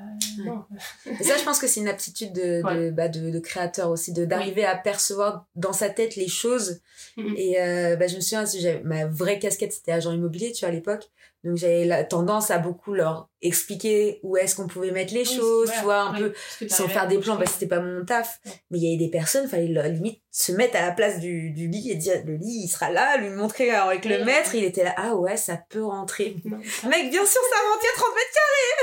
non 0.44 0.64
Et 1.06 1.24
ça, 1.24 1.38
je 1.38 1.42
pense 1.44 1.58
que 1.58 1.66
c'est 1.66 1.80
une 1.80 1.88
aptitude 1.88 2.34
de, 2.34 2.90
bah, 2.90 3.08
de, 3.08 3.30
de 3.30 3.38
créateur 3.38 3.88
aussi, 3.88 4.12
d'arriver 4.12 4.66
à 4.66 4.76
percevoir 4.76 5.46
dans 5.56 5.72
sa 5.72 5.88
tête 5.88 6.14
les 6.16 6.28
choses. 6.28 6.82
Mhm. 7.16 7.34
Et 7.38 7.58
euh, 7.62 7.96
bah, 7.96 8.06
je 8.06 8.16
me 8.16 8.20
souviens, 8.20 8.44
ma 8.84 9.06
vraie 9.06 9.38
casquette, 9.38 9.72
c'était 9.72 9.92
agent 9.92 10.12
immobilier, 10.12 10.52
tu 10.52 10.60
vois, 10.66 10.68
à 10.68 10.72
l'époque. 10.72 11.08
Donc 11.48 11.56
j'avais 11.56 11.84
la 11.86 12.04
tendance 12.04 12.50
à 12.50 12.58
beaucoup 12.58 12.92
leur 12.92 13.28
expliquer 13.40 14.20
où 14.22 14.36
est-ce 14.36 14.54
qu'on 14.56 14.66
pouvait 14.66 14.90
mettre 14.90 15.14
les 15.14 15.20
Oui, 15.28 15.36
choses, 15.36 15.68
voilà, 15.68 15.78
tu 15.78 15.84
vois, 15.84 16.00
un 16.02 16.14
peu 16.14 16.68
sans 16.68 16.88
faire 16.88 17.02
à 17.04 17.06
des 17.06 17.18
plans, 17.18 17.36
parce 17.36 17.48
que 17.50 17.54
c'était 17.54 17.68
pas 17.74 17.80
mon 17.80 18.04
taf. 18.04 18.40
Ouais. 18.44 18.52
Mais 18.70 18.78
il 18.78 18.84
y 18.84 18.88
avait 18.94 19.04
des 19.04 19.10
personnes, 19.10 19.48
fallait 19.48 19.68
leur- 19.68 19.86
limite 19.86 20.20
se 20.30 20.52
mettre 20.52 20.76
à 20.76 20.82
la 20.82 20.92
place 20.92 21.20
du, 21.20 21.50
du 21.52 21.68
lit 21.68 21.90
et 21.90 21.94
dire 21.94 22.20
le 22.26 22.34
lit, 22.36 22.64
il 22.64 22.68
sera 22.68 22.90
là, 22.90 23.16
lui 23.16 23.30
montrer 23.30 23.70
alors, 23.70 23.88
avec 23.88 24.04
le 24.04 24.16
Ouais. 24.18 24.24
maître, 24.24 24.54
il 24.54 24.64
était 24.64 24.84
là, 24.84 24.94
ah 24.98 25.14
ouais, 25.16 25.36
ça 25.36 25.58
peut 25.70 25.82
rentrer. 25.84 26.36
non, 26.44 26.58
ça- 26.64 26.88
Mec, 26.88 27.10
bien 27.10 27.24
sûr, 27.24 27.40
ça 27.40 27.56
rentre, 27.72 27.84
a 27.84 27.96
30 27.96 28.08
mètres 28.14 28.34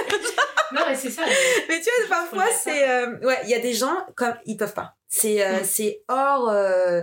non 0.74 0.82
mais 0.88 0.96
c'est 0.96 1.12
ça 1.12 1.22
mais 1.70 1.80
tu 1.80 1.90
vois, 2.08 2.18
parfois, 2.18 2.46
c'est. 2.64 2.90
euh, 2.90 3.18
ouais, 3.20 3.38
il 3.44 3.50
y 3.50 3.54
a 3.54 3.60
des 3.60 3.74
gens, 3.74 3.96
comme 4.16 4.34
ils 4.46 4.58
peuvent 4.58 4.74
pas. 4.74 4.96
C'est 5.08 5.46
euh, 5.46 5.60
c'est 5.64 6.04
hors. 6.08 6.50
euh, 6.50 7.02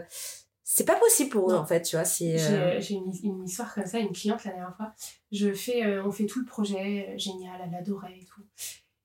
c'est 0.74 0.86
pas 0.86 0.96
possible 0.98 1.28
pour 1.30 1.50
eux, 1.50 1.54
Non. 1.54 1.60
en 1.60 1.66
fait, 1.66 1.82
tu 1.82 1.96
vois. 1.96 2.04
C'est. 2.04 2.38
J'ai 2.38 2.54
euh, 2.54 2.76
euh, 2.76 2.80
j'ai 2.80 2.94
une, 2.94 3.12
une 3.22 3.44
histoire 3.44 3.74
comme 3.74 3.84
ça, 3.86 3.98
une 3.98 4.12
cliente 4.12 4.42
la 4.44 4.52
dernière 4.52 4.74
fois. 4.76 4.94
Je 5.30 5.52
fais, 5.52 5.84
euh, 5.84 6.04
on 6.06 6.10
fait 6.10 6.24
tout 6.26 6.38
le 6.40 6.46
projet, 6.46 7.12
génial, 7.18 7.60
elle 7.64 7.74
adorait 7.74 8.18
et 8.18 8.24
tout. 8.24 8.42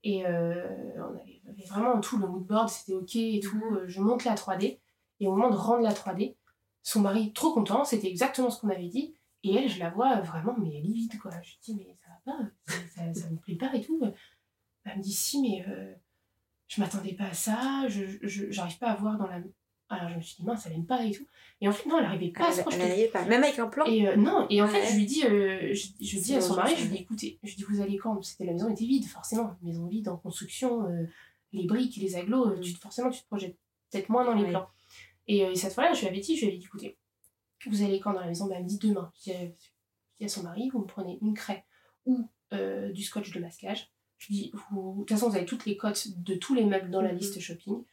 Et 0.03 0.25
euh, 0.25 0.65
on 0.97 1.19
avait, 1.19 1.41
avait 1.49 1.65
vraiment 1.67 1.99
tout, 1.99 2.17
le 2.17 2.27
moodboard, 2.27 2.69
c'était 2.69 2.93
ok 2.93 3.15
et 3.17 3.39
tout. 3.41 3.57
Mhm. 3.57 3.87
Je 3.87 3.99
monte 3.99 4.23
la 4.23 4.35
3D. 4.35 4.79
Et 5.19 5.27
au 5.27 5.31
moment 5.35 5.49
de 5.49 5.55
rendre 5.57 5.81
la 5.83 5.93
3D, 5.93 6.35
son 6.83 7.01
mari, 7.01 7.33
trop 7.33 7.51
content, 7.53 7.83
c'était 7.83 8.07
exactement 8.07 8.49
ce 8.49 8.61
qu'on 8.61 8.69
avait 8.69 8.87
dit. 8.87 9.13
Et 9.43 9.53
elle, 9.55 9.67
je 9.69 9.79
la 9.79 9.89
vois 9.89 10.21
vraiment, 10.21 10.55
mais 10.57 10.79
livide, 10.79 11.19
quoi. 11.19 11.31
Je 11.43 11.49
lui 11.49 11.59
dis, 11.61 11.75
mais 11.75 11.97
ça 12.01 12.09
va 12.25 12.37
pas, 12.37 12.43
ça, 12.67 12.73
ça, 13.13 13.21
ça 13.21 13.29
me 13.29 13.37
plaît 13.37 13.55
pas 13.55 13.73
et 13.73 13.81
tout. 13.81 13.99
Elle 14.85 14.97
me 14.97 15.03
dit, 15.03 15.11
si, 15.13 15.41
mais 15.41 15.65
je 16.67 16.81
m'attendais 16.81 17.13
pas 17.13 17.25
à 17.25 17.33
ça, 17.33 17.85
je 17.87 18.03
je- 18.21 18.51
j'arrive 18.51 18.77
pas 18.77 18.87
à 18.91 18.95
voir 18.95 19.17
dans 19.17 19.27
la. 19.27 19.39
Alors 19.89 20.09
je 20.09 20.15
me 20.15 20.21
suis 20.21 20.35
dit, 20.37 20.43
mince, 20.43 20.65
elle 20.65 20.73
aime 20.73 20.85
pas 20.85 21.03
et 21.05 21.11
tout. 21.11 21.25
Et 21.61 21.67
en 21.67 21.71
fait, 21.71 21.87
non, 21.87 21.97
elle 21.99 22.05
arrivait 22.05 22.29
pas 22.29 22.49
à 22.49 22.51
se 22.51 22.57
elle- 22.57 22.63
projeter. 22.63 22.81
elle 22.83 22.89
n'arrivait 22.89 23.07
pas. 23.07 23.23
Même 23.25 23.43
avec 23.43 23.57
un 23.57 23.67
plan. 23.67 23.85
Et 23.85 24.07
euh, 24.07 24.15
non, 24.17 24.45
et 24.49 24.61
en 24.61 24.67
fait, 24.67 24.85
je 24.91 24.95
lui 24.97 25.05
dis, 25.05 25.23
euh, 25.25 25.73
je, 25.73 25.87
je 26.05 26.19
dis 26.19 26.35
à 26.35 26.41
son 26.41 26.55
mari, 26.55 26.73
je 26.77 26.83
lui 26.83 26.89
dis, 26.89 26.97
écoutez, 27.03 27.39
je 27.43 27.49
lui 27.49 27.55
dis, 27.57 27.63
vous 27.63 27.79
allez 27.81 27.97
quand? 27.97 28.21
C'était 28.21 28.43
la 28.45 28.51
maison 28.53 28.69
était 28.69 28.85
vide, 28.85 29.05
forcément, 29.05 29.55
maison 29.61 29.85
vide 29.87 30.09
en 30.09 30.17
construction, 30.17 30.87
euh, 30.89 31.05
les 31.53 31.65
briques, 31.65 31.95
les 31.97 32.15
agglos, 32.17 32.47
euh, 32.49 32.59
tu, 32.59 32.71
forcément, 32.73 33.09
tu 33.09 33.21
te 33.21 33.27
projettes 33.27 33.55
peut-être 33.89 34.09
moins 34.09 34.25
dans 34.25 34.33
les 34.33 34.43
Ouais. 34.43 34.49
plans. 34.49 34.67
Et, 35.27 35.37
et 35.39 35.55
cette 35.55 35.73
fois-là, 35.73 35.93
je 35.93 36.01
lui 36.01 36.07
avais 36.07 36.19
dit, 36.19 36.35
je 36.35 36.41
lui 36.41 36.47
avais 36.49 36.57
dit, 36.57 36.65
écoutez, 36.65 36.97
vous 37.65 37.81
allez 37.81 37.99
quand 38.01 38.13
dans 38.13 38.19
la 38.21 38.27
maison? 38.27 38.47
Bah, 38.47 38.55
Elle 38.57 38.63
me 38.63 38.67
dit 38.69 38.77
demain. 38.79 39.11
Je 39.17 39.23
dis, 39.23 39.31
à- 39.31 39.41
je 39.45 40.17
dis 40.19 40.25
à 40.25 40.27
son 40.27 40.43
mari, 40.43 40.69
vous 40.69 40.79
me 40.79 40.85
prenez 40.85 41.17
une 41.21 41.33
craie 41.33 41.63
ou 42.05 42.27
du 42.93 43.03
scotch 43.03 43.31
de 43.31 43.39
masquage. 43.39 43.89
Je 44.17 44.27
lui 44.27 44.35
dis, 44.35 44.51
vous- 44.71 44.93
de 44.93 44.99
toute 45.05 45.09
façon, 45.11 45.29
vous 45.29 45.35
avez 45.35 45.45
toutes 45.45 45.65
les 45.65 45.77
cotes 45.77 46.07
de 46.23 46.35
tous 46.35 46.55
les 46.55 46.65
meubles 46.65 46.89
dans 46.89 47.01
la 47.01 47.11
liste 47.11 47.39
shopping. 47.39 47.83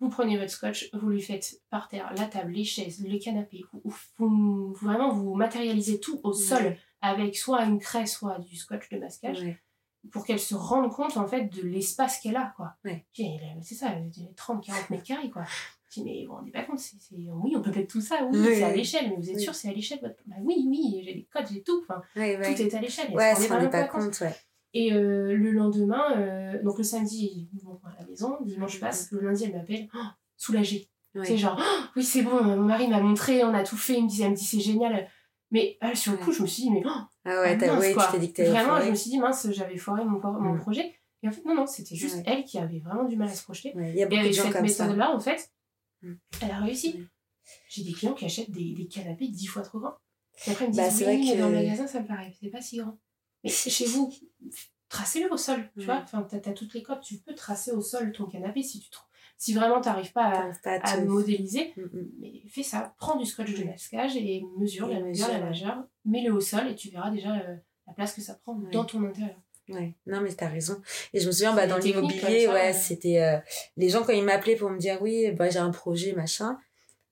Vous 0.00 0.08
prenez 0.08 0.38
votre 0.38 0.50
scotch, 0.50 0.90
vous 0.92 1.08
lui 1.08 1.20
faites 1.20 1.60
par 1.70 1.88
terre 1.88 2.12
la 2.16 2.26
table, 2.26 2.52
les 2.52 2.64
chaises, 2.64 3.04
le 3.04 3.18
canapé. 3.18 3.64
Vous, 3.72 3.92
vous- 4.18 4.72
vraiment, 4.74 5.10
vous 5.12 5.34
matérialisez 5.34 5.98
tout 5.98 6.20
au 6.22 6.32
sol 6.32 6.76
avec 7.00 7.36
soit 7.36 7.64
une 7.64 7.78
craie, 7.80 8.06
soit 8.06 8.38
du 8.38 8.56
scotch 8.56 8.88
de 8.90 8.98
masquage 8.98 9.40
Ouais. 9.42 9.58
pour 10.12 10.24
qu'elle 10.24 10.38
se 10.38 10.54
rende 10.54 10.90
compte 10.92 11.16
en 11.16 11.26
fait 11.26 11.46
de 11.52 11.62
l'espace 11.62 12.20
qu'elle 12.20 12.36
a. 12.36 12.52
quoi. 12.56 12.74
Ouais. 12.84 13.04
A- 13.18 13.60
C'est 13.62 13.74
ça, 13.74 13.88
elle 13.90 14.04
a 14.04 14.32
30-40 14.36 14.90
mètres 14.90 15.02
carrés. 15.04 15.30
quoi. 15.30 15.42
Je 15.90 16.00
dis, 16.00 16.04
mais 16.04 16.20
vous 16.24 16.32
vous 16.32 16.36
rendez 16.36 16.50
pas 16.50 16.62
compte, 16.64 16.78
c'est, 16.78 16.96
oui, 17.16 17.54
on 17.56 17.62
peut 17.62 17.70
mettre 17.70 17.90
tout 17.90 18.00
ça, 18.02 18.22
oui, 18.30 18.38
Oui. 18.38 18.54
c'est 18.56 18.62
à 18.62 18.72
l'échelle, 18.76 19.08
mais 19.10 19.16
vous 19.16 19.30
êtes 19.30 19.36
Oui. 19.36 19.42
sûr 19.42 19.54
c'est 19.54 19.68
à 19.68 19.72
l'échelle 19.72 19.98
votre... 20.02 20.16
Bah 20.26 20.36
oui, 20.42 20.64
oui, 20.68 21.00
j'ai 21.02 21.14
les 21.14 21.24
codes, 21.32 21.46
j'ai 21.50 21.62
tout, 21.62 21.80
enfin, 21.82 22.02
tout 22.14 22.20
est 22.20 22.74
à 22.74 22.80
l'échelle. 22.80 23.10
Ouais, 23.14 23.24
elle 23.24 23.36
elle 23.38 23.42
se 23.42 23.52
rendait 23.52 23.70
pas 23.70 23.84
compte, 23.84 24.20
ouais. 24.20 24.34
Et 24.74 24.92
euh, 24.92 25.34
le 25.34 25.50
lendemain, 25.50 26.14
euh, 26.18 26.62
donc 26.62 26.76
le 26.76 26.84
samedi, 26.84 27.48
maison, 28.18 28.38
dimanche 28.42 28.80
passe, 28.80 29.10
le 29.12 29.20
lundi, 29.20 29.44
elle 29.44 29.54
m'appelle, 29.54 29.88
oh, 29.94 29.98
soulagée. 30.36 30.88
Ouais. 31.14 31.24
C'est 31.26 31.38
genre, 31.38 31.58
Oh, 31.60 31.84
oui, 31.96 32.04
c'est 32.04 32.22
bon, 32.22 32.42
mon 32.42 32.56
mari 32.56 32.86
m'a 32.88 33.00
montré, 33.00 33.42
on 33.44 33.54
a 33.54 33.64
tout 33.64 33.76
fait, 33.76 33.94
il 33.98 34.04
me 34.04 34.08
dit, 34.08 34.22
elle 34.22 34.30
me 34.32 34.36
dit, 34.36 34.44
c'est 34.44 34.60
génial. 34.60 35.08
Mais 35.50 35.78
euh, 35.82 35.94
sur 35.94 36.12
le 36.12 36.18
coup, 36.18 36.32
je 36.32 36.42
me 36.42 36.46
suis 36.46 36.64
dit, 36.64 36.70
mais 36.70 36.82
oh, 36.84 36.90
Ah 37.24 37.40
ouais, 37.40 37.56
mince, 37.56 37.80
ouais, 37.80 37.94
quoi. 37.94 38.06
tu 38.06 38.12
t'es 38.12 38.18
dit 38.18 38.30
que 38.32 38.36
t'avais 38.36 38.50
Vraiment, 38.50 38.68
foiré. 38.68 38.84
je 38.86 38.90
me 38.90 38.94
suis 38.94 39.10
dit, 39.10 39.18
mince, 39.18 39.46
j'avais 39.52 39.76
foiré 39.78 40.04
mon, 40.04 40.20
mon 40.20 40.54
Mm. 40.54 40.60
projet. 40.60 40.94
Et 41.22 41.28
en 41.28 41.32
fait, 41.32 41.44
non, 41.46 41.54
non, 41.54 41.66
c'était 41.66 41.96
juste 41.96 42.16
Ouais. 42.16 42.22
elle 42.26 42.44
qui 42.44 42.58
avait 42.58 42.78
vraiment 42.80 43.04
du 43.04 43.16
mal 43.16 43.28
à 43.28 43.32
se 43.34 43.42
projeter. 43.42 43.72
Il 43.74 43.80
y 43.96 44.02
a 44.02 44.06
Et 44.06 44.08
beaucoup 44.08 44.14
de 44.14 44.18
avec 44.20 44.32
gens 44.34 44.42
cette 44.44 44.52
comme 44.52 44.68
ça. 44.68 44.84
méthode-là, 44.84 45.14
en 45.14 45.20
fait, 45.20 45.50
Mm. 46.02 46.12
elle 46.42 46.50
a 46.50 46.58
réussi. 46.60 47.06
J'ai 47.70 47.82
des 47.82 47.92
clients 47.92 48.12
qui 48.14 48.26
achètent 48.26 48.50
des, 48.50 48.74
des 48.74 48.86
canapés 48.86 49.28
dix 49.28 49.46
fois 49.46 49.62
trop 49.62 49.80
grands. 49.80 49.96
Et 50.46 50.50
après, 50.50 50.66
ils 50.66 50.70
me 50.70 50.76
Bah, 50.76 50.88
disent, 50.88 50.98
c'est 50.98 51.06
oui, 51.06 51.16
vrai 51.16 51.24
mais 51.24 51.32
que- 51.36 51.40
dans 51.40 51.48
le 51.48 51.54
magasin, 51.54 51.86
ça 51.86 52.00
me 52.02 52.06
paraît, 52.06 52.32
c'est 52.38 52.50
pas 52.50 52.60
si 52.60 52.76
grand. 52.76 52.98
Mais 53.42 53.50
chez 53.50 53.86
vous, 53.86 54.12
tracez-le 54.88 55.30
au 55.32 55.36
sol, 55.36 55.68
tu 55.78 55.84
vois. 55.84 56.00
Enfin, 56.02 56.26
t'as, 56.28 56.38
t'as 56.38 56.52
toutes 56.52 56.74
les 56.74 56.82
codes, 56.82 57.00
tu 57.00 57.16
peux 57.18 57.34
tracer 57.34 57.72
au 57.72 57.80
sol 57.80 58.12
ton 58.12 58.26
canapé 58.26 58.62
si 58.62 58.80
tu 58.80 58.90
trouves. 58.90 59.04
Si 59.40 59.54
vraiment 59.54 59.80
t'arrives 59.80 60.12
pas 60.12 60.24
à, 60.26 60.50
pas 60.64 60.78
à 60.82 61.00
modéliser, 61.00 61.72
Mm, 61.76 61.82
mm. 61.82 62.10
mais 62.20 62.42
fais 62.48 62.62
ça. 62.64 62.94
Prends 62.98 63.16
du 63.16 63.24
scotch 63.24 63.54
de 63.54 63.64
masquage 63.64 64.16
et 64.16 64.42
mesure 64.58 64.90
Et 64.90 64.94
la 64.94 65.00
la 65.00 65.06
mesure, 65.06 65.28
ouais. 65.28 65.38
largeur, 65.40 65.84
mets-le 66.04 66.32
au 66.32 66.40
sol 66.40 66.66
et 66.68 66.74
tu 66.74 66.88
verras 66.90 67.10
déjà 67.10 67.36
euh, 67.36 67.56
la 67.86 67.92
place 67.92 68.12
que 68.14 68.20
ça 68.20 68.34
prend 68.34 68.56
Ouais. 68.58 68.70
dans 68.72 68.84
ton 68.84 69.04
intérieur. 69.04 69.36
Ouais, 69.68 69.94
non 70.06 70.22
mais 70.22 70.32
t'as 70.32 70.48
raison. 70.48 70.80
Et 71.12 71.20
je 71.20 71.26
me 71.26 71.32
souviens, 71.32 71.54
bah, 71.54 71.66
dans 71.66 71.76
l'immobilier, 71.76 72.48
ouais, 72.48 72.52
ouais. 72.54 72.72
c'était 72.72 73.20
euh, 73.22 73.38
les 73.76 73.90
gens 73.90 74.02
quand 74.02 74.12
ils 74.14 74.24
m'appelaient 74.24 74.56
pour 74.56 74.70
me 74.70 74.78
dire 74.78 75.00
oui, 75.02 75.30
bah, 75.32 75.50
j'ai 75.50 75.58
un 75.58 75.70
projet, 75.70 76.14
machin. 76.14 76.58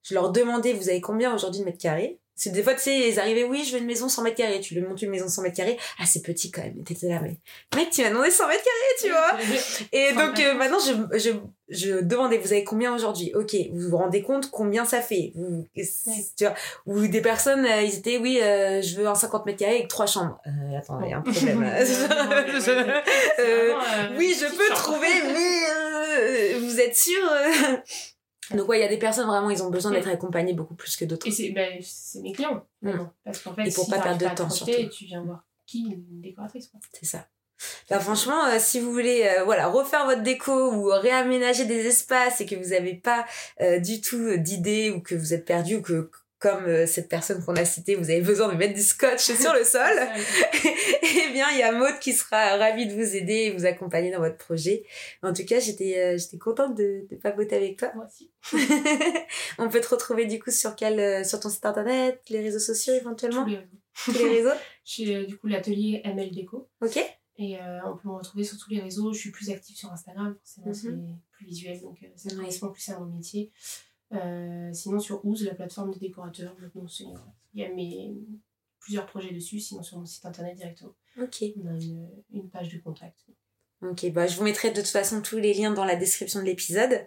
Je 0.02 0.14
leur 0.14 0.32
demandais, 0.32 0.72
vous 0.72 0.88
avez 0.88 1.00
combien 1.02 1.34
aujourd'hui 1.34 1.60
de 1.60 1.66
mètres 1.66 1.78
carrés? 1.78 2.18
C'est 2.38 2.50
des 2.50 2.62
fois, 2.62 2.74
tu 2.74 2.80
sais, 2.82 3.08
ils 3.08 3.18
arrivaient, 3.18 3.44
oui, 3.44 3.64
je 3.64 3.72
veux 3.72 3.78
une 3.78 3.86
maison 3.86 4.10
100 4.10 4.20
mètres 4.22 4.36
carrés. 4.36 4.60
Tu 4.60 4.74
lui 4.74 4.82
montes 4.82 5.00
une 5.00 5.08
maison 5.10 5.26
100 5.26 5.40
mètres 5.42 5.56
carrés. 5.56 5.78
Ah, 5.98 6.04
c'est 6.06 6.20
petit 6.22 6.50
quand 6.50 6.62
même. 6.62 6.84
T'étais 6.84 7.08
là, 7.08 7.18
mais 7.22 7.36
mec, 7.74 7.88
tu 7.90 8.02
m'as 8.02 8.10
demandé 8.10 8.30
100 8.30 8.46
mètres 8.48 8.62
carrés, 8.62 8.96
tu 9.00 9.08
vois. 9.10 9.56
Et 9.92 10.12
donc 10.12 10.38
euh, 10.40 10.54
maintenant, 10.54 10.78
je, 10.78 11.18
je, 11.18 11.30
je 11.70 12.00
demandais, 12.02 12.36
vous 12.36 12.52
avez 12.52 12.62
combien 12.62 12.94
aujourd'hui? 12.94 13.32
Ok, 13.34 13.56
vous 13.72 13.88
vous 13.88 13.96
rendez 13.96 14.20
compte 14.20 14.50
combien 14.50 14.84
ça 14.84 15.00
fait? 15.00 15.32
Vous, 15.34 15.66
tu 15.74 16.44
vois, 16.44 16.54
Ou 16.84 17.06
des 17.08 17.22
personnes, 17.22 17.64
euh, 17.64 17.80
ils 17.82 17.94
étaient, 17.96 18.18
oui, 18.18 18.38
euh, 18.42 18.82
je 18.82 18.96
veux 18.96 19.06
un 19.06 19.14
50 19.14 19.46
mètres 19.46 19.58
carrés 19.60 19.76
avec 19.76 19.88
trois 19.88 20.06
chambres. 20.06 20.38
Euh, 20.46 20.76
attends, 20.78 21.00
il 21.02 21.10
y 21.10 21.14
a 21.14 21.16
un 21.16 21.22
problème. 21.22 21.64
Je- 21.80 23.40
euh, 23.40 23.74
oui, 24.18 24.36
je 24.38 24.46
peux 24.46 24.74
trouver, 24.74 25.08
mais 25.24 26.54
euh, 26.54 26.58
vous 26.60 26.80
êtes 26.80 26.94
sûr 26.96 27.18
Donc 28.52 28.68
ouais, 28.68 28.78
il 28.78 28.82
y 28.82 28.84
a 28.84 28.88
des 28.88 28.98
personnes 28.98 29.26
vraiment, 29.26 29.50
ils 29.50 29.62
ont 29.62 29.70
besoin 29.70 29.90
d'être 29.90 30.08
accompagnés 30.08 30.52
beaucoup 30.52 30.74
plus 30.74 30.96
que 30.96 31.04
d'autres. 31.04 31.26
Et 31.26 31.30
c'est 31.30 31.50
ben, 31.50 31.78
c'est 31.82 32.20
mes 32.20 32.32
clients. 32.32 32.64
Mm. 32.82 32.90
vraiment. 32.90 33.12
Parce 33.24 33.40
qu'en 33.40 33.54
fait, 33.54 33.66
Et 33.66 33.72
pour 33.72 33.84
si 33.84 33.90
pas 33.90 34.00
perdre 34.00 34.18
de 34.18 34.34
temps, 34.34 34.50
surtout. 34.50 34.88
Tu 34.90 35.04
viens 35.06 35.22
voir 35.22 35.44
qui 35.66 35.80
une 35.80 36.20
décoratrice. 36.20 36.68
Quoi. 36.68 36.80
C'est 36.92 37.06
ça. 37.06 37.26
Bah 37.88 38.00
franchement, 38.00 38.44
euh, 38.46 38.58
si 38.58 38.80
vous 38.80 38.92
voulez 38.92 39.22
euh, 39.26 39.44
voilà 39.44 39.66
refaire 39.66 40.04
votre 40.04 40.22
déco 40.22 40.74
ou 40.74 40.88
réaménager 40.88 41.64
des 41.64 41.86
espaces 41.86 42.40
et 42.40 42.46
que 42.46 42.54
vous 42.54 42.70
n'avez 42.70 42.94
pas 42.94 43.24
euh, 43.60 43.78
du 43.78 44.00
tout 44.02 44.36
d'idées 44.36 44.90
ou 44.90 45.00
que 45.00 45.14
vous 45.14 45.32
êtes 45.32 45.46
perdu 45.46 45.76
ou 45.76 45.82
que 45.82 46.10
comme 46.48 46.64
euh, 46.66 46.86
cette 46.86 47.08
personne 47.08 47.44
qu'on 47.44 47.56
a 47.56 47.64
citée, 47.64 47.94
vous 47.96 48.10
avez 48.10 48.20
besoin 48.20 48.48
de 48.52 48.56
mettre 48.56 48.74
du 48.74 48.82
scotch 48.82 49.20
sur 49.32 49.52
le 49.52 49.64
sol, 49.76 49.90
eh 50.62 51.32
bien, 51.32 51.46
il 51.52 51.58
y 51.58 51.62
a 51.62 51.72
Maud 51.72 51.98
qui 52.00 52.12
sera 52.12 52.56
ravie 52.56 52.86
de 52.86 52.92
vous 52.94 53.16
aider 53.16 53.32
et 53.34 53.50
vous 53.50 53.66
accompagner 53.66 54.10
dans 54.10 54.20
votre 54.20 54.36
projet. 54.38 54.84
En 55.22 55.32
tout 55.32 55.44
cas, 55.44 55.58
j'étais 55.60 55.98
euh, 55.98 56.18
j'étais 56.18 56.38
contente 56.38 56.74
de, 56.76 57.06
de 57.10 57.16
papoter 57.16 57.56
avec 57.56 57.78
toi. 57.78 57.90
Moi 57.94 58.06
aussi. 58.06 58.30
On 59.58 59.68
peut 59.68 59.80
te 59.80 59.88
retrouver 59.88 60.26
du 60.26 60.38
coup 60.38 60.50
sur 60.50 60.76
quel 60.76 61.00
euh, 61.00 61.24
sur 61.24 61.40
ton 61.40 61.48
site 61.48 61.66
internet, 61.66 62.20
les 62.28 62.40
réseaux 62.40 62.58
sociaux 62.58 62.94
éventuellement, 62.94 63.44
Tous 63.44 63.50
les 63.50 63.56
réseaux. 63.58 63.70
tous 64.04 64.12
les 64.12 64.36
réseaux? 64.42 65.20
Euh, 65.22 65.26
du 65.26 65.36
coup 65.36 65.46
l'atelier 65.48 66.00
ML 66.04 66.30
Déco. 66.30 66.68
Ok. 66.80 66.98
Et 67.38 67.58
euh, 67.60 67.80
on 67.84 67.96
peut 67.96 68.08
me 68.08 68.14
retrouver 68.14 68.44
sur 68.44 68.56
tous 68.56 68.70
les 68.70 68.80
réseaux. 68.80 69.12
Je 69.12 69.18
suis 69.18 69.30
plus 69.30 69.50
active 69.50 69.76
sur 69.76 69.92
Instagram, 69.92 70.34
forcément, 70.42 70.66
Mhm. 70.68 70.74
c'est 70.74 71.36
plus 71.36 71.46
visuel, 71.46 71.80
donc 71.82 71.98
euh, 72.02 72.06
ça 72.16 72.34
correspond 72.34 72.70
plus 72.70 72.88
à 72.88 72.98
mon 72.98 73.06
métier. 73.06 73.50
Euh, 74.12 74.72
sinon, 74.72 75.00
sur 75.00 75.24
Ooze, 75.24 75.44
la 75.44 75.54
plateforme 75.54 75.92
de 75.92 75.98
décorateurs, 75.98 76.54
c'est- 76.88 77.04
il 77.54 77.62
y 77.62 77.64
a 77.64 77.68
mes, 77.70 78.14
plusieurs 78.80 79.06
projets 79.06 79.32
dessus, 79.32 79.58
sinon 79.58 79.82
sur 79.82 79.98
mon 79.98 80.06
site 80.06 80.24
internet 80.26 80.56
directement. 80.56 80.94
Ok. 81.20 81.44
On 81.62 81.66
a 81.66 81.72
une, 81.72 82.08
une 82.32 82.48
page 82.50 82.72
de 82.72 82.78
contact. 82.78 83.18
Ok, 83.82 84.10
bah, 84.12 84.26
je 84.26 84.36
vous 84.36 84.44
mettrai 84.44 84.70
de 84.70 84.76
toute 84.80 84.88
façon 84.90 85.20
tous 85.22 85.38
les 85.38 85.52
liens 85.54 85.72
dans 85.72 85.84
la 85.84 85.96
description 85.96 86.40
de 86.40 86.44
l'épisode. 86.46 87.04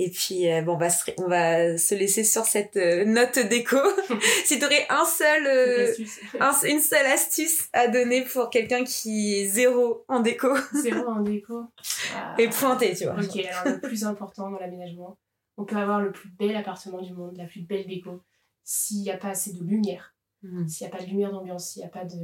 Et 0.00 0.10
puis, 0.10 0.48
euh, 0.50 0.62
bon, 0.62 0.74
on 0.74 0.78
va, 0.78 0.90
se, 0.90 1.10
on 1.18 1.26
va 1.26 1.76
se 1.76 1.94
laisser 1.94 2.22
sur 2.22 2.44
cette 2.44 2.76
euh, 2.76 3.04
note 3.04 3.38
déco. 3.48 3.76
si 4.44 4.58
tu 4.58 4.64
aurais 4.64 4.86
un 4.90 5.04
seul, 5.04 5.46
euh, 5.46 5.92
un- 6.40 6.68
une 6.68 6.80
seule 6.80 7.06
astuce 7.06 7.68
à 7.72 7.88
donner 7.88 8.22
pour 8.24 8.48
quelqu'un 8.48 8.84
qui 8.84 9.34
est 9.40 9.46
zéro 9.48 10.04
en 10.08 10.20
déco 10.20 10.48
Zéro 10.72 11.08
en 11.08 11.20
déco. 11.20 11.64
Et 12.38 12.48
pointé, 12.48 12.94
tu 12.94 13.04
vois. 13.04 13.14
Ok, 13.20 13.36
alors 13.44 13.74
le 13.74 13.80
plus 13.80 14.04
important 14.04 14.50
dans 14.50 14.58
l'aménagement, 14.58 15.18
on 15.58 15.64
peut 15.66 15.76
avoir 15.76 16.00
le 16.00 16.12
plus 16.12 16.30
bel 16.30 16.56
appartement 16.56 17.02
du 17.02 17.12
monde, 17.12 17.36
la 17.36 17.44
plus 17.46 17.60
belle 17.60 17.86
déco. 17.86 18.22
S'il 18.64 19.02
n'y 19.02 19.10
a 19.10 19.18
pas 19.18 19.28
assez 19.30 19.52
de 19.52 19.62
lumière, 19.62 20.14
Mhm. 20.42 20.68
s'il 20.68 20.86
n'y 20.86 20.92
a 20.92 20.96
pas 20.96 21.02
de 21.02 21.08
lumière 21.10 21.32
d'ambiance, 21.32 21.70
s'il 21.72 21.82
n'y 21.82 21.86
a, 21.86 21.90
pas 21.90 22.04
de... 22.04 22.16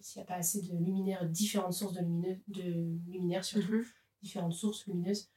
s'il 0.00 0.18
y 0.20 0.22
a 0.22 0.26
pas 0.26 0.34
assez 0.34 0.60
de 0.62 0.74
luminaires, 0.76 1.24
différentes 1.26 1.72
sources 1.74 1.94
de, 1.94 2.00
lumineux... 2.00 2.36
de 2.48 2.62
luminaires 3.10 3.44
surtout, 3.44 3.72
Mhm. 3.72 3.84
différentes 4.20 4.52
sources 4.52 4.84
lumineuses, 4.86 5.30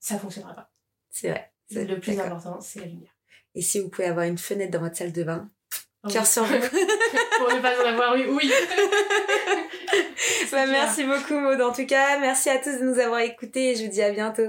ça 0.00 0.14
ne 0.14 0.18
fonctionnera 0.18 0.54
pas. 0.54 0.70
C'est 1.10 1.30
vrai. 1.30 1.52
C'est- 1.70 1.84
Le 1.84 2.00
plus 2.00 2.16
d'accord. 2.16 2.36
important, 2.38 2.60
c'est 2.60 2.80
la 2.80 2.86
lumière. 2.86 3.12
Et 3.54 3.62
si 3.62 3.78
vous 3.80 3.88
pouvez 3.88 4.08
avoir 4.08 4.26
une 4.26 4.38
fenêtre 4.38 4.72
dans 4.72 4.80
votre 4.80 4.96
salle 4.96 5.12
de 5.12 5.22
bain, 5.22 5.48
cœur 6.10 6.22
oui. 6.22 6.26
sur 6.28 6.44
vous. 6.44 6.52
Pour 7.38 7.54
ne 7.54 7.60
pas 7.62 7.82
en 7.82 7.86
avoir 7.88 8.16
eu, 8.16 8.28
oui. 8.30 8.50
Bah, 10.50 10.66
merci 10.66 11.04
beaucoup 11.04 11.38
Maud. 11.38 11.60
En 11.60 11.72
tout 11.72 11.84
cas, 11.86 12.18
merci 12.20 12.48
à 12.48 12.58
tous 12.58 12.78
de 12.80 12.84
nous 12.84 12.98
avoir 12.98 13.20
écoutés 13.20 13.72
et 13.72 13.76
je 13.76 13.84
vous 13.84 13.90
dis 13.90 14.02
à 14.02 14.10
bientôt. 14.12 14.48